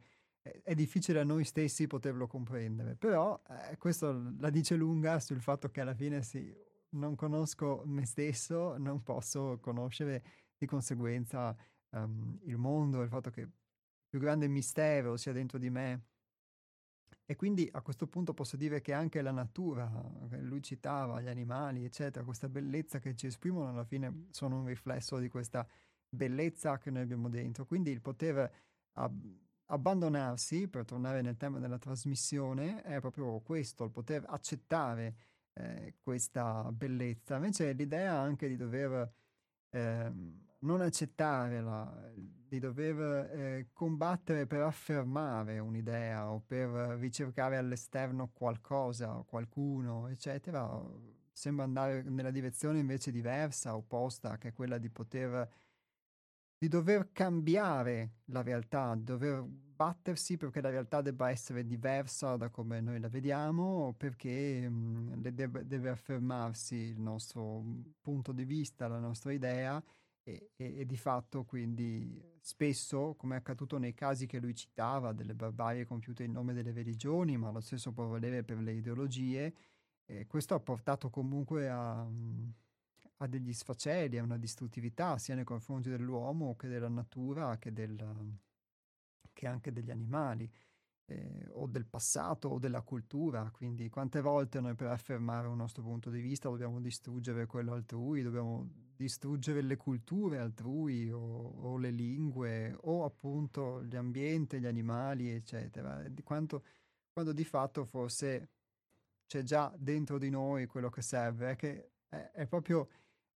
è 0.64 0.74
difficile 0.74 1.20
a 1.20 1.24
noi 1.24 1.43
stessi 1.43 1.88
poterlo 1.88 2.28
comprendere, 2.28 2.95
però 2.95 3.41
eh, 3.70 3.78
questo 3.78 4.34
la 4.39 4.50
dice 4.50 4.76
lunga 4.76 5.20
sul 5.20 5.41
fatto 5.41 5.70
che 5.70 5.82
alla 5.82 5.93
fine 5.93 6.22
sì, 6.24 6.54
non 6.89 7.16
conosco 7.16 7.84
me 7.86 8.06
stesso, 8.06 8.78
non 8.78 9.04
posso 9.04 9.60
conoscere 9.60 10.24
di 10.58 10.66
conseguenza 10.66 11.56
um, 11.89 12.39
il 12.43 12.58
mondo, 12.58 13.02
il 13.02 13.10
fatto 13.10 13.30
che 13.30 13.41
il 13.41 13.52
più 14.08 14.20
grande 14.20 14.48
mistero 14.48 15.18
sia 15.18 15.34
dentro 15.34 15.58
di 15.58 15.70
me. 15.70 16.04
E 17.30 17.36
quindi 17.36 17.70
a 17.74 17.82
questo 17.82 18.08
punto 18.08 18.34
posso 18.34 18.56
dire 18.56 18.80
che 18.80 18.94
anche 18.94 19.22
la 19.22 19.32
natura, 19.32 19.92
lui 20.40 20.64
citava 20.64 21.20
gli 21.20 21.28
animali, 21.28 21.84
eccetera, 21.84 22.24
questa 22.24 22.48
bellezza 22.48 23.00
che 23.00 23.16
ci 23.16 23.28
esprimono 23.28 23.68
alla 23.68 23.84
fine 23.84 24.28
sono 24.30 24.60
un 24.60 24.66
riflesso 24.66 25.18
di 25.18 25.28
questa 25.28 25.68
bellezza 26.08 26.78
che 26.78 26.90
noi 26.90 27.02
abbiamo 27.02 27.28
dentro. 27.28 27.66
Quindi 27.66 27.92
il 27.92 28.00
poter 28.00 28.50
ab- 28.94 29.38
abbandonarsi, 29.66 30.70
per 30.70 30.86
tornare 30.86 31.22
nel 31.22 31.36
tema 31.36 31.60
della 31.60 31.78
trasmissione, 31.78 32.82
è 32.82 33.02
proprio 33.02 33.42
questo, 33.42 33.84
il 33.84 33.92
poter 33.92 34.24
accettare 34.26 35.16
eh, 35.52 35.96
questa 36.00 36.72
bellezza. 36.72 37.36
Invece 37.36 37.74
l'idea 37.74 38.18
anche 38.18 38.48
di 38.48 38.56
dover 38.56 39.14
eh, 39.72 40.12
non 40.60 40.80
accettare, 40.80 41.60
la, 41.60 42.10
di 42.48 42.60
dover 42.60 43.30
eh, 43.32 43.68
combattere 43.74 44.48
per 44.48 44.62
affermare 44.62 45.60
un'idea 45.60 46.32
o 46.32 46.41
per 46.45 46.70
ricercare 47.00 47.58
all'esterno 47.58 48.30
qualcosa 48.34 49.18
o 49.18 49.24
qualcuno, 49.26 50.08
eccetera, 50.08 50.82
sembra 51.32 51.66
andare 51.66 52.04
nella 52.04 52.32
direzione 52.32 52.80
invece 52.80 53.12
diversa, 53.12 53.76
opposta, 53.76 54.38
che 54.38 54.50
è 54.50 54.54
quella 54.54 54.78
di 54.78 54.89
poter 54.89 55.50
di 56.60 56.68
dover 56.68 57.12
cambiare 57.12 58.14
la 58.26 58.41
realtà, 58.41 58.95
di 58.95 59.04
dover 59.04 59.43
battersi 59.43 60.38
perché 60.38 60.60
la 60.60 60.72
realtà 60.72 61.02
debba 61.02 61.30
essere 61.30 61.66
diversa 61.68 62.36
da 62.36 62.50
come 62.50 62.82
noi 62.82 63.00
la 63.00 63.10
vediamo, 63.10 63.93
perché 63.95 64.68
mh, 64.68 64.74
mm, 64.74 65.14
deve, 65.28 65.68
deve, 65.68 65.89
affermarsi 65.89 66.76
il 66.76 67.00
nostro 67.00 67.64
punto 68.02 68.32
di 68.32 68.43
vista, 68.43 68.88
la 68.88 68.98
nostra 68.98 69.32
idea 69.32 69.82
e, 70.28 70.52
e, 70.58 70.80
e, 70.80 70.86
di 70.86 70.98
fatto 70.98 71.46
quindi 71.46 72.22
spesso, 72.42 73.16
come 73.16 73.36
è 73.36 73.38
accaduto 73.38 73.78
nei 73.78 73.94
casi 73.94 74.26
che 74.26 74.40
lui 74.40 74.54
citava, 74.54 75.14
delle 75.14 75.34
barbarie 75.34 75.86
compiute 75.86 76.26
in 76.26 76.34
nome 76.34 76.54
delle 76.54 76.74
religioni, 76.74 77.38
ma 77.38 77.50
lo 77.50 77.62
stesso 77.62 77.94
può 77.94 78.08
valere 78.08 78.44
per 78.44 78.58
le 78.58 78.74
ideologie, 78.74 79.56
eh, 80.06 80.28
questo 80.28 80.54
ha 80.54 80.60
portato 80.60 81.10
comunque 81.10 81.70
a... 81.70 82.06
A 83.20 83.26
degli 83.26 83.52
sfaceli, 83.52 84.20
a 84.20 84.24
una 84.24 84.38
distruttività 84.38 85.18
sia 85.18 85.34
nei 85.34 85.44
confronti 85.44 85.90
dell'uomo 85.90 86.56
che 86.56 86.68
della 86.68 86.88
natura 86.88 87.58
che, 87.58 87.74
del, 87.74 87.98
che 89.34 89.48
anche 89.48 89.72
degli 89.72 89.90
animali 89.90 90.48
eh, 91.08 91.47
o 91.53 91.68
del 91.68 91.86
passato 91.86 92.49
o 92.49 92.60
della 92.60 92.82
cultura. 92.82 93.49
Quindi 93.51 93.89
quante 93.89 94.22
volte 94.22 94.60
noi 94.60 94.76
per 94.76 94.88
affermare 94.88 95.47
un 95.47 95.58
nostro 95.58 95.84
punto 95.84 96.10
di 96.10 96.22
vista 96.22 96.49
dobbiamo 96.49 96.80
distruggere 96.80 97.45
quello 97.45 97.74
altrui, 97.74 98.22
dobbiamo 98.22 98.70
distruggere 98.95 99.62
le 99.62 99.78
culture 99.78 100.39
altrui 100.39 101.10
o, 101.12 101.20
o 101.20 101.78
le 101.78 101.91
lingue 101.91 102.76
o 102.82 103.05
appunto 103.05 103.84
gli 103.84 103.95
ambienti, 103.95 104.60
gli 104.60 104.66
animali, 104.66 105.30
eccetera. 105.30 106.03
Quanto, 106.24 106.64
quando 107.12 107.32
di 107.32 107.45
fatto 107.45 107.86
forse 107.86 108.49
c'è 109.26 109.43
già 109.43 109.74
dentro 109.78 110.18
di 110.18 110.30
noi 110.30 110.66
quello 110.66 110.89
che 110.89 111.01
serve, 111.01 111.55
che 111.55 111.91
è, 112.08 112.32
è 112.34 112.45
proprio 112.47 112.88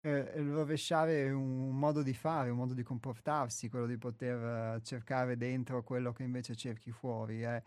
eh, 0.01 0.41
rovesciare 0.41 1.31
un 1.31 1.77
modo 1.77 2.01
di 2.01 2.13
fare, 2.13 2.49
un 2.49 2.57
modo 2.57 2.73
di 2.73 2.83
comportarsi, 2.83 3.69
quello 3.69 3.85
di 3.85 3.97
poter 3.97 4.75
uh, 4.75 4.81
cercare 4.81 5.37
dentro 5.37 5.83
quello 5.83 6.11
che 6.11 6.23
invece 6.23 6.55
cerchi 6.55 6.91
fuori. 6.91 7.43
Eh. 7.43 7.63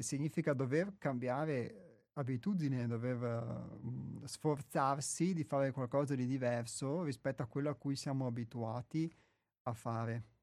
significa 0.00 0.52
dover 0.52 0.98
cambiare 0.98 2.08
abitudine, 2.14 2.86
dover 2.86 3.22
uh, 3.22 4.26
sforzarsi 4.26 5.32
di 5.32 5.44
fare 5.44 5.70
qualcosa 5.70 6.14
di 6.14 6.26
diverso 6.26 7.02
rispetto 7.04 7.42
a 7.42 7.46
quello 7.46 7.70
a 7.70 7.74
cui 7.74 7.94
siamo 7.94 8.26
abituati 8.26 9.12
a 9.62 9.72
fare. 9.72 10.35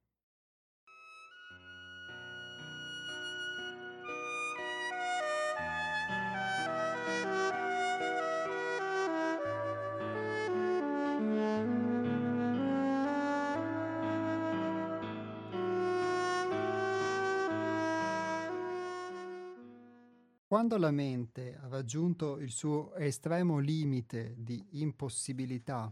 Quando 20.53 20.77
la 20.77 20.91
mente 20.91 21.57
ha 21.57 21.67
raggiunto 21.67 22.37
il 22.37 22.51
suo 22.51 22.93
estremo 22.93 23.57
limite 23.57 24.35
di 24.37 24.63
impossibilità 24.73 25.91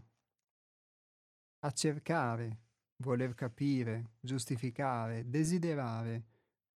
a 1.64 1.70
cercare, 1.72 2.60
voler 3.02 3.34
capire, 3.34 4.12
giustificare, 4.20 5.28
desiderare, 5.28 6.26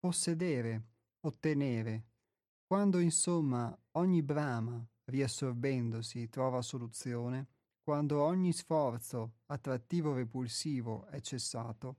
possedere, 0.01 0.83
ottenere, 1.21 2.07
quando 2.67 2.99
insomma 2.99 3.73
ogni 3.93 4.21
brama, 4.21 4.85
riassorbendosi, 5.05 6.29
trova 6.29 6.63
soluzione, 6.63 7.47
quando 7.85 8.21
ogni 8.21 8.53
sforzo 8.53 9.35
attrattivo 9.47 10.11
o 10.11 10.15
repulsivo 10.15 11.07
è 11.07 11.21
cessato, 11.21 11.99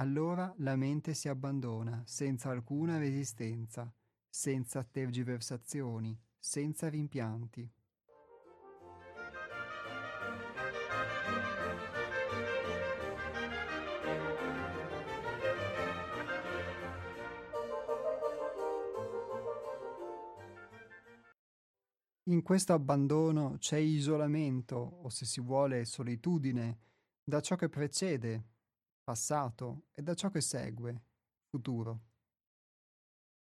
allora 0.00 0.52
la 0.56 0.74
mente 0.74 1.14
si 1.14 1.28
abbandona 1.28 2.02
senza 2.06 2.50
alcuna 2.50 2.98
resistenza 2.98 3.88
senza 4.34 4.82
tergiversazioni, 4.82 6.18
senza 6.38 6.88
rimpianti. 6.88 7.70
In 22.24 22.42
questo 22.42 22.72
abbandono 22.72 23.56
c'è 23.58 23.76
isolamento, 23.76 24.76
o 24.76 25.10
se 25.10 25.26
si 25.26 25.42
vuole 25.42 25.84
solitudine, 25.84 26.78
da 27.22 27.42
ciò 27.42 27.54
che 27.54 27.68
precede, 27.68 28.44
passato, 29.04 29.88
e 29.92 30.00
da 30.00 30.14
ciò 30.14 30.30
che 30.30 30.40
segue, 30.40 31.02
futuro. 31.50 32.11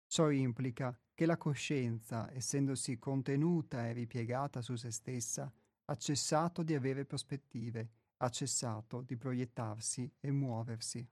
Ciò 0.07 0.29
implica 0.29 0.97
che 1.13 1.25
la 1.25 1.37
coscienza, 1.37 2.31
essendosi 2.33 2.97
contenuta 2.97 3.87
e 3.87 3.93
ripiegata 3.93 4.61
su 4.61 4.75
se 4.75 4.89
stessa, 4.89 5.51
ha 5.85 5.95
cessato 5.95 6.63
di 6.63 6.73
avere 6.73 7.05
prospettive, 7.05 7.89
ha 8.17 8.29
cessato 8.29 9.01
di 9.01 9.17
proiettarsi 9.17 10.09
e 10.19 10.31
muoversi. 10.31 11.07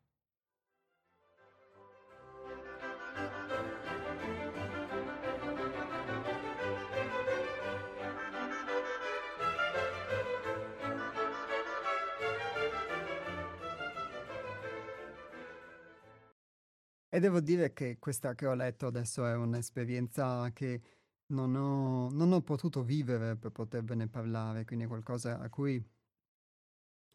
E 17.15 17.19
devo 17.21 17.39
dire 17.39 17.71
che 17.71 17.97
questa 17.97 18.35
che 18.35 18.45
ho 18.45 18.53
letto 18.53 18.87
adesso 18.87 19.25
è 19.25 19.33
un'esperienza 19.35 20.51
che 20.51 20.81
non 21.27 21.55
ho, 21.55 22.09
non 22.09 22.33
ho 22.33 22.41
potuto 22.41 22.83
vivere 22.83 23.37
per 23.37 23.51
potervene 23.51 24.09
parlare, 24.09 24.65
quindi 24.65 24.83
è 24.83 24.87
qualcosa 24.89 25.39
a 25.39 25.49
cui 25.49 25.81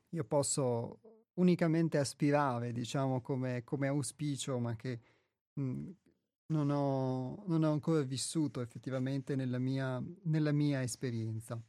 io 0.08 0.24
posso 0.24 1.00
unicamente 1.34 1.98
aspirare, 1.98 2.72
diciamo, 2.72 3.20
come, 3.20 3.62
come 3.62 3.88
auspicio, 3.88 4.58
ma 4.58 4.74
che 4.74 5.00
mh, 5.52 5.62
mhmm, 5.62 5.94
non, 6.46 6.70
ho, 6.70 7.44
non, 7.46 7.62
ho, 7.62 7.70
ancora 7.70 8.00
vissuto 8.00 8.62
effettivamente 8.62 9.36
nella 9.36 9.58
mia, 9.58 10.02
nella 10.22 10.52
mia 10.52 10.80
esperienza. 10.80 11.62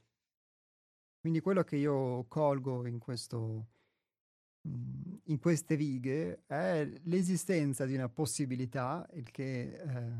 Quindi 1.19 1.41
quello 1.41 1.63
che 1.63 1.75
io 1.75 2.23
colgo 2.29 2.85
in, 2.87 2.97
questo, 2.97 3.67
in 4.63 5.39
queste 5.39 5.75
righe 5.75 6.43
è 6.45 6.87
l'esistenza 7.03 7.85
di 7.85 7.95
una 7.95 8.09
possibilità, 8.09 9.07
il 9.13 9.31
che 9.31 9.73
eh, 9.73 10.11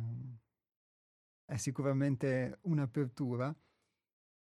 è 1.46 1.58
sicuramente 1.58 2.60
un'apertura, 2.62 3.54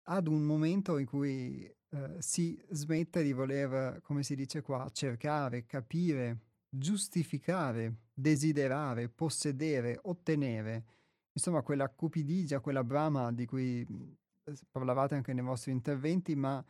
ad 0.04 0.26
un 0.26 0.42
momento 0.42 0.98
in 0.98 1.06
cui 1.06 1.64
eh, 1.64 2.16
si 2.18 2.60
smette 2.70 3.22
di 3.22 3.32
voler, 3.32 4.00
come 4.02 4.22
si 4.22 4.34
dice 4.34 4.62
qua, 4.62 4.88
cercare, 4.92 5.64
capire, 5.64 6.38
giustificare, 6.68 7.96
desiderare, 8.12 9.08
possedere, 9.08 9.98
ottenere, 10.02 10.84
insomma 11.32 11.62
quella 11.62 11.88
cupidigia, 11.88 12.60
quella 12.60 12.84
brama 12.84 13.32
di 13.32 13.46
cui 13.46 13.80
eh, 13.80 14.54
parlavate 14.70 15.14
anche 15.14 15.32
nei 15.32 15.44
vostri 15.44 15.72
interventi, 15.72 16.34
ma 16.34 16.64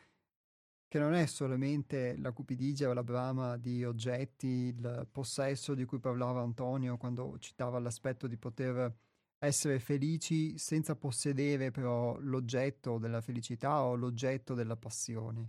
che 0.92 0.98
non 0.98 1.14
è 1.14 1.24
solamente 1.24 2.18
la 2.18 2.32
cupidigia 2.32 2.90
o 2.90 2.92
la 2.92 3.02
brama 3.02 3.56
di 3.56 3.82
oggetti, 3.82 4.46
il 4.76 5.08
possesso 5.10 5.74
di 5.74 5.86
cui 5.86 5.98
parlava 5.98 6.42
Antonio 6.42 6.98
quando 6.98 7.38
citava 7.38 7.78
l'aspetto 7.78 8.26
di 8.26 8.36
poter 8.36 8.94
essere 9.38 9.78
felici 9.78 10.58
senza 10.58 10.94
possedere 10.94 11.70
però 11.70 12.18
l'oggetto 12.18 12.98
della 12.98 13.22
felicità 13.22 13.82
o 13.84 13.94
l'oggetto 13.94 14.52
della 14.52 14.76
passione, 14.76 15.48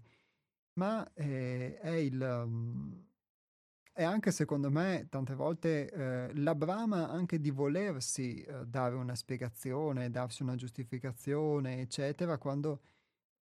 ma 0.75 1.05
eh, 1.13 1.77
è 1.77 1.91
il... 1.91 2.21
Um, 2.21 3.05
è 3.91 4.03
anche 4.03 4.31
secondo 4.31 4.71
me 4.71 5.07
tante 5.09 5.35
volte 5.35 5.91
eh, 5.91 6.35
la 6.35 6.55
brama 6.55 7.09
anche 7.09 7.41
di 7.41 7.51
volersi 7.51 8.41
eh, 8.41 8.65
dare 8.65 8.95
una 8.95 9.13
spiegazione, 9.13 10.09
darsi 10.09 10.41
una 10.41 10.55
giustificazione, 10.55 11.81
eccetera, 11.81 12.37
quando 12.37 12.79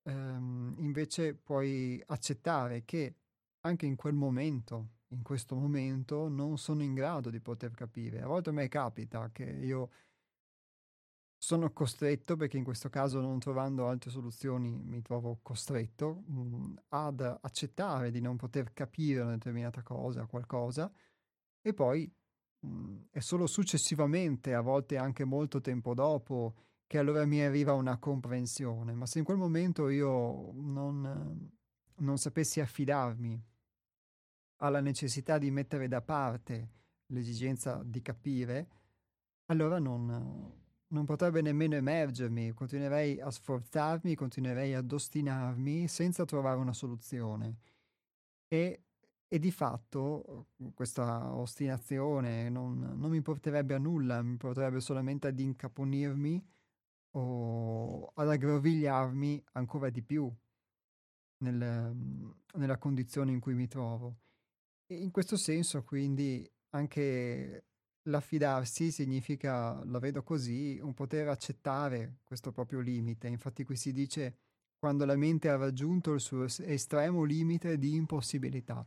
ehm, 0.04 0.76
invece 0.78 1.36
puoi 1.36 2.02
accettare 2.08 2.84
che 2.86 3.16
anche 3.62 3.86
in 3.86 3.96
quel 3.96 4.14
momento, 4.14 4.90
in 5.10 5.24
questo 5.24 5.56
momento, 5.56 6.28
non 6.28 6.58
sono 6.58 6.84
in 6.84 6.94
grado 6.94 7.30
di 7.30 7.40
poter 7.40 7.72
capire. 7.72 8.22
A 8.22 8.28
volte 8.28 8.50
a 8.50 8.54
me 8.54 8.68
capita 8.68 9.30
che 9.32 9.44
io 9.44 9.90
sono 11.44 11.72
costretto, 11.72 12.36
perché 12.36 12.58
in 12.58 12.64
questo 12.64 12.90
caso 12.90 13.20
non 13.20 13.40
trovando 13.40 13.88
altre 13.88 14.12
soluzioni 14.12 14.80
mi 14.84 15.02
trovo 15.02 15.40
costretto 15.42 16.24
mh, 16.28 16.40
mm, 16.40 16.76
ad 16.90 17.40
accettare 17.42 18.12
di 18.12 18.22
non 18.22 18.38
poter 18.38 18.74
capire 18.74 19.22
una 19.22 19.32
determinata 19.32 19.82
cosa, 19.82 20.28
qualcosa, 20.28 20.92
e 21.62 21.74
poi 21.74 22.12
mh, 22.60 22.68
mm, 22.68 23.02
è 23.12 23.20
solo 23.20 23.48
successivamente, 23.48 24.54
a 24.54 24.62
volte 24.62 24.98
anche 24.98 25.24
molto 25.26 25.62
tempo 25.62 25.96
dopo, 25.96 26.56
che 26.92 26.98
allora 26.98 27.26
mi 27.26 27.42
arriva 27.42 27.72
una 27.72 27.98
comprensione. 27.98 28.94
Ma 28.94 29.06
se 29.06 29.20
in 29.20 29.24
quel 29.24 29.38
momento 29.38 29.88
io 29.88 30.52
non, 30.56 31.50
non 31.96 32.18
sapessi 32.18 32.60
affidarmi 32.60 33.42
alla 34.58 34.82
necessità 34.82 35.38
di 35.38 35.52
mettere 35.52 35.88
da 35.88 36.02
parte 36.02 36.70
l'esigenza 37.06 37.82
di 37.82 38.02
capire, 38.02 38.68
allora 39.46 39.80
non 39.80 40.60
non 40.90 41.06
potrebbe 41.06 41.42
nemmeno 41.42 41.76
emergermi, 41.76 42.52
continuerei 42.52 43.22
a 43.22 43.32
sforzarmi, 43.32 44.14
continuerei 44.14 44.74
ad 44.74 44.92
ostinarmi 44.92 45.88
senza 45.88 46.26
trovare 46.26 46.60
una 46.60 46.74
soluzione. 46.74 47.56
E, 48.50 48.82
e 49.30 49.40
di 49.40 49.52
fatto 49.52 50.48
questa 50.74 51.34
ostinazione 51.34 52.50
non, 52.50 52.80
non, 52.98 53.10
mi 53.10 53.22
porterebbe 53.22 53.76
a 53.76 53.78
nulla, 53.78 54.22
mi 54.22 54.36
porterebbe 54.36 54.82
solamente 54.82 55.28
ad 55.28 55.40
incaponirmi 55.40 56.60
o 57.12 58.12
ad 58.16 58.30
aggrovigliarmi 58.30 59.44
ancora 59.54 59.90
di 59.90 60.02
più 60.02 60.32
nel, 61.38 61.96
nella 62.54 62.78
condizione 62.78 63.32
in 63.32 63.40
cui 63.40 63.54
mi 63.54 63.68
trovo. 63.68 64.18
E 64.86 64.96
in 64.96 65.12
questo 65.12 65.38
senso, 65.38 65.84
quindi, 65.84 66.50
anche 66.70 67.66
L'affidarsi 68.06 68.90
significa, 68.90 69.84
la 69.86 70.00
vedo 70.00 70.24
così, 70.24 70.80
un 70.82 70.96
poter 70.96 71.28
accettare 71.28 72.22
questo 72.24 72.52
proprio 72.52 72.80
limite. 72.80 73.28
Infatti 73.28 73.64
qui 73.64 73.76
si 73.76 73.92
dice 73.92 74.38
quando 74.80 75.06
la 75.06 75.16
mente 75.16 75.50
ha 75.50 75.56
raggiunto 75.56 76.14
il 76.14 76.20
suo 76.20 76.46
estremo 76.46 77.24
limite 77.24 77.78
di 77.78 77.94
impossibilità. 77.94 78.84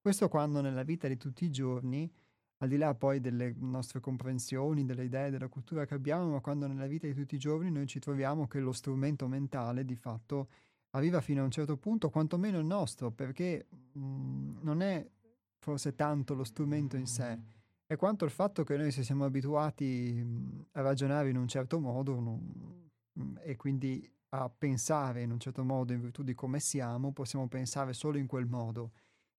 Questo 0.00 0.28
quando 0.28 0.60
nella 0.60 0.82
vita 0.82 1.06
di 1.06 1.16
tutti 1.16 1.44
i 1.44 1.50
giorni, 1.50 2.12
al 2.58 2.68
di 2.68 2.76
là 2.76 2.94
poi 2.94 3.20
delle 3.20 3.54
nostre 3.58 4.00
comprensioni, 4.00 4.84
delle 4.84 5.04
idee, 5.04 5.30
della 5.30 5.48
cultura 5.48 5.84
che 5.84 5.94
abbiamo, 5.94 6.30
ma 6.30 6.40
quando 6.40 6.66
nella 6.66 6.86
vita 6.86 7.06
di 7.06 7.14
tutti 7.14 7.34
i 7.34 7.38
giorni 7.38 7.70
noi 7.70 7.86
ci 7.86 7.98
troviamo 7.98 8.46
che 8.46 8.60
lo 8.60 8.72
strumento 8.72 9.28
mentale 9.28 9.84
di 9.84 9.96
fatto 9.96 10.48
arriva 10.90 11.20
fino 11.20 11.42
a 11.42 11.44
un 11.44 11.50
certo 11.50 11.76
punto, 11.76 12.08
quantomeno 12.08 12.58
il 12.58 12.64
nostro, 12.64 13.10
perché 13.10 13.66
mh, 13.68 14.00
mhmm, 14.00 14.58
non 14.62 14.80
è 14.80 15.06
forse 15.58 15.94
tanto 15.94 16.34
lo 16.34 16.44
strumento 16.44 16.96
in 16.96 17.06
sé, 17.06 17.38
è 17.86 17.96
quanto 17.96 18.24
il 18.24 18.30
fatto 18.30 18.64
che 18.64 18.76
noi 18.76 18.90
se 18.90 19.02
siamo 19.02 19.24
abituati 19.24 20.12
mhmm, 20.24 20.66
a 20.72 20.80
ragionare 20.80 21.28
in 21.28 21.36
un 21.36 21.48
certo 21.48 21.78
modo 21.78 22.18
non, 22.18 22.88
mhmm, 23.12 23.40
e 23.42 23.56
quindi 23.56 24.10
a 24.30 24.48
pensare 24.48 25.22
in 25.22 25.30
un 25.30 25.38
certo 25.38 25.62
modo 25.64 25.92
in 25.92 26.00
virtù 26.00 26.22
di 26.22 26.34
come 26.34 26.58
siamo, 26.60 27.12
possiamo 27.12 27.46
pensare 27.48 27.92
solo 27.92 28.18
in 28.18 28.26
quel 28.26 28.46
modo. 28.46 28.92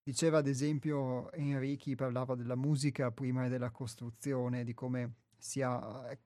Diceva 0.07 0.37
ad 0.37 0.47
esempio 0.47 1.29
Enrichi, 1.33 1.95
parlava 1.95 2.33
della 2.33 2.55
musica 2.55 3.11
prima 3.11 3.49
della 3.49 3.71
costruzione, 3.71 4.63
di 4.63 4.73
come 4.73 5.15
sia, 5.37 6.17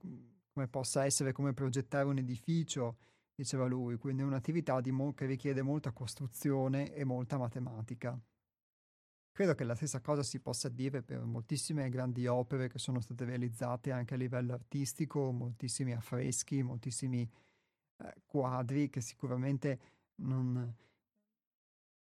come 0.53 0.67
possa 0.67 1.03
essere, 1.05 1.31
come 1.31 1.55
progettare 1.55 2.05
un 2.05 2.19
edificio, 2.19 2.97
diceva 3.33 3.65
lui, 3.65 3.97
quindi 3.97 4.21
è 4.21 4.25
un'attività 4.25 4.79
mo- 4.91 5.15
che 5.15 5.25
richiede 5.25 5.63
molta 5.63 5.93
costruzione 5.93 6.93
e 6.93 7.03
molta 7.05 7.39
matematica. 7.39 8.15
Credo 9.31 9.55
che 9.55 9.63
la 9.63 9.73
stessa 9.73 9.99
cosa 9.99 10.21
si 10.21 10.39
possa 10.39 10.69
dire 10.69 11.01
per 11.01 11.23
moltissime 11.23 11.89
grandi 11.89 12.27
opere 12.27 12.69
che 12.69 12.77
sono 12.77 13.01
state 13.01 13.25
realizzate 13.25 13.91
anche 13.91 14.13
a 14.13 14.17
livello 14.17 14.53
artistico, 14.53 15.31
moltissimi 15.31 15.93
affreschi, 15.93 16.61
moltissimi 16.61 17.27
eh, 17.97 18.13
quadri 18.27 18.91
che 18.91 19.01
sicuramente 19.01 19.79
non, 20.17 20.71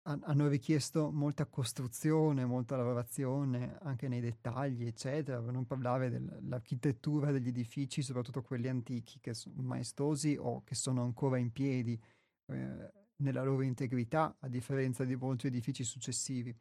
hanno 0.09 0.47
richiesto 0.47 1.11
molta 1.11 1.45
costruzione, 1.45 2.45
molta 2.45 2.75
lavorazione 2.75 3.77
anche 3.81 4.07
nei 4.07 4.21
dettagli, 4.21 4.85
eccetera, 4.85 5.39
per 5.39 5.53
non 5.53 5.65
parlare 5.65 6.09
dell'architettura 6.09 7.31
degli 7.31 7.49
edifici, 7.49 8.01
soprattutto 8.01 8.41
quelli 8.41 8.67
antichi, 8.67 9.19
che 9.19 9.33
sono 9.33 9.61
maestosi 9.61 10.35
o 10.39 10.63
che 10.63 10.73
sono 10.73 11.03
ancora 11.03 11.37
in 11.37 11.51
piedi 11.51 11.99
eh, 12.47 12.91
nella 13.17 13.43
loro 13.43 13.61
integrità, 13.61 14.35
a 14.39 14.47
differenza 14.47 15.05
di 15.05 15.15
molti 15.15 15.47
edifici 15.47 15.83
successivi. 15.83 16.55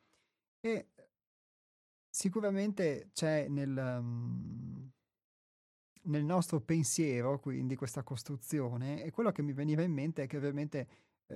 E 0.61 0.88
sicuramente 2.11 3.11
c'è 3.14 3.49
nel, 3.49 3.99
um, 4.01 4.90
nel 6.03 6.24
nostro 6.24 6.61
pensiero, 6.61 7.40
quindi 7.40 7.76
questa 7.76 8.03
costruzione, 8.03 9.03
e 9.05 9.11
quello 9.11 9.32
che 9.32 9.42
mi 9.42 9.55
veniva 9.55 9.82
in 9.82 9.92
mente 9.92 10.24
è 10.24 10.26
che 10.26 10.36
ovviamente 10.36 10.88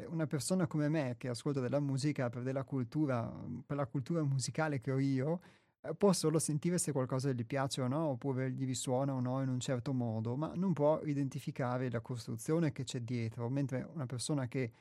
una 0.08 0.26
persona 0.26 0.66
come 0.66 0.88
me 0.88 1.16
che 1.18 1.28
ascolta 1.28 1.60
della 1.60 1.80
musica 1.80 2.30
per 2.30 2.42
della 2.42 2.64
cultura, 2.64 3.30
per 3.66 3.76
la 3.76 3.86
cultura 3.86 4.22
musicale 4.22 4.80
che 4.80 4.90
ho 4.90 4.98
io, 4.98 5.40
eh, 5.82 5.94
può 5.94 6.12
solo 6.12 6.38
sentire 6.38 6.78
se 6.78 6.92
qualcosa 6.92 7.32
gli 7.32 7.44
piace 7.44 7.82
o 7.82 7.88
no, 7.88 8.06
oppure 8.08 8.50
gli 8.50 8.64
risuona 8.64 9.12
o 9.14 9.20
no 9.20 9.42
in 9.42 9.48
un 9.48 9.60
certo 9.60 9.92
modo, 9.92 10.36
ma 10.36 10.52
non 10.54 10.72
può 10.72 11.00
identificare 11.04 11.90
la 11.90 12.00
costruzione 12.00 12.72
che 12.72 12.84
c'è 12.84 13.00
dietro, 13.00 13.48
mentre 13.48 13.86
una 13.92 14.06
persona 14.06 14.46
che 14.48 14.72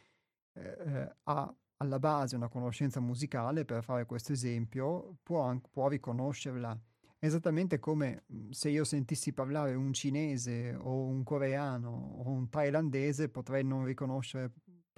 eh, 0.54 0.62
eh 0.62 1.16
ha 1.24 1.56
alla 1.78 2.00
base 2.00 2.36
una 2.36 2.48
conoscenza 2.48 3.00
musicale, 3.00 3.66
per 3.66 3.84
fare 3.84 4.06
questo 4.06 4.32
esempio, 4.34 5.18
può, 5.24 5.54
può 5.72 5.88
riconoscerla. 5.88 6.80
Esattamente 7.20 7.80
come 7.80 8.24
mhmm, 8.28 8.50
se 8.52 8.70
io 8.70 8.84
sentissi 8.84 9.34
parlare 9.34 9.74
un 9.74 9.92
cinese 9.94 10.76
o 10.76 11.06
un 11.06 11.24
coreano 11.24 11.90
o 12.24 12.30
un 12.30 12.50
thailandese, 12.50 13.30
potrei 13.30 13.64
non 13.64 13.86
riconoscere 13.86 14.52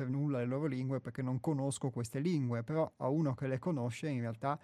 per 0.04 0.10
nulla 0.10 0.39
le 0.39 0.45
loro 0.45 0.66
lingue 0.66 0.99
perché 0.99 1.22
non 1.22 1.39
conosco 1.39 1.89
queste 1.89 2.20
lingue, 2.20 2.64
però 2.64 2.91
a 2.97 3.08
uno 3.08 3.34
che 3.34 3.47
le 3.47 3.58
conosce 3.58 4.10
in 4.10 4.20
realtà 4.20 4.60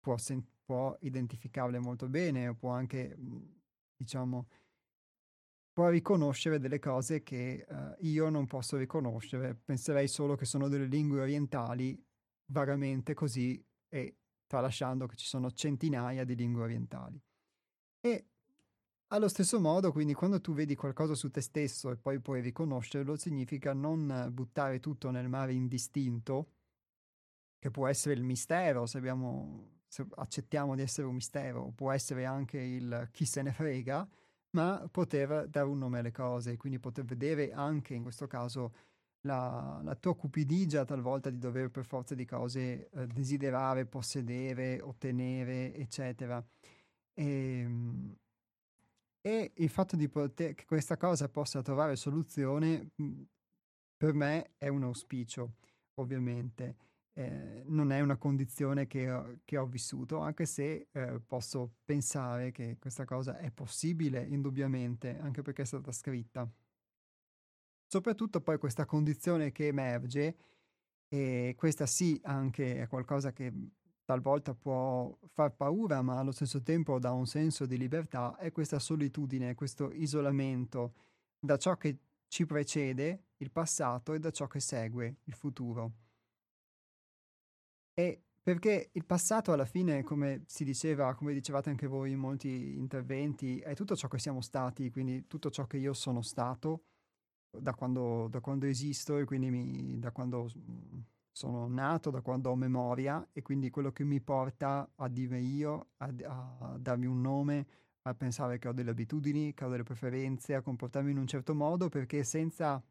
può, 0.00 0.16
sen- 0.16 0.44
può 0.64 0.96
identificarle 1.00 1.78
molto 1.78 2.08
bene, 2.08 2.54
può 2.54 2.70
anche, 2.70 3.14
mhmm, 3.16 3.60
diciamo, 3.96 4.48
può 5.72 5.90
riconoscere 5.90 6.58
delle 6.58 6.78
cose 6.78 7.22
che 7.22 7.66
uh, 7.68 7.94
io 8.00 8.30
non 8.30 8.46
posso 8.46 8.78
riconoscere. 8.78 9.54
Penserei 9.54 10.08
solo 10.08 10.34
che 10.34 10.46
sono 10.46 10.68
delle 10.68 10.86
lingue 10.86 11.20
orientali, 11.20 12.02
vagamente 12.46 13.12
così, 13.12 13.62
e 13.88 14.16
tralasciando 14.46 15.06
che 15.06 15.16
ci 15.16 15.26
sono 15.26 15.52
centinaia 15.52 16.24
di 16.24 16.34
lingue 16.34 16.62
orientali. 16.62 17.20
E 18.00 18.26
allo 19.08 19.28
stesso 19.28 19.58
modo, 19.60 19.92
quindi, 19.92 20.14
quando 20.14 20.40
tu 20.40 20.52
vedi 20.52 20.74
qualcosa 20.74 21.14
su 21.14 21.30
te 21.30 21.40
stesso 21.40 21.90
e 21.90 21.96
poi 21.96 22.20
puoi 22.20 22.40
riconoscerlo, 22.40 23.16
significa 23.16 23.72
non 23.72 24.28
buttare 24.32 24.80
tutto 24.80 25.10
nel 25.10 25.28
mare 25.28 25.52
indistinto, 25.54 26.52
che 27.58 27.70
può 27.70 27.86
essere 27.86 28.14
il 28.14 28.22
mistero, 28.22 28.86
se, 28.86 28.98
abbiamo, 28.98 29.80
se 29.88 30.06
accettiamo 30.16 30.74
di 30.74 30.82
essere 30.82 31.06
un 31.06 31.14
mistero, 31.14 31.72
può 31.74 31.90
essere 31.90 32.24
anche 32.24 32.58
il 32.58 33.08
chi 33.12 33.24
se 33.24 33.42
ne 33.42 33.52
frega, 33.52 34.08
ma 34.50 34.86
poter 34.90 35.48
dare 35.48 35.66
un 35.66 35.78
nome 35.78 35.98
alle 36.00 36.12
cose, 36.12 36.56
quindi 36.56 36.78
poter 36.78 37.04
vedere 37.04 37.52
anche 37.52 37.94
in 37.94 38.02
questo 38.02 38.26
caso 38.26 38.74
la, 39.22 39.80
la 39.82 39.94
tua 39.96 40.14
cupidigia 40.14 40.84
talvolta 40.84 41.30
di 41.30 41.38
dover 41.38 41.70
per 41.70 41.84
forza 41.84 42.14
di 42.14 42.24
cose 42.24 42.88
eh, 42.90 43.06
desiderare, 43.06 43.86
possedere, 43.86 44.80
ottenere, 44.80 45.74
eccetera. 45.74 46.44
E, 47.14 47.24
ehm, 47.24 48.16
e 49.28 49.52
il 49.56 49.68
fatto 49.68 49.94
di 49.94 50.08
poter, 50.08 50.54
che 50.54 50.64
questa 50.64 50.96
cosa 50.96 51.28
possa 51.28 51.60
trovare 51.60 51.96
soluzione 51.96 52.92
mhmm, 52.94 53.26
per 53.96 54.14
me 54.14 54.52
è 54.56 54.68
un 54.68 54.84
auspicio, 54.84 55.56
ovviamente. 56.00 56.76
Eh, 57.12 57.64
non 57.66 57.90
è 57.92 58.00
una 58.00 58.16
condizione 58.16 58.86
che 58.86 59.10
ho, 59.10 59.40
che 59.44 59.58
ho 59.58 59.66
vissuto, 59.66 60.18
anche 60.20 60.46
se 60.46 60.88
eh, 60.90 61.20
posso 61.20 61.74
pensare 61.84 62.52
che 62.52 62.78
questa 62.78 63.04
cosa 63.04 63.36
è 63.38 63.50
possibile, 63.50 64.24
indubbiamente, 64.24 65.18
anche 65.18 65.42
perché 65.42 65.62
è 65.62 65.66
stata 65.66 65.92
scritta. 65.92 66.50
Soprattutto 67.86 68.40
poi 68.40 68.58
questa 68.58 68.86
condizione 68.86 69.52
che 69.52 69.66
emerge, 69.66 70.36
e 71.08 71.54
questa 71.56 71.86
sì 71.86 72.18
anche 72.22 72.80
è 72.82 72.86
qualcosa 72.86 73.32
che 73.32 73.52
talvolta 74.08 74.54
può 74.54 75.14
far 75.26 75.54
paura, 75.54 76.00
ma 76.00 76.18
allo 76.18 76.32
stesso 76.32 76.62
tempo 76.62 76.98
dà 76.98 77.12
un 77.12 77.26
senso 77.26 77.66
di 77.66 77.76
libertà, 77.76 78.38
è 78.38 78.50
questa 78.52 78.78
solitudine, 78.78 79.54
questo 79.54 79.92
isolamento 79.92 80.94
da 81.38 81.58
ciò 81.58 81.76
che 81.76 81.98
ci 82.26 82.46
precede, 82.46 83.24
il 83.36 83.50
passato, 83.50 84.14
e 84.14 84.18
da 84.18 84.30
ciò 84.30 84.46
che 84.46 84.60
segue, 84.60 85.16
il 85.24 85.34
futuro. 85.34 85.92
E 87.92 88.22
perché 88.42 88.88
il 88.92 89.04
passato 89.04 89.52
alla 89.52 89.66
fine, 89.66 90.02
come 90.02 90.44
si 90.46 90.64
diceva, 90.64 91.14
come 91.14 91.34
dicevate 91.34 91.68
anche 91.68 91.86
voi 91.86 92.12
in 92.12 92.18
molti 92.18 92.78
interventi, 92.78 93.58
è 93.58 93.74
tutto 93.74 93.94
ciò 93.94 94.08
che 94.08 94.18
siamo 94.18 94.40
stati, 94.40 94.90
quindi 94.90 95.26
tutto 95.26 95.50
ciò 95.50 95.66
che 95.66 95.76
io 95.76 95.92
sono 95.92 96.22
stato 96.22 96.84
da 97.50 97.74
quando, 97.74 98.28
da 98.30 98.40
quando 98.40 98.64
esisto 98.64 99.18
e 99.18 99.26
quindi 99.26 99.50
mi, 99.50 99.98
da 99.98 100.12
quando 100.12 100.50
mhmm, 100.54 101.04
sono 101.38 101.68
nato, 101.68 102.10
da 102.10 102.20
quando 102.20 102.50
ho 102.50 102.56
memoria 102.56 103.28
e 103.32 103.42
quindi 103.42 103.70
quello 103.70 103.92
che 103.92 104.02
mi 104.02 104.20
porta 104.20 104.90
a 104.96 105.08
dire 105.08 105.38
io, 105.38 105.90
a, 105.98 106.12
a 106.24 106.76
darmi 106.80 107.06
un 107.06 107.20
nome, 107.20 107.66
a 108.02 108.14
pensare 108.14 108.58
che 108.58 108.66
ho 108.66 108.72
delle 108.72 108.90
abitudini, 108.90 109.54
che 109.54 109.64
ho 109.64 109.68
delle 109.68 109.84
preferenze, 109.84 110.56
a 110.56 110.62
comportarmi 110.62 111.12
in 111.12 111.16
un 111.16 111.28
certo 111.28 111.54
modo 111.54 111.88
perché 111.88 112.24
senza, 112.24 112.82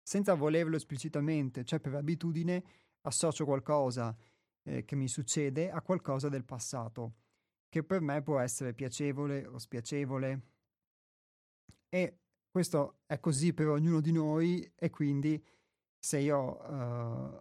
senza 0.00 0.34
volerlo 0.34 0.76
esplicitamente, 0.76 1.64
cioè 1.64 1.80
per 1.80 1.96
abitudine, 1.96 2.62
associo 3.00 3.44
qualcosa 3.44 4.16
eh, 4.62 4.84
che 4.84 4.94
mi 4.94 5.08
succede 5.08 5.68
a 5.68 5.82
qualcosa 5.82 6.28
del 6.28 6.44
passato, 6.44 7.14
che 7.68 7.82
per 7.82 8.02
me 8.02 8.22
può 8.22 8.38
essere 8.38 8.72
piacevole 8.72 9.44
o 9.48 9.58
spiacevole. 9.58 10.42
E 11.88 12.18
questo 12.48 12.98
è 13.04 13.18
così 13.18 13.52
per 13.52 13.66
ognuno 13.66 14.00
di 14.00 14.12
noi 14.12 14.72
e 14.76 14.90
quindi 14.90 15.44
se 16.04 16.18
io 16.18 16.58
uh, 16.68 17.40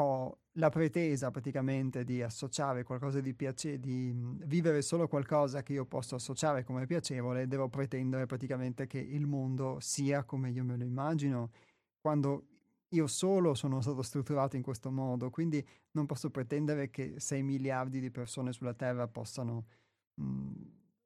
ho 0.00 0.38
la 0.52 0.70
pretesa 0.70 1.30
praticamente 1.30 2.02
di 2.02 2.22
associare 2.22 2.82
qualcosa 2.82 3.20
di 3.20 3.34
piacevole, 3.34 3.78
di 3.78 4.14
vivere 4.46 4.80
solo 4.80 5.06
qualcosa 5.06 5.62
che 5.62 5.74
io 5.74 5.84
posso 5.84 6.14
associare 6.14 6.64
come 6.64 6.86
piacevole, 6.86 7.46
devo 7.46 7.68
pretendere 7.68 8.24
praticamente 8.24 8.86
che 8.86 8.98
il 8.98 9.26
mondo 9.26 9.78
sia 9.80 10.24
come 10.24 10.50
io 10.50 10.64
me 10.64 10.76
lo 10.78 10.84
immagino, 10.84 11.50
quando 12.00 12.46
io 12.88 13.06
solo 13.06 13.54
sono 13.54 13.82
stato 13.82 14.02
strutturato 14.02 14.56
in 14.56 14.62
questo 14.62 14.90
modo, 14.90 15.28
quindi 15.28 15.66
non 15.92 16.06
posso 16.06 16.30
pretendere 16.30 16.88
che 16.90 17.20
6 17.20 17.42
miliardi 17.42 18.00
di 18.00 18.10
persone 18.10 18.52
sulla 18.52 18.74
Terra 18.74 19.08
possano 19.08 19.66
mh, 20.14 20.52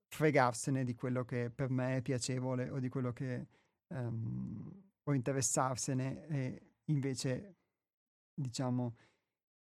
fregarsene 0.08 0.84
di 0.84 0.94
quello 0.94 1.24
che 1.24 1.50
per 1.50 1.70
me 1.70 1.96
è 1.96 2.02
piacevole 2.02 2.70
o 2.70 2.78
di 2.78 2.88
quello 2.88 3.12
che 3.12 3.46
um, 3.88 4.85
o 5.08 5.14
interessarsene 5.14 6.26
e 6.26 6.62
invece 6.86 7.56
diciamo 8.34 8.96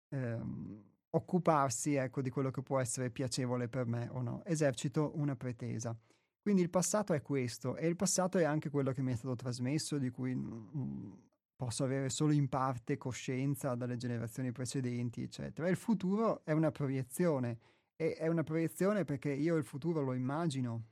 um, 0.09 0.84
occuparsi 1.11 1.95
ecco 1.95 2.21
di 2.21 2.30
quello 2.30 2.51
che 2.51 2.61
può 2.61 2.80
essere 2.80 3.09
piacevole 3.09 3.67
per 3.67 3.86
me 3.86 4.07
o 4.09 4.21
no. 4.21 4.43
Esercito 4.45 5.11
una 5.15 5.36
pretesa. 5.36 5.95
Quindi 6.41 6.61
il 6.61 6.69
passato 6.69 7.13
è 7.13 7.21
questo 7.21 7.75
e 7.75 7.88
il 7.88 7.95
passato 7.95 8.38
è 8.38 8.43
anche 8.43 8.69
quello 8.69 8.93
che 8.93 9.01
mi 9.01 9.11
è 9.11 9.15
stato 9.15 9.36
trasmesso 9.36 9.97
di 9.97 10.09
cui 10.09 10.34
mm, 10.34 11.11
posso 11.55 11.84
avere 11.84 12.09
solo 12.09 12.32
in 12.32 12.47
parte 12.47 12.97
coscienza 12.97 13.75
dalle 13.75 13.97
generazioni 13.97 14.51
precedenti 14.51 15.21
eccetera. 15.21 15.67
Il 15.67 15.75
futuro 15.75 16.43
è 16.45 16.53
una 16.53 16.71
proiezione 16.71 17.59
e 17.95 18.13
è 18.13 18.28
una 18.28 18.43
proiezione 18.43 19.03
perché 19.03 19.32
io 19.32 19.57
il 19.57 19.65
futuro 19.65 20.01
lo 20.01 20.13
immagino, 20.13 20.84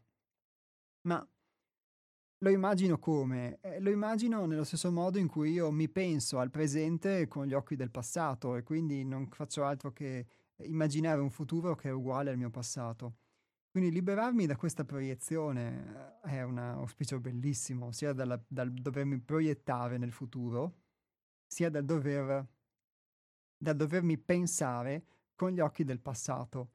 ma 1.08 1.26
lo 2.46 2.52
immagino 2.52 3.00
come? 3.00 3.58
Eh, 3.62 3.80
lo 3.80 3.90
immagino 3.90 4.46
nello 4.46 4.64
stesso 4.64 4.92
modo 4.92 5.18
in 5.18 5.28
cui 5.28 5.52
io 5.52 5.72
mi 5.72 5.90
penso 5.90 6.38
al 6.38 6.52
presente 6.52 7.28
con 7.28 7.48
gli 7.48 7.54
occhi 7.54 7.76
del 7.76 7.90
passato 7.90 8.56
e 8.56 8.62
quindi 8.62 9.04
non 9.04 9.28
faccio 9.30 9.66
altro 9.66 9.92
che 9.92 10.28
immaginare 10.58 11.22
un 11.22 11.32
futuro 11.32 11.74
che 11.74 11.90
è 11.90 11.92
uguale 11.92 12.30
al 12.30 12.38
mio 12.38 12.52
passato. 12.52 13.16
Quindi 13.72 13.92
liberarmi 13.92 14.46
da 14.46 14.56
questa 14.56 14.86
proiezione 14.86 16.20
eh, 16.24 16.30
è 16.30 16.42
un 16.44 16.60
auspicio 16.60 17.20
bellissimo, 17.20 17.92
sia 17.92 18.14
dalla, 18.14 18.40
dal 18.48 18.72
dovermi 18.72 19.20
proiettare 19.20 19.98
nel 19.98 20.12
futuro, 20.12 20.76
sia 21.48 21.72
dal, 21.72 21.84
dover, 21.84 22.48
dal 23.58 23.76
dovermi 23.76 24.20
pensare 24.20 25.04
con 25.34 25.50
gli 25.50 25.60
occhi 25.60 25.84
del 25.84 26.00
passato 26.00 26.70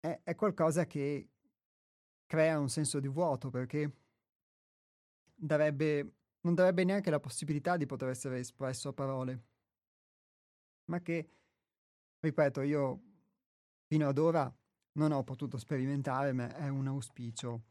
è, 0.00 0.20
è 0.22 0.34
qualcosa 0.36 0.86
che 0.86 1.28
crea 2.26 2.58
un 2.60 2.68
senso 2.68 3.00
di 3.00 3.08
vuoto 3.08 3.50
perché 3.50 3.90
darebbe, 5.38 6.16
non 6.40 6.54
darebbe 6.54 6.84
neanche 6.84 7.10
la 7.10 7.20
possibilità 7.20 7.76
di 7.76 7.86
poter 7.86 8.08
essere 8.08 8.38
espresso 8.38 8.88
a 8.88 8.92
parole, 8.92 9.44
ma 10.86 11.00
che, 11.00 11.30
ripeto, 12.20 12.62
io 12.62 13.02
fino 13.86 14.08
ad 14.08 14.18
ora 14.18 14.52
non 14.92 15.12
ho 15.12 15.22
potuto 15.22 15.58
sperimentare, 15.58 16.32
ma 16.32 16.54
è 16.54 16.68
un 16.68 16.88
auspicio 16.88 17.64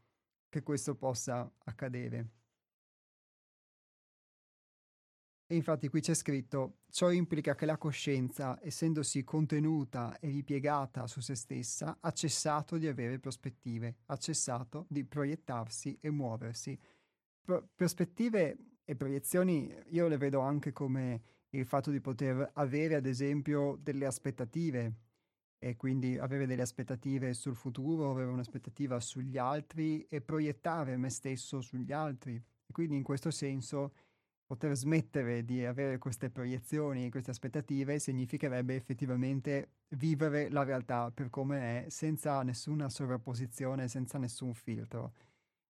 che 0.48 0.62
questo 0.62 0.94
possa 0.94 1.50
accadere. 1.64 2.30
E 5.50 5.54
infatti 5.54 5.88
qui 5.88 6.00
c'è 6.00 6.12
scritto, 6.12 6.80
ciò 6.90 7.10
implica 7.10 7.54
che 7.54 7.64
la 7.64 7.78
coscienza, 7.78 8.58
essendosi 8.62 9.24
contenuta 9.24 10.18
e 10.18 10.28
ripiegata 10.28 11.06
su 11.06 11.20
se 11.20 11.34
stessa, 11.34 11.96
ha 12.00 12.12
cessato 12.12 12.76
di 12.76 12.86
avere 12.86 13.18
prospettive, 13.18 14.00
ha 14.06 14.16
cessato 14.18 14.84
di 14.90 15.04
proiettarsi 15.04 15.96
e 16.02 16.10
muoversi. 16.10 16.78
Pro- 17.48 17.66
prospettive 17.74 18.58
e 18.84 18.94
proiezioni 18.94 19.74
io 19.92 20.06
le 20.06 20.18
vedo 20.18 20.40
anche 20.40 20.70
come 20.74 21.22
il 21.52 21.64
fatto 21.64 21.90
di 21.90 21.98
poter 21.98 22.50
avere 22.52 22.94
ad 22.94 23.06
esempio 23.06 23.78
delle 23.80 24.04
aspettative 24.04 24.92
e 25.58 25.74
quindi 25.74 26.18
avere 26.18 26.44
delle 26.44 26.60
aspettative 26.60 27.32
sul 27.32 27.56
futuro, 27.56 28.10
avere 28.10 28.28
un'aspettativa 28.28 29.00
sugli 29.00 29.38
altri 29.38 30.04
e 30.10 30.20
proiettare 30.20 30.98
me 30.98 31.08
stesso 31.08 31.62
sugli 31.62 31.90
altri. 31.90 32.34
E 32.34 32.70
quindi 32.70 32.96
in 32.96 33.02
questo 33.02 33.30
senso 33.30 33.94
poter 34.44 34.76
smettere 34.76 35.42
di 35.42 35.64
avere 35.64 35.96
queste 35.96 36.28
proiezioni, 36.28 37.08
queste 37.08 37.30
aspettative, 37.30 37.98
significherebbe 37.98 38.74
effettivamente 38.74 39.70
vivere 39.96 40.50
la 40.50 40.64
realtà 40.64 41.10
per 41.10 41.30
come 41.30 41.86
è, 41.86 41.88
senza 41.88 42.42
nessuna 42.42 42.90
sovrapposizione, 42.90 43.88
senza 43.88 44.18
nessun 44.18 44.52
filtro. 44.52 45.14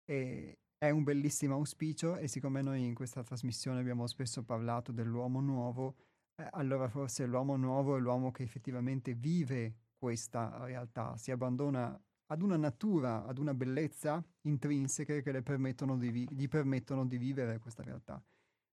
E 0.05 0.59
è 0.79 0.91
un 0.91 1.03
bellissimo 1.03 1.55
auspicio 1.55 2.17
e 2.17 2.29
siccome 2.29 2.63
noi 2.63 2.85
in 2.85 2.95
questa 2.95 3.25
trasmissione 3.25 3.81
abbiamo 3.81 4.07
spesso 4.07 4.45
parlato 4.45 4.93
dell'uomo 4.93 5.41
nuovo, 5.41 5.97
eh, 6.37 6.47
allora 6.53 6.89
forse 6.89 7.27
l'uomo 7.27 7.57
nuovo 7.57 7.97
è 7.97 8.01
l'uomo 8.01 8.31
che 8.31 8.45
effettivamente 8.45 9.15
vive 9.15 9.75
questa 9.99 10.65
realtà, 10.65 11.17
si 11.17 11.33
abbandona 11.33 12.01
ad 12.31 12.43
una 12.43 12.57
natura, 12.57 13.25
ad 13.27 13.39
una 13.39 13.55
bellezza 13.55 14.25
intrinseche 14.43 15.21
che 15.23 15.43
permettono 15.43 15.97
vi- 15.97 16.29
gli 16.31 16.47
permettono 16.47 17.05
di 17.07 17.19
vivere 17.19 17.59
questa 17.59 17.83
realtà. 17.83 18.23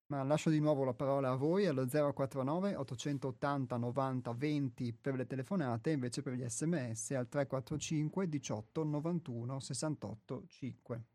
Ma 0.07 0.21
lascio 0.21 0.51
di 0.51 0.59
nuovo 0.59 0.83
la 0.83 0.93
parola 0.93 1.31
a 1.31 1.35
voi 1.35 1.65
allo 1.65 1.87
049 1.87 2.75
880 2.75 3.77
90 3.77 4.33
20 4.33 4.93
per 4.93 5.15
le 5.15 5.25
telefonate, 5.25 5.89
invece 5.89 6.21
per 6.21 6.33
gli 6.33 6.47
sms 6.47 7.11
al 7.11 7.27
345 7.27 8.29
18 8.29 8.83
91 8.83 9.59
68 9.59 10.43
5. 10.45 11.05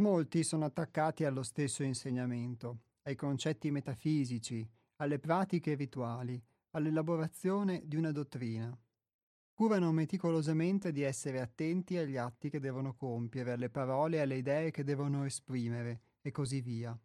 Molti 0.00 0.44
sono 0.44 0.64
attaccati 0.64 1.24
allo 1.26 1.42
stesso 1.42 1.82
insegnamento, 1.82 2.84
ai 3.02 3.14
concetti 3.14 3.70
metafisici, 3.70 4.66
alle 4.96 5.18
pratiche 5.18 5.74
rituali, 5.74 6.42
all'elaborazione 6.70 7.82
di 7.84 7.96
una 7.96 8.10
dottrina. 8.10 8.74
Curano 9.52 9.92
meticolosamente 9.92 10.90
di 10.90 11.02
essere 11.02 11.42
attenti 11.42 11.98
agli 11.98 12.16
atti 12.16 12.48
che 12.48 12.60
devono 12.60 12.94
compiere, 12.94 13.52
alle 13.52 13.68
parole 13.68 14.16
e 14.16 14.20
alle 14.20 14.36
idee 14.36 14.70
che 14.70 14.84
devono 14.84 15.26
esprimere, 15.26 16.00
e 16.22 16.30
così 16.30 16.62
via. 16.62 16.98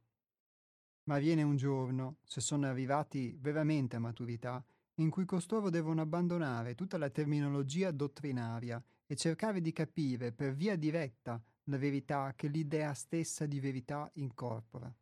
Ma 1.10 1.18
viene 1.18 1.43
un 1.43 1.58
giorno, 1.58 2.20
se 2.24 2.39
sono 2.39 2.66
arrivati 2.66 3.36
veramente 3.38 3.98
a 3.98 4.00
maturità, 4.00 4.66
in 5.00 5.10
cui 5.10 5.26
costoro 5.26 5.70
devono 5.70 6.00
abbandonare 6.00 6.76
tutta 6.76 6.98
la 6.98 7.10
terminologia 7.10 7.91
dottrinaria 7.91 8.82
e 9.06 9.16
cercare 9.18 9.60
di 9.60 9.74
capire 9.74 10.32
per 10.32 10.54
via 10.54 10.78
diretta 10.78 11.43
la 11.66 11.78
verità 11.78 12.34
che 12.36 12.47
l'idea 12.47 12.93
stessa 12.93 13.45
di 13.45 13.59
verità 13.59 14.09
incorpora. 14.16 14.93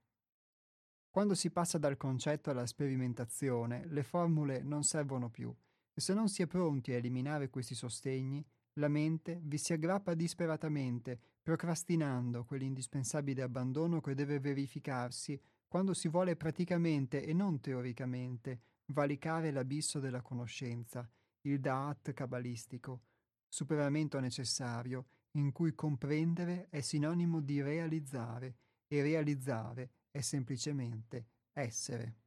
Quando 1.09 1.35
si 1.35 1.51
passa 1.51 1.77
dal 1.77 1.97
concetto 1.97 2.49
alla 2.49 2.65
sperimentazione, 2.65 3.85
le 3.87 4.03
formule 4.03 4.63
non 4.63 4.83
servono 4.83 5.29
più 5.29 5.53
e 5.93 6.01
se 6.01 6.13
non 6.13 6.27
si 6.27 6.41
è 6.41 6.47
pronti 6.47 6.91
a 6.91 6.95
eliminare 6.95 7.49
questi 7.49 7.75
sostegni, 7.75 8.43
la 8.77 8.87
mente 8.87 9.39
vi 9.43 9.59
si 9.59 9.73
aggrappa 9.73 10.15
disperatamente, 10.15 11.19
procrastinando 11.43 12.45
quell'indispensabile 12.45 13.43
abbandono 13.43 14.01
che 14.01 14.15
deve 14.15 14.39
verificarsi 14.39 15.39
quando 15.67 15.93
si 15.93 16.07
vuole 16.07 16.35
praticamente 16.35 17.23
e 17.23 17.33
non 17.33 17.59
teoricamente 17.59 18.61
valicare 18.87 19.51
l'abisso 19.51 19.99
della 19.99 20.21
conoscenza, 20.21 21.07
il 21.41 21.59
Da'at 21.59 22.13
cabalistico, 22.13 23.01
superamento 23.47 24.19
necessario 24.19 25.05
in 25.35 25.51
cui 25.51 25.73
comprendere 25.73 26.67
è 26.69 26.81
sinonimo 26.81 27.39
di 27.39 27.61
realizzare 27.61 28.57
e 28.87 29.01
realizzare 29.01 29.91
è 30.11 30.21
semplicemente 30.21 31.27
essere. 31.53 32.22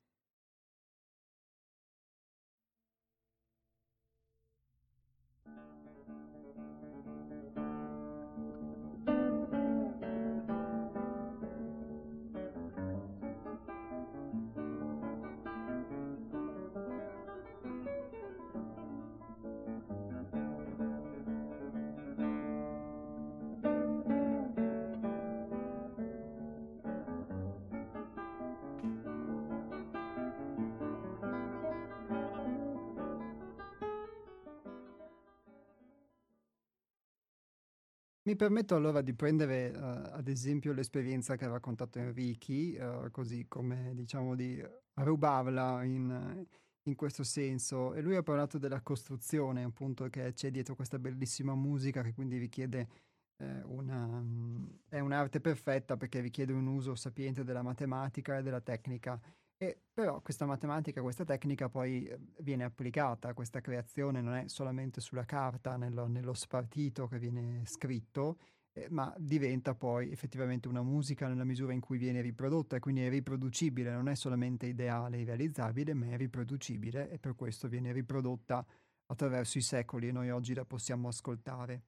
Mi 38.26 38.34
permetto 38.34 38.74
allora 38.74 39.02
di 39.02 39.14
prendere 39.14 39.68
uh, 39.68 40.16
ad 40.16 40.26
esempio 40.26 40.72
l'esperienza 40.72 41.36
che 41.36 41.44
ha 41.44 41.48
raccontato 41.48 42.00
Enrichi, 42.00 42.76
uh, 42.76 43.08
così 43.12 43.46
come 43.46 43.92
diciamo 43.94 44.34
di 44.34 44.60
rubarla 44.94 45.84
in, 45.84 46.44
in, 46.82 46.94
questo 46.96 47.22
senso. 47.22 47.94
E 47.94 48.00
lui 48.00 48.16
ha 48.16 48.24
parlato 48.24 48.58
della 48.58 48.80
costruzione, 48.80 49.62
appunto, 49.62 50.08
che 50.08 50.32
c'è 50.32 50.50
dietro 50.50 50.74
questa 50.74 50.98
bellissima 50.98 51.54
musica 51.54 52.02
che 52.02 52.14
quindi 52.14 52.36
richiede 52.36 52.88
eh, 53.36 53.62
una... 53.62 54.04
Um, 54.06 54.76
è 54.88 54.98
un'arte 54.98 55.40
perfetta 55.40 55.96
perché 55.96 56.18
richiede 56.18 56.52
un 56.52 56.66
uso 56.66 56.96
sapiente 56.96 57.44
della 57.44 57.62
matematica 57.62 58.38
e 58.38 58.42
della 58.42 58.60
tecnica. 58.60 59.20
E 59.58 59.80
però 59.90 60.20
questa 60.20 60.44
matematica, 60.44 61.00
questa 61.00 61.24
tecnica 61.24 61.70
poi 61.70 62.04
eh, 62.06 62.18
viene 62.40 62.64
applicata, 62.64 63.32
questa 63.32 63.62
creazione 63.62 64.20
non 64.20 64.34
è 64.34 64.48
solamente 64.48 65.00
sulla 65.00 65.24
carta, 65.24 65.76
nello, 65.76 66.06
nello 66.06 66.34
spartito 66.34 67.06
che 67.06 67.18
viene 67.18 67.62
scritto, 67.64 68.38
eh, 68.72 68.86
ma 68.90 69.14
diventa 69.16 69.74
poi 69.74 70.10
effettivamente 70.10 70.68
una 70.68 70.82
musica 70.82 71.26
nella 71.26 71.44
misura 71.44 71.72
in 71.72 71.80
cui 71.80 71.96
viene 71.96 72.20
riprodotta 72.20 72.76
e 72.76 72.80
quindi 72.80 73.00
è 73.02 73.08
riproducibile, 73.08 73.90
non 73.92 74.08
è 74.10 74.14
solamente 74.14 74.66
ideale 74.66 75.20
e 75.20 75.24
realizzabile, 75.24 75.94
ma 75.94 76.06
è 76.08 76.16
riproducibile 76.18 77.08
e 77.08 77.18
per 77.18 77.34
questo 77.34 77.66
viene 77.66 77.92
riprodotta 77.92 78.64
attraverso 79.06 79.56
i 79.56 79.62
secoli 79.62 80.08
e 80.08 80.12
noi 80.12 80.28
oggi 80.30 80.52
la 80.52 80.66
possiamo 80.66 81.08
ascoltare. 81.08 81.82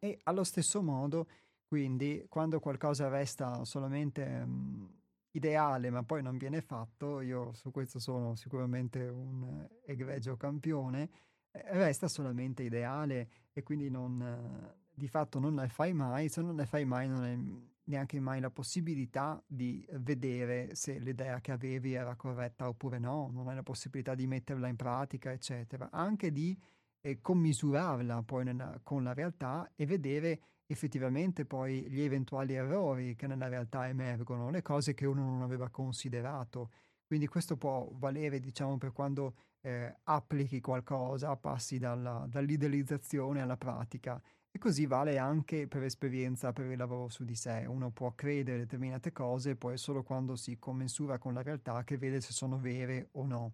E 0.00 0.18
allo 0.24 0.42
stesso 0.42 0.82
modo, 0.82 1.28
quindi, 1.64 2.26
quando 2.28 2.58
qualcosa 2.58 3.06
resta 3.06 3.64
solamente... 3.64 4.44
Mh, 4.44 5.04
ideale, 5.36 5.90
ma 5.90 6.02
poi 6.02 6.22
non 6.22 6.36
viene 6.36 6.60
fatto, 6.60 7.20
io 7.20 7.52
su 7.52 7.70
questo 7.70 7.98
sono 7.98 8.34
sicuramente 8.34 9.06
un 9.06 9.66
egregio 9.84 10.36
campione, 10.36 11.10
eh, 11.50 11.62
resta 11.72 12.08
solamente 12.08 12.62
ideale 12.62 13.28
e 13.52 13.62
quindi 13.62 13.90
non, 13.90 14.74
di 14.92 15.08
fatto 15.08 15.38
non 15.38 15.54
ne 15.54 15.68
fai 15.68 15.92
mai, 15.92 16.28
se 16.28 16.42
non 16.42 16.56
ne 16.56 16.66
fai 16.66 16.84
mai 16.84 17.08
non 17.08 17.22
hai 17.22 17.74
neanche 17.86 18.18
mai 18.18 18.40
la 18.40 18.50
possibilità 18.50 19.40
di 19.46 19.86
vedere 20.00 20.74
se 20.74 20.98
l'idea 20.98 21.40
che 21.40 21.52
avevi 21.52 21.92
era 21.92 22.16
corretta 22.16 22.68
oppure 22.68 22.98
no, 22.98 23.30
non 23.32 23.48
hai 23.48 23.54
la 23.54 23.62
possibilità 23.62 24.14
di 24.14 24.26
metterla 24.26 24.68
in 24.68 24.76
pratica, 24.76 25.30
eccetera, 25.30 25.90
anche 25.90 26.32
di 26.32 26.58
eh, 27.00 27.20
commisurarla 27.20 28.22
poi 28.22 28.44
nella, 28.44 28.80
con 28.82 29.04
la 29.04 29.12
realtà 29.12 29.70
e 29.76 29.86
vedere 29.86 30.40
effettivamente 30.66 31.44
poi 31.44 31.88
gli 31.88 32.00
eventuali 32.00 32.54
errori 32.54 33.14
che 33.14 33.26
nella 33.26 33.48
realtà 33.48 33.88
emergono, 33.88 34.50
le 34.50 34.62
cose 34.62 34.94
che 34.94 35.06
uno 35.06 35.22
non 35.22 35.42
aveva 35.42 35.68
considerato. 35.70 36.70
Quindi 37.06 37.28
questo 37.28 37.56
può 37.56 37.88
valere, 37.92 38.40
diciamo, 38.40 38.78
per 38.78 38.92
quando 38.92 39.34
eh, 39.60 39.94
applichi 40.04 40.60
qualcosa, 40.60 41.36
passi 41.36 41.78
dalla, 41.78 42.26
dall'idealizzazione 42.28 43.40
alla 43.40 43.56
pratica. 43.56 44.20
E 44.50 44.58
così 44.58 44.86
vale 44.86 45.18
anche 45.18 45.68
per 45.68 45.82
esperienza, 45.82 46.52
per 46.52 46.66
il 46.66 46.78
lavoro 46.78 47.08
su 47.08 47.24
di 47.24 47.34
sé. 47.34 47.64
Uno 47.68 47.90
può 47.90 48.14
credere 48.14 48.58
determinate 48.58 49.12
cose, 49.12 49.54
poi 49.54 49.74
è 49.74 49.76
solo 49.76 50.02
quando 50.02 50.34
si 50.34 50.58
commensura 50.58 51.18
con 51.18 51.34
la 51.34 51.42
realtà 51.42 51.84
che 51.84 51.98
vede 51.98 52.20
se 52.20 52.32
sono 52.32 52.58
vere 52.58 53.08
o 53.12 53.26
no. 53.26 53.52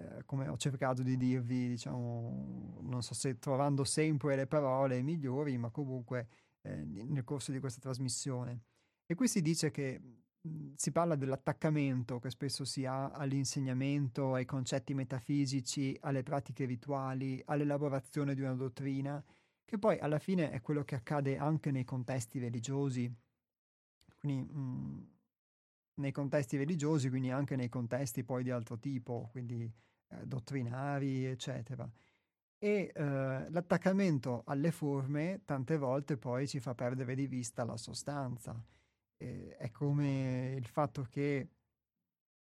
Eh, 0.00 0.24
come 0.24 0.48
ho 0.48 0.56
cercato 0.56 1.02
di 1.02 1.16
dirvi, 1.18 1.68
diciamo, 1.68 2.78
non 2.80 3.02
so 3.02 3.12
se 3.12 3.38
trovando 3.38 3.84
sempre 3.84 4.34
le 4.34 4.46
parole 4.46 5.02
migliori, 5.02 5.58
ma 5.58 5.68
comunque 5.70 6.28
eh, 6.62 6.84
nel 6.84 7.24
corso 7.24 7.52
di 7.52 7.60
questa 7.60 7.80
trasmissione. 7.80 8.62
E 9.04 9.14
qui 9.14 9.28
si 9.28 9.42
dice 9.42 9.70
che 9.70 10.00
mh, 10.40 10.72
si 10.74 10.90
parla 10.90 11.16
dell'attaccamento 11.16 12.18
che 12.18 12.30
spesso 12.30 12.64
si 12.64 12.86
ha 12.86 13.10
all'insegnamento, 13.10 14.32
ai 14.32 14.46
concetti 14.46 14.94
metafisici, 14.94 15.94
alle 16.00 16.22
pratiche 16.22 16.64
rituali, 16.64 17.42
all'elaborazione 17.44 18.34
di 18.34 18.40
una 18.40 18.54
dottrina, 18.54 19.22
che 19.66 19.78
poi 19.78 19.98
alla 19.98 20.18
fine 20.18 20.50
è 20.50 20.62
quello 20.62 20.82
che 20.82 20.94
accade 20.94 21.36
anche 21.36 21.70
nei 21.70 21.84
contesti 21.84 22.38
religiosi. 22.38 23.12
Quindi 24.18 24.50
mh, 24.50 25.08
nei 26.00 26.12
contesti 26.12 26.56
religiosi, 26.56 27.10
quindi 27.10 27.30
anche 27.30 27.56
nei 27.56 27.68
contesti 27.68 28.24
poi 28.24 28.42
di 28.42 28.50
altro 28.50 28.78
tipo, 28.78 29.28
quindi 29.30 29.70
dottrinari, 30.24 31.24
eccetera. 31.24 31.88
E 32.58 32.92
eh, 32.94 33.50
l'attaccamento 33.50 34.42
alle 34.46 34.70
forme 34.70 35.42
tante 35.44 35.78
volte 35.78 36.16
poi 36.16 36.46
ci 36.46 36.60
fa 36.60 36.74
perdere 36.74 37.14
di 37.14 37.26
vista 37.26 37.64
la 37.64 37.76
sostanza. 37.76 38.62
Eh, 39.16 39.56
è 39.56 39.70
come 39.70 40.54
il 40.56 40.66
fatto 40.66 41.02
che 41.02 41.48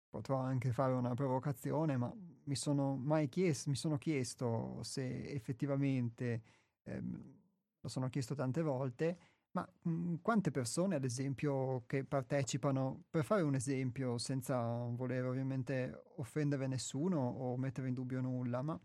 potrò 0.08 0.38
anche 0.38 0.72
fare 0.72 0.92
una 0.94 1.14
provocazione, 1.14 1.96
ma 1.96 2.12
mi 2.44 2.56
sono 2.56 2.96
mai 2.96 3.28
chiesto, 3.28 3.70
mi 3.70 3.76
sono 3.76 3.98
chiesto 3.98 4.82
se 4.82 5.28
effettivamente, 5.28 6.42
ehm, 6.84 7.36
lo 7.80 7.88
sono 7.88 8.08
chiesto 8.08 8.34
tante 8.34 8.62
volte, 8.62 9.18
ma 9.58 9.68
mh, 9.82 9.90
mhmm, 9.90 10.18
quante 10.22 10.50
persone, 10.50 10.94
ad 10.94 11.04
esempio, 11.04 11.84
che 11.86 12.04
partecipano, 12.04 13.04
per 13.10 13.24
fare 13.24 13.42
un 13.42 13.54
esempio, 13.54 14.18
senza 14.18 14.58
voler 14.90 15.24
ovviamente 15.24 16.04
offendere 16.16 16.66
nessuno 16.66 17.18
o 17.20 17.56
mettere 17.56 17.88
in 17.88 17.94
dubbio 17.94 18.20
nulla, 18.20 18.62
ma 18.62 18.78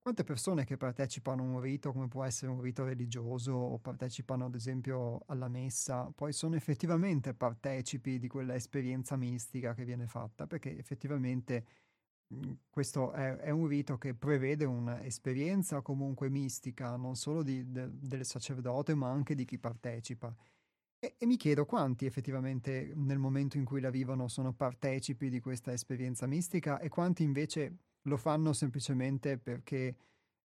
quante 0.00 0.24
persone 0.24 0.64
che 0.64 0.76
partecipano 0.76 1.42
a 1.42 1.46
un 1.46 1.60
rito, 1.60 1.92
come 1.92 2.08
può 2.08 2.24
essere 2.24 2.50
un 2.50 2.60
rito 2.60 2.84
religioso, 2.84 3.52
o 3.52 3.78
partecipano 3.78 4.46
ad 4.46 4.54
esempio 4.54 5.20
alla 5.26 5.48
messa, 5.48 6.10
poi 6.14 6.32
sono 6.32 6.56
effettivamente 6.56 7.34
partecipi 7.34 8.18
di 8.18 8.28
quella 8.28 8.54
esperienza 8.54 9.16
mistica 9.16 9.74
che 9.74 9.84
viene 9.84 10.06
fatta, 10.06 10.46
perché 10.46 10.76
effettivamente 10.78 11.64
questo 12.68 13.12
è, 13.12 13.36
è, 13.36 13.50
un 13.50 13.66
rito 13.66 13.96
che 13.96 14.14
prevede 14.14 14.64
un'esperienza 14.64 15.80
comunque 15.80 16.28
mistica, 16.28 16.96
non 16.96 17.16
solo 17.16 17.42
di, 17.42 17.70
de, 17.70 17.88
del 17.90 18.24
sacerdote, 18.24 18.94
ma 18.94 19.10
anche 19.10 19.34
di 19.34 19.44
chi 19.44 19.58
partecipa. 19.58 20.34
E, 20.98 21.14
e, 21.16 21.26
mi 21.26 21.36
chiedo 21.36 21.64
quanti 21.64 22.06
effettivamente 22.06 22.92
nel 22.96 23.18
momento 23.18 23.56
in 23.56 23.64
cui 23.64 23.80
la 23.80 23.90
vivono 23.90 24.28
sono 24.28 24.52
partecipi 24.52 25.30
di 25.30 25.40
questa 25.40 25.72
esperienza 25.72 26.26
mistica 26.26 26.78
e 26.80 26.88
quanti 26.88 27.22
invece 27.22 27.76
lo 28.02 28.16
fanno 28.16 28.52
semplicemente 28.52 29.38
perché 29.38 29.96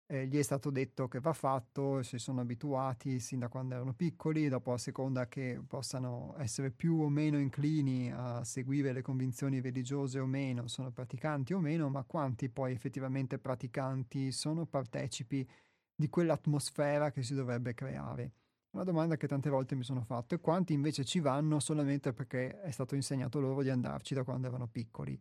eh, 0.06 0.26
gli 0.26 0.38
è 0.38 0.42
stato 0.42 0.70
detto 0.70 1.08
che 1.08 1.20
va 1.20 1.32
fatto, 1.32 2.02
si 2.02 2.18
sono 2.18 2.40
abituati 2.40 3.18
sin 3.20 3.38
da 3.38 3.48
quando 3.48 3.74
erano 3.74 3.94
piccoli, 3.94 4.48
dopo 4.48 4.72
a 4.72 4.78
seconda 4.78 5.26
che 5.28 5.60
possano 5.66 6.34
essere 6.38 6.70
più 6.70 7.00
o 7.00 7.08
meno 7.08 7.38
inclini 7.38 8.12
a 8.12 8.44
seguire 8.44 8.92
le 8.92 9.02
convinzioni 9.02 9.60
religiose 9.60 10.18
o 10.18 10.26
meno, 10.26 10.68
sono 10.68 10.90
praticanti 10.90 11.52
o 11.54 11.60
meno, 11.60 11.88
ma 11.88 12.04
quanti 12.04 12.48
poi 12.48 12.72
effettivamente 12.72 13.38
praticanti 13.38 14.32
sono 14.32 14.66
partecipi 14.66 15.46
di 15.94 16.08
quell'atmosfera 16.08 17.10
che 17.10 17.22
si 17.22 17.34
dovrebbe 17.34 17.74
creare? 17.74 18.32
Una 18.72 18.84
domanda 18.84 19.16
che 19.16 19.28
tante 19.28 19.50
volte 19.50 19.74
mi 19.74 19.84
sono 19.84 20.02
fatto 20.02 20.34
e 20.34 20.40
quanti 20.40 20.72
invece 20.72 21.04
ci 21.04 21.20
vanno 21.20 21.60
solamente 21.60 22.12
perché 22.12 22.60
è 22.60 22.70
stato 22.70 22.94
insegnato 22.94 23.38
loro 23.40 23.62
di 23.62 23.68
andarci 23.70 24.14
da 24.14 24.24
quando 24.24 24.48
erano 24.48 24.66
piccoli. 24.66 25.20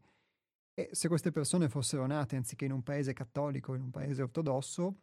E 0.73 0.89
se 0.93 1.07
queste 1.07 1.31
persone 1.31 1.67
fossero 1.69 2.05
nate 2.05 2.35
anziché 2.35 2.65
in 2.65 2.71
un 2.71 2.83
paese 2.83 3.13
cattolico, 3.13 3.73
in 3.75 3.81
un 3.81 3.91
paese 3.91 4.21
ortodosso, 4.21 4.95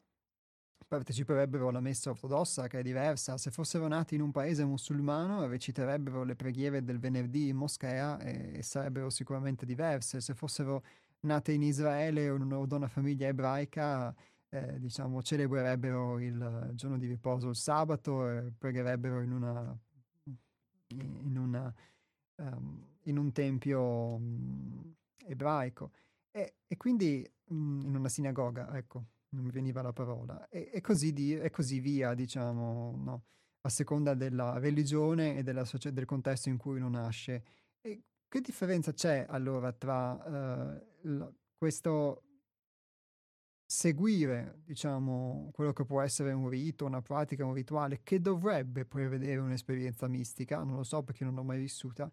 parteciperebbero 0.87 1.69
alla 1.69 1.81
messa 1.81 2.11
ortodossa 2.11 2.67
che 2.67 2.79
è 2.79 2.83
diversa. 2.83 3.37
Se 3.37 3.51
fossero 3.51 3.87
nati 3.87 4.15
in 4.15 4.23
un 4.23 4.31
paese 4.31 4.65
musulmano, 4.65 5.47
reciterebbero 5.47 6.25
le 6.25 6.37
preghiere 6.37 6.83
del 6.83 6.99
venerdì 6.99 7.49
in 7.49 7.57
moschea 7.57 8.19
e, 8.19 8.63
sarebbero 8.63 9.11
sicuramente 9.11 9.67
diverse. 9.67 10.21
Se 10.21 10.35
fossero 10.35 10.83
nate 11.21 11.53
in 11.53 11.63
Israele 11.63 12.31
o 12.31 12.37
in 12.37 12.43
una, 12.43 12.57
una 12.59 12.89
famiglia 12.89 13.27
ebraica, 13.27 14.15
eh, 14.49 14.81
diciamo, 14.81 15.23
celebrerebbero 15.23 16.19
il 16.21 16.71
giorno 16.73 16.97
di 16.97 17.07
riposo 17.07 17.51
il 17.51 17.57
sabato 17.57 18.27
e 18.27 18.53
pregherebbero 18.57 19.21
in 19.21 19.33
una, 19.33 19.79
in 20.87 21.37
una 21.37 21.75
um, 22.37 22.87
in 23.03 23.19
un 23.19 23.33
tempio 23.33 23.81
um, 24.15 24.95
ebraico. 25.29 25.93
E, 26.31 26.57
e 26.67 26.77
quindi 26.77 27.29
mh, 27.47 27.81
in 27.83 27.97
una 27.97 28.09
sinagoga, 28.09 28.77
ecco, 28.77 29.05
non 29.31 29.45
mi 29.45 29.51
veniva 29.51 29.83
la 29.83 29.93
parola, 29.93 30.49
e, 30.49 30.71
e, 30.73 30.81
così, 30.81 31.13
di, 31.13 31.35
e 31.35 31.51
così, 31.51 31.81
via, 31.81 32.15
diciamo, 32.15 32.97
no? 32.97 33.25
a 33.61 33.69
seconda 33.69 34.15
della 34.15 34.59
religione 34.59 35.37
e 35.37 35.43
della, 35.43 35.67
del 35.93 36.05
contesto 36.05 36.49
in 36.49 36.57
cui 36.57 36.79
uno 36.79 36.89
nasce. 36.89 37.45
E 37.81 38.03
che 38.29 38.41
differenza 38.41 38.93
c'è 38.93 39.27
allora 39.29 39.73
tra 39.73 40.13
uh, 40.13 41.09
l- 41.09 41.35
questo 41.57 42.23
seguire, 43.71 44.63
diciamo, 44.65 45.51
quello 45.53 45.75
che 45.75 45.85
può 45.85 46.01
essere 46.01 46.33
un 46.33 46.49
rito, 46.49 46.87
una 46.87 47.03
pratica, 47.03 47.45
un 47.45 47.53
rituale 47.53 48.01
che 48.03 48.19
dovrebbe 48.19 48.87
prevedere 48.87 49.41
un'esperienza 49.41 50.09
mistica, 50.09 50.63
non 50.63 50.77
lo 50.77 50.85
so 50.85 51.03
perché 51.03 51.25
non 51.25 51.35
l'ho 51.35 51.45
mai 51.45 51.59
vissuta, 51.59 52.11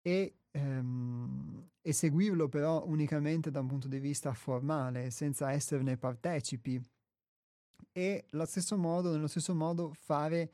e, 0.00 0.39
ehm, 0.52 1.68
e 1.82 1.92
seguirlo 1.92 2.48
però 2.48 2.84
unicamente 2.86 3.50
da 3.50 3.60
un 3.60 3.66
punto 3.66 3.88
di 3.88 3.98
vista 3.98 4.32
formale, 4.34 5.10
senza 5.10 5.50
esserne 5.52 5.96
partecipi. 5.96 6.80
E 7.92 8.26
stesso 8.44 8.76
modo, 8.76 9.10
nello 9.10 9.26
stesso 9.26 9.54
modo 9.54 9.92
fare, 9.94 10.50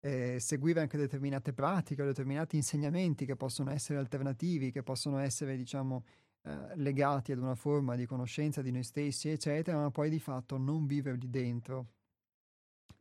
eh, 0.00 0.38
seguire 0.40 0.80
anche 0.80 0.96
determinate 0.96 1.52
pratiche, 1.52 2.04
determinati 2.04 2.56
insegnamenti 2.56 3.26
che 3.26 3.36
possono 3.36 3.70
essere 3.70 3.98
alternativi, 3.98 4.70
che 4.72 4.82
possono 4.82 5.18
essere, 5.18 5.56
diciamo, 5.56 6.04
eh, 6.42 6.76
legati 6.76 7.32
ad 7.32 7.38
una 7.38 7.54
forma 7.54 7.96
di 7.96 8.06
conoscenza 8.06 8.62
di 8.62 8.70
noi 8.70 8.82
stessi, 8.82 9.28
eccetera, 9.28 9.78
ma 9.78 9.90
poi 9.90 10.08
di 10.10 10.18
fatto 10.18 10.56
non 10.56 10.86
viverli 10.86 11.28
dentro 11.28 11.88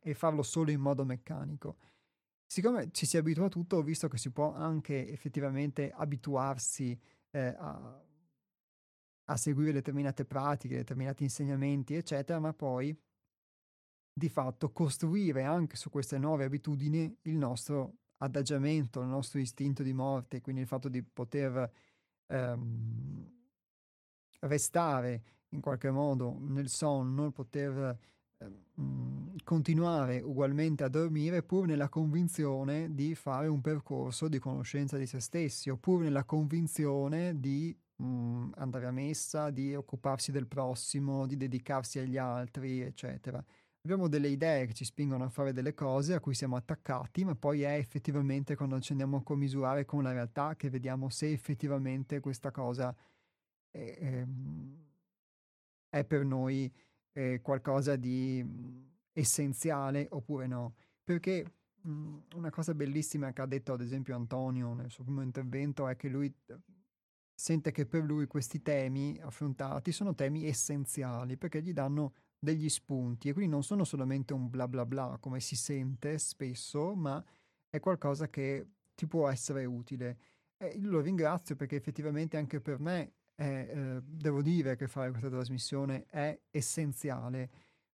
e 0.02 0.14
farlo 0.14 0.44
solo 0.44 0.72
in 0.72 0.82
modo 0.82 1.06
meccanico. 1.06 1.78
Siccome 2.52 2.90
ci 2.90 3.06
si 3.06 3.16
abitua 3.16 3.46
a 3.46 3.50
tutto, 3.50 3.76
ho 3.78 3.84
visto 3.84 4.08
che 4.08 4.18
si 4.18 4.32
può 4.32 4.56
anche 4.56 5.08
effettivamente 5.08 5.92
abituarsi 5.92 7.00
eh, 7.30 7.56
a, 7.56 8.04
a 9.26 9.38
seguire 9.38 9.72
determinate 9.72 10.26
pratiche, 10.26 10.78
determinati 10.78 11.22
insegnamenti, 11.22 11.94
eccetera, 11.94 12.40
ma 12.40 12.52
poi 12.52 13.00
di 14.12 14.30
fatto 14.30 14.72
costruire 14.72 15.44
anche 15.44 15.76
su 15.76 15.92
queste 15.92 16.18
nuove 16.18 16.46
abitudini 16.46 17.16
il 17.22 17.36
nostro 17.36 17.98
adagiamento, 18.18 19.02
il 19.02 19.10
nostro 19.10 19.40
istinto 19.40 19.84
di 19.84 19.94
morte, 19.94 20.42
quindi 20.42 20.62
il 20.62 20.68
fatto 20.68 20.90
di 20.90 21.04
poter 21.04 21.72
ehm, 22.26 23.32
restare 24.40 25.24
in 25.50 25.62
qualche 25.62 25.92
modo 25.92 26.36
nel 26.40 26.70
sonno, 26.70 27.30
poter 27.30 27.96
continuare 29.44 30.22
ugualmente 30.22 30.84
a 30.84 30.90
dormire 30.90 31.44
pur 31.44 31.66
nella 31.66 31.90
convinzione 31.90 32.94
di 32.94 33.16
fare 33.16 33.48
un 33.48 33.62
percorso 33.62 34.28
di 34.28 34.40
conoscenza 34.40 34.98
di 34.98 35.06
se 35.06 35.20
stessi, 35.20 35.70
oppure 35.70 36.04
nella 36.04 36.24
convinzione 36.24 37.40
di 37.40 37.76
mh, 37.96 38.52
andare 38.56 38.86
a 38.86 38.92
messa, 38.92 39.50
di 39.50 39.76
occuparsi 39.76 40.32
del 40.32 40.48
prossimo, 40.48 41.26
di 41.26 41.36
dedicarsi 41.36 42.00
agli 42.00 42.18
altri, 42.18 42.82
eccetera. 42.82 43.44
Abbiamo 43.82 44.08
delle 44.08 44.28
idee 44.28 44.66
che 44.68 44.74
ci 44.74 44.86
spingono 44.86 45.24
a 45.24 45.30
fare 45.30 45.54
delle 45.54 45.74
cose 45.74 46.14
a 46.14 46.20
cui 46.20 46.36
siamo 46.36 46.56
attaccati, 46.56 47.24
ma 47.24 47.36
poi 47.36 47.62
è 47.62 47.74
effettivamente 47.74 48.56
quando 48.56 48.80
ci 48.80 48.92
andiamo 48.92 49.18
a 49.18 49.24
commisurare 49.24 49.86
con 49.86 50.04
la 50.04 50.12
realtà 50.12 50.56
che 50.56 50.70
vediamo 50.70 51.10
se 51.10 51.32
effettivamente 51.32 52.20
questa 52.20 52.52
cosa 52.52 52.96
è, 53.72 53.78
è, 53.80 54.06
ehm, 54.06 54.86
è 55.90 56.04
per 56.04 56.24
noi 56.24 56.72
eh, 57.14 57.42
qualcosa 57.42 57.96
di 57.96 58.42
mhmm, 58.44 58.90
essenziale 59.14 60.08
oppure 60.12 60.48
no. 60.48 60.76
Perché 61.04 61.46
mh, 61.82 61.90
mhmm, 61.92 62.24
una 62.36 62.50
cosa 62.50 62.74
bellissima 62.74 63.32
che 63.32 63.42
ha 63.42 63.46
detto 63.46 63.74
ad 63.74 63.82
esempio 63.82 64.16
Antonio 64.16 64.74
nel 64.74 64.90
suo 64.90 65.04
primo 65.04 65.22
intervento 65.22 65.88
è 65.88 65.96
che 65.96 66.10
lui 66.10 66.34
sente 67.34 67.72
che 67.72 67.86
per 67.86 68.04
lui 68.04 68.28
questi 68.28 68.62
temi 68.62 69.18
affrontati 69.22 69.94
sono 69.94 70.14
temi 70.14 70.46
essenziali 70.46 71.38
perché 71.38 71.62
gli 71.62 71.72
danno 71.72 72.14
degli 72.38 72.68
spunti 72.70 73.30
e 73.30 73.34
quindi 73.34 73.52
non 73.52 73.64
sono 73.64 73.84
solamente 73.84 74.34
un 74.34 74.50
bla 74.50 74.68
bla 74.68 74.86
bla 74.86 75.18
come 75.20 75.40
si 75.40 75.56
sente 75.56 76.18
spesso, 76.18 76.96
ma 76.96 77.24
è 77.70 77.80
qualcosa 77.80 78.30
che 78.30 78.68
ti 78.96 79.08
può 79.08 79.30
essere 79.30 79.66
utile. 79.66 80.18
E 80.58 80.78
lo 80.80 81.00
ringrazio 81.00 81.56
perché 81.56 81.78
effettivamente 81.78 82.36
anche 82.38 82.60
per 82.60 82.80
me 82.80 83.14
eh, 83.44 84.02
devo 84.04 84.42
dire 84.42 84.76
che 84.76 84.88
fare 84.88 85.12
questa 85.12 85.30
trasmissione 85.30 86.06
è 86.08 86.38
essenziale 86.52 87.50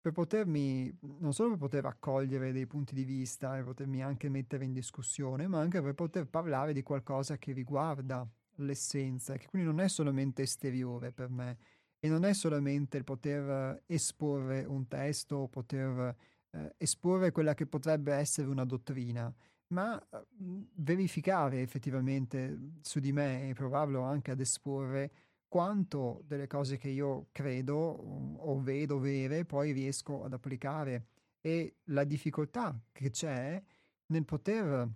per 0.02 0.12
potermi, 0.12 0.98
non 1.20 1.32
solo 1.32 1.51
per 1.51 1.59
poter 1.59 1.85
accogliere 1.86 2.51
dei 2.51 2.66
punti 2.66 2.93
di 2.93 3.05
vista 3.05 3.56
e 3.56 3.62
potermi 3.62 4.02
anche 4.02 4.28
mettere 4.28 4.64
in 4.64 4.73
discussione, 4.73 5.47
ma 5.47 5.60
anche 5.60 5.81
per 5.81 5.94
poter 5.94 6.27
parlare 6.27 6.73
di 6.73 6.82
qualcosa 6.82 7.39
che 7.39 7.52
riguarda 7.52 8.28
l'essenza, 8.56 9.36
che 9.36 9.47
quindi 9.48 9.69
non 9.69 9.81
è 9.81 9.89
solamente 9.89 10.43
esteriore 10.43 11.12
per 11.12 11.28
me 11.28 11.56
e 12.01 12.09
non 12.09 12.24
è 12.24 12.32
solamente 12.35 12.97
il 12.97 13.05
poter 13.05 13.85
esporre 13.86 14.64
un 14.64 14.89
testo 14.89 15.36
o 15.36 15.48
poter 15.48 16.16
eh, 16.51 16.74
esporre 16.78 17.31
quella 17.31 17.55
che 17.55 17.66
potrebbe 17.66 18.12
essere 18.12 18.48
una 18.48 18.64
dottrina, 18.64 19.32
ma 19.69 19.94
mh, 20.10 20.62
verificare 20.74 21.60
effettivamente 21.62 22.73
su 22.81 22.98
di 22.98 23.12
me 23.12 23.48
e 23.48 23.55
provarlo 23.55 24.02
anche 24.02 24.32
ad 24.32 24.40
esporre 24.40 25.12
quanto 25.53 26.23
delle 26.27 26.47
cose 26.47 26.79
che 26.79 26.89
io 26.89 27.27
credo 27.31 27.77
o 27.77 28.59
vedo 28.62 28.99
vere 28.99 29.45
poi 29.45 29.73
riesco 29.73 30.24
ad 30.24 30.33
applicare. 30.33 31.09
E 31.43 31.81
la 31.89 32.05
difficoltà 32.05 32.74
che 32.91 33.11
c'è 33.11 33.62
nel, 34.07 34.24
poter, 34.24 34.89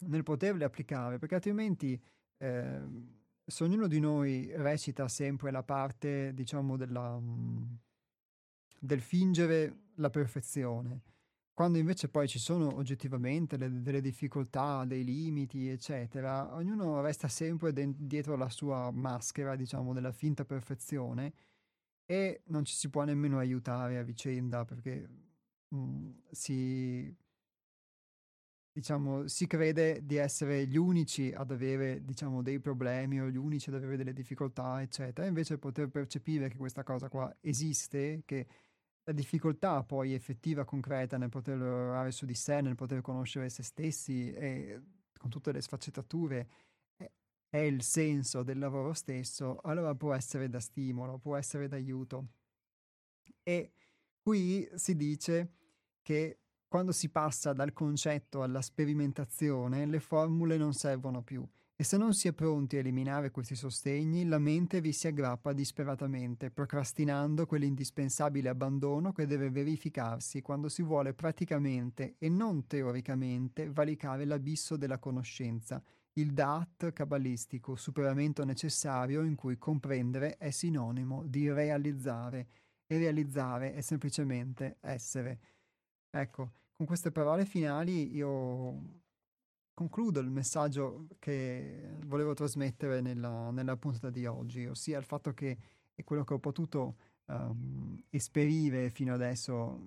nel 0.00 0.22
poterle 0.22 0.64
applicare, 0.64 1.16
perché 1.18 1.36
altrimenti 1.36 1.98
eh, 2.36 2.80
se 3.42 3.64
ognuno 3.64 3.86
di 3.86 4.00
noi 4.00 4.52
recita 4.54 5.08
sempre 5.08 5.50
la 5.50 5.62
parte, 5.62 6.34
diciamo, 6.34 6.76
della, 6.76 7.18
del 8.78 9.00
fingere 9.00 9.76
la 9.94 10.10
perfezione, 10.10 11.00
quando 11.54 11.78
invece 11.78 12.08
poi 12.08 12.26
ci 12.28 12.40
sono 12.40 12.74
oggettivamente 12.76 13.56
le, 13.56 13.80
delle 13.80 14.00
difficoltà, 14.00 14.84
dei 14.84 15.04
limiti, 15.04 15.68
eccetera, 15.68 16.52
ognuno 16.54 17.00
resta 17.00 17.28
sempre 17.28 17.72
de- 17.72 17.94
dietro 17.96 18.36
la 18.36 18.50
sua 18.50 18.90
maschera, 18.90 19.54
diciamo, 19.56 19.92
della 19.92 20.12
finta 20.12 20.44
perfezione 20.44 21.32
e 22.06 22.42
non 22.46 22.64
ci 22.64 22.74
si 22.74 22.90
può 22.90 23.04
nemmeno 23.04 23.38
aiutare 23.38 23.98
a 23.98 24.02
vicenda 24.02 24.64
perché 24.64 25.08
mh, 25.68 25.76
mm, 25.76 26.10
si, 26.30 27.16
diciamo, 28.72 29.28
si 29.28 29.46
crede 29.46 30.04
di 30.04 30.16
essere 30.16 30.66
gli 30.66 30.76
unici 30.76 31.32
ad 31.32 31.52
avere, 31.52 32.04
diciamo, 32.04 32.42
dei 32.42 32.58
problemi 32.58 33.20
o 33.20 33.28
gli 33.28 33.36
unici 33.36 33.68
ad 33.70 33.76
avere 33.76 33.96
delle 33.96 34.12
difficoltà, 34.12 34.82
eccetera. 34.82 35.26
Invece 35.28 35.58
poter 35.58 35.88
percepire 35.88 36.48
che 36.48 36.56
questa 36.56 36.82
cosa 36.82 37.08
qua 37.08 37.34
esiste, 37.40 38.22
che 38.24 38.46
la 39.04 39.12
difficoltà 39.12 39.82
poi 39.82 40.14
effettiva, 40.14 40.64
concreta 40.64 41.18
nel 41.18 41.28
poter 41.28 41.58
lavorare 41.58 42.10
su 42.10 42.24
di 42.24 42.34
sé, 42.34 42.60
nel 42.60 42.74
poter 42.74 43.00
conoscere 43.00 43.48
se 43.50 43.62
stessi 43.62 44.32
e 44.32 44.80
con 45.18 45.30
tutte 45.30 45.52
le 45.52 45.60
sfaccettature 45.60 46.48
è 47.54 47.58
il 47.58 47.82
senso 47.82 48.42
del 48.42 48.58
lavoro 48.58 48.92
stesso, 48.94 49.60
allora 49.62 49.94
può 49.94 50.12
essere 50.12 50.48
da 50.48 50.58
stimolo, 50.58 51.18
può 51.18 51.36
essere 51.36 51.68
d'aiuto. 51.68 52.26
E 53.44 53.72
qui 54.20 54.68
si 54.74 54.96
dice 54.96 55.52
che 56.02 56.40
quando 56.66 56.90
si 56.90 57.10
passa 57.10 57.52
dal 57.52 57.72
concetto 57.72 58.42
alla 58.42 58.60
sperimentazione, 58.60 59.86
le 59.86 60.00
formule 60.00 60.56
non 60.56 60.72
servono 60.72 61.22
più. 61.22 61.46
E 61.76 61.82
se 61.82 61.96
non 61.96 62.14
si 62.14 62.28
è 62.28 62.32
pronti 62.32 62.76
a 62.76 62.78
eliminare 62.78 63.32
questi 63.32 63.56
sostegni, 63.56 64.26
la 64.26 64.38
mente 64.38 64.80
vi 64.80 64.92
si 64.92 65.08
aggrappa 65.08 65.52
disperatamente, 65.52 66.52
procrastinando 66.52 67.46
quell'indispensabile 67.46 68.48
abbandono 68.48 69.12
che 69.12 69.26
deve 69.26 69.50
verificarsi 69.50 70.40
quando 70.40 70.68
si 70.68 70.82
vuole 70.82 71.14
praticamente 71.14 72.14
e 72.18 72.28
non 72.28 72.68
teoricamente 72.68 73.68
valicare 73.72 74.24
l'abisso 74.24 74.76
della 74.76 75.00
conoscenza, 75.00 75.82
il 76.12 76.32
Da'at 76.32 76.92
cabalistico, 76.92 77.74
superamento 77.74 78.44
necessario 78.44 79.22
in 79.22 79.34
cui 79.34 79.58
comprendere 79.58 80.36
è 80.36 80.50
sinonimo 80.50 81.24
di 81.26 81.50
realizzare 81.50 82.46
e 82.86 82.98
realizzare 82.98 83.74
è 83.74 83.80
semplicemente 83.80 84.76
essere. 84.78 85.40
Ecco, 86.08 86.52
con 86.76 86.86
queste 86.86 87.10
parole 87.10 87.44
finali 87.44 88.14
io 88.14 89.02
concludo 89.74 90.20
il 90.20 90.30
messaggio 90.30 91.08
che 91.18 91.96
volevo 92.06 92.32
trasmettere 92.32 93.00
nella, 93.00 93.50
nella 93.50 93.76
puntata 93.76 94.08
di 94.08 94.24
oggi, 94.24 94.64
ossia 94.66 94.98
il 94.98 95.04
fatto 95.04 95.34
che 95.34 95.58
quello 96.04 96.24
che 96.24 96.34
ho 96.34 96.38
potuto 96.38 96.96
um, 97.26 98.00
esperire 98.10 98.90
fino 98.90 99.12
adesso 99.12 99.84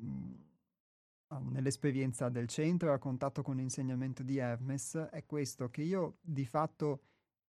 um, 1.27 1.51
nell'esperienza 1.51 2.29
del 2.29 2.47
centro, 2.47 2.93
a 2.93 2.99
contatto 2.99 3.41
con 3.41 3.55
l'insegnamento 3.55 4.23
di 4.23 4.37
Hermes, 4.37 4.95
è 5.11 5.25
questo, 5.25 5.69
che 5.69 5.81
io 5.81 6.17
di 6.21 6.45
fatto 6.45 7.01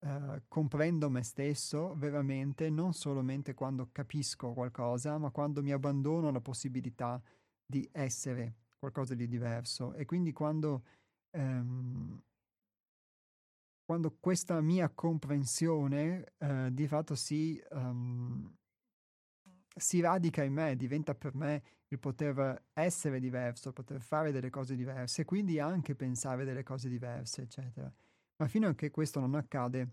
uh, 0.01 0.43
comprendo 0.49 1.11
me 1.11 1.23
stesso 1.23 1.95
veramente 1.97 2.71
non 2.71 2.93
solamente 2.93 3.55
quando 3.55 3.89
capisco 3.93 4.53
qualcosa, 4.53 5.19
ma 5.19 5.31
quando 5.31 5.63
mi 5.63 5.73
abbandono 5.73 6.29
alla 6.29 6.41
possibilità 6.41 7.21
di 7.65 7.89
essere 7.93 8.57
qualcosa 8.79 9.15
di 9.15 9.29
diverso. 9.29 9.95
E 9.95 10.05
quindi 10.05 10.33
quando 10.33 10.83
ehm, 11.33 12.23
quando 13.85 14.17
questa 14.19 14.61
mia 14.61 14.89
comprensione 14.91 16.33
eh, 16.39 16.69
di 16.73 16.87
fatto 16.87 17.15
si, 17.15 17.61
um, 17.71 18.51
si 19.75 20.01
radica 20.01 20.43
in 20.43 20.53
me, 20.53 20.77
diventa 20.77 21.15
per 21.15 21.35
me 21.35 21.63
il 21.89 21.99
poter 21.99 22.65
essere 22.73 23.21
diverso, 23.21 23.73
poter 23.73 24.01
fare 24.03 24.33
delle 24.33 24.51
cose 24.51 24.77
diverse, 24.77 25.25
quindi 25.25 25.59
anche 25.59 25.95
pensare 25.95 26.45
delle 26.45 26.63
cose 26.63 26.89
diverse, 26.89 27.43
eccetera. 27.43 27.93
Ma 28.37 28.49
fino 28.49 28.69
a 28.69 28.75
che 28.75 28.91
questo 28.91 29.21
non 29.21 29.35
accade, 29.35 29.89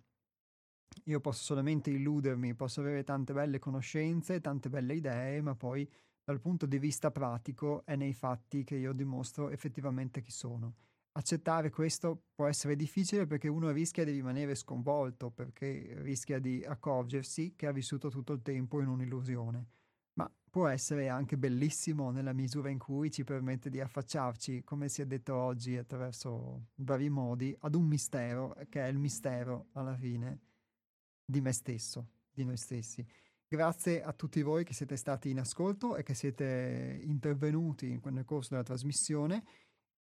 io 1.06 1.20
posso 1.20 1.44
solamente 1.44 1.90
illudermi, 1.92 2.56
posso 2.56 2.80
avere 2.82 3.04
tante 3.04 3.34
belle 3.34 3.60
conoscenze, 3.60 4.40
tante 4.42 4.70
belle 4.70 4.94
idee, 4.96 5.42
ma 5.42 5.56
poi 5.56 5.90
dal 6.24 6.40
punto 6.40 6.66
di 6.66 6.80
vista 6.80 7.12
pratico 7.12 7.84
è 7.86 7.96
nei 7.96 8.14
fatti 8.14 8.64
che 8.64 8.76
io 8.76 8.94
dimostro 8.94 9.50
effettivamente 9.50 10.22
chi 10.22 10.32
sono. 10.32 10.76
Accettare 11.12 11.70
questo 11.70 12.28
può 12.34 12.48
essere 12.48 12.76
difficile 12.76 13.26
perché 13.26 13.48
uno 13.48 13.72
rischia 13.72 14.06
di 14.06 14.12
rimanere 14.12 14.56
sconvolto, 14.56 15.32
perché 15.32 15.96
rischia 16.02 16.40
di 16.40 16.64
accorgersi 16.64 17.56
che 17.56 17.68
ha 17.68 17.72
vissuto 17.72 18.10
tutto 18.10 18.34
il 18.34 18.42
tempo 18.42 18.80
in 18.80 18.88
un'illusione. 18.88 19.68
Ma 20.14 20.32
può 20.50 20.68
essere 20.68 21.10
anche 21.10 21.38
bellissimo 21.38 22.12
nella 22.12 22.34
misura 22.34 22.70
in 22.70 22.78
cui 22.78 23.12
ci 23.12 23.24
permette 23.24 23.70
di 23.70 23.82
affacciarci, 23.82 24.64
come 24.64 24.88
si 24.88 25.02
è 25.02 25.06
detto 25.06 25.36
oggi 25.36 25.78
attraverso 25.78 26.68
vari 26.76 27.10
modi, 27.10 27.56
ad 27.60 27.76
un 27.76 27.86
mistero 27.86 28.56
che 28.70 28.86
è 28.86 28.88
il 28.88 29.00
mistero 29.00 29.68
alla 29.74 29.96
fine 29.96 30.40
di 31.26 31.42
me 31.42 31.52
stesso, 31.52 32.08
di 32.32 32.44
noi 32.44 32.58
stessi. 32.58 33.06
Grazie 33.48 34.04
a 34.04 34.14
tutti 34.14 34.44
voi 34.44 34.64
che 34.64 34.74
siete 34.74 34.96
stati 34.96 35.32
in 35.32 35.40
ascolto 35.40 35.96
e 35.96 36.04
che 36.04 36.14
siete 36.14 37.00
intervenuti 37.04 38.00
nel 38.04 38.24
corso 38.24 38.50
della 38.52 38.64
trasmissione. 38.64 39.44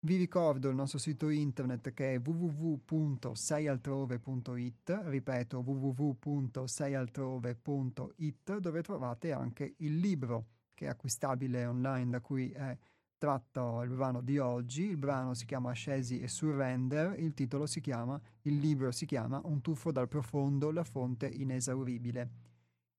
Vi 0.02 0.16
ricordo 0.16 0.70
il 0.70 0.76
nostro 0.76 0.98
sito 0.98 1.28
internet 1.28 1.94
che 1.94 2.14
è 2.14 2.22
www.seialtrove.it, 2.24 5.02
ripeto 5.04 5.60
www.seialtrove.it, 5.60 8.58
dove 8.60 8.82
trovate 8.82 9.34
anche 9.34 9.74
il 9.80 9.98
libro 9.98 10.46
che 10.74 10.86
è 10.86 10.88
acquistabile 10.88 11.66
online 11.66 12.12
da 12.12 12.22
cui 12.22 12.50
è 12.50 12.78
tratto 13.18 13.82
il 13.82 13.90
brano 13.90 14.22
di 14.22 14.38
oggi. 14.38 14.84
Il 14.84 14.96
brano 14.96 15.34
si 15.34 15.44
chiama 15.44 15.74
Scesi 15.74 16.22
e 16.22 16.30
Surrender, 16.30 17.20
il 17.20 17.34
titolo 17.34 17.66
si 17.66 17.82
chiama, 17.82 18.18
il 18.44 18.58
libro 18.58 18.94
si 18.94 19.06
chiama 19.06 19.42
Un 19.44 19.60
tuffo 19.60 19.92
dal 19.92 20.08
profondo, 20.08 20.72
la 20.72 20.86
fonte 20.86 21.28
inesauribile 21.28 22.30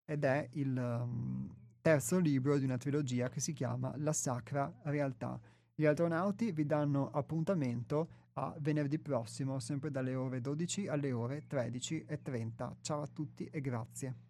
ed 0.04 0.24
è 0.24 0.46
il 0.52 0.76
um, 0.76 1.50
terzo 1.80 2.18
libro 2.18 2.58
di 2.58 2.66
una 2.66 2.76
trilogia 2.76 3.30
che 3.30 3.40
si 3.40 3.54
chiama 3.54 3.94
La 3.96 4.12
Sacra 4.12 4.70
Realtà. 4.82 5.40
Gli 5.80 5.86
astronauti 5.86 6.52
vi 6.52 6.66
danno 6.66 7.08
appuntamento 7.10 8.08
a 8.34 8.54
venerdì 8.58 8.98
prossimo, 8.98 9.58
sempre 9.60 9.90
dalle 9.90 10.14
ore 10.14 10.42
12 10.42 10.88
alle 10.88 11.10
ore 11.10 11.44
13.30. 11.48 12.72
Ciao 12.82 13.00
a 13.00 13.06
tutti 13.06 13.48
e 13.50 13.62
grazie. 13.62 14.29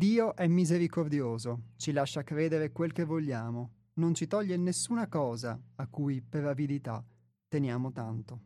Dio 0.00 0.34
è 0.34 0.46
misericordioso, 0.46 1.64
ci 1.76 1.92
lascia 1.92 2.22
credere 2.22 2.72
quel 2.72 2.90
che 2.90 3.04
vogliamo, 3.04 3.72
non 3.96 4.14
ci 4.14 4.26
toglie 4.26 4.56
nessuna 4.56 5.08
cosa 5.08 5.60
a 5.74 5.86
cui 5.88 6.22
per 6.22 6.46
avidità 6.46 7.04
teniamo 7.46 7.92
tanto. 7.92 8.40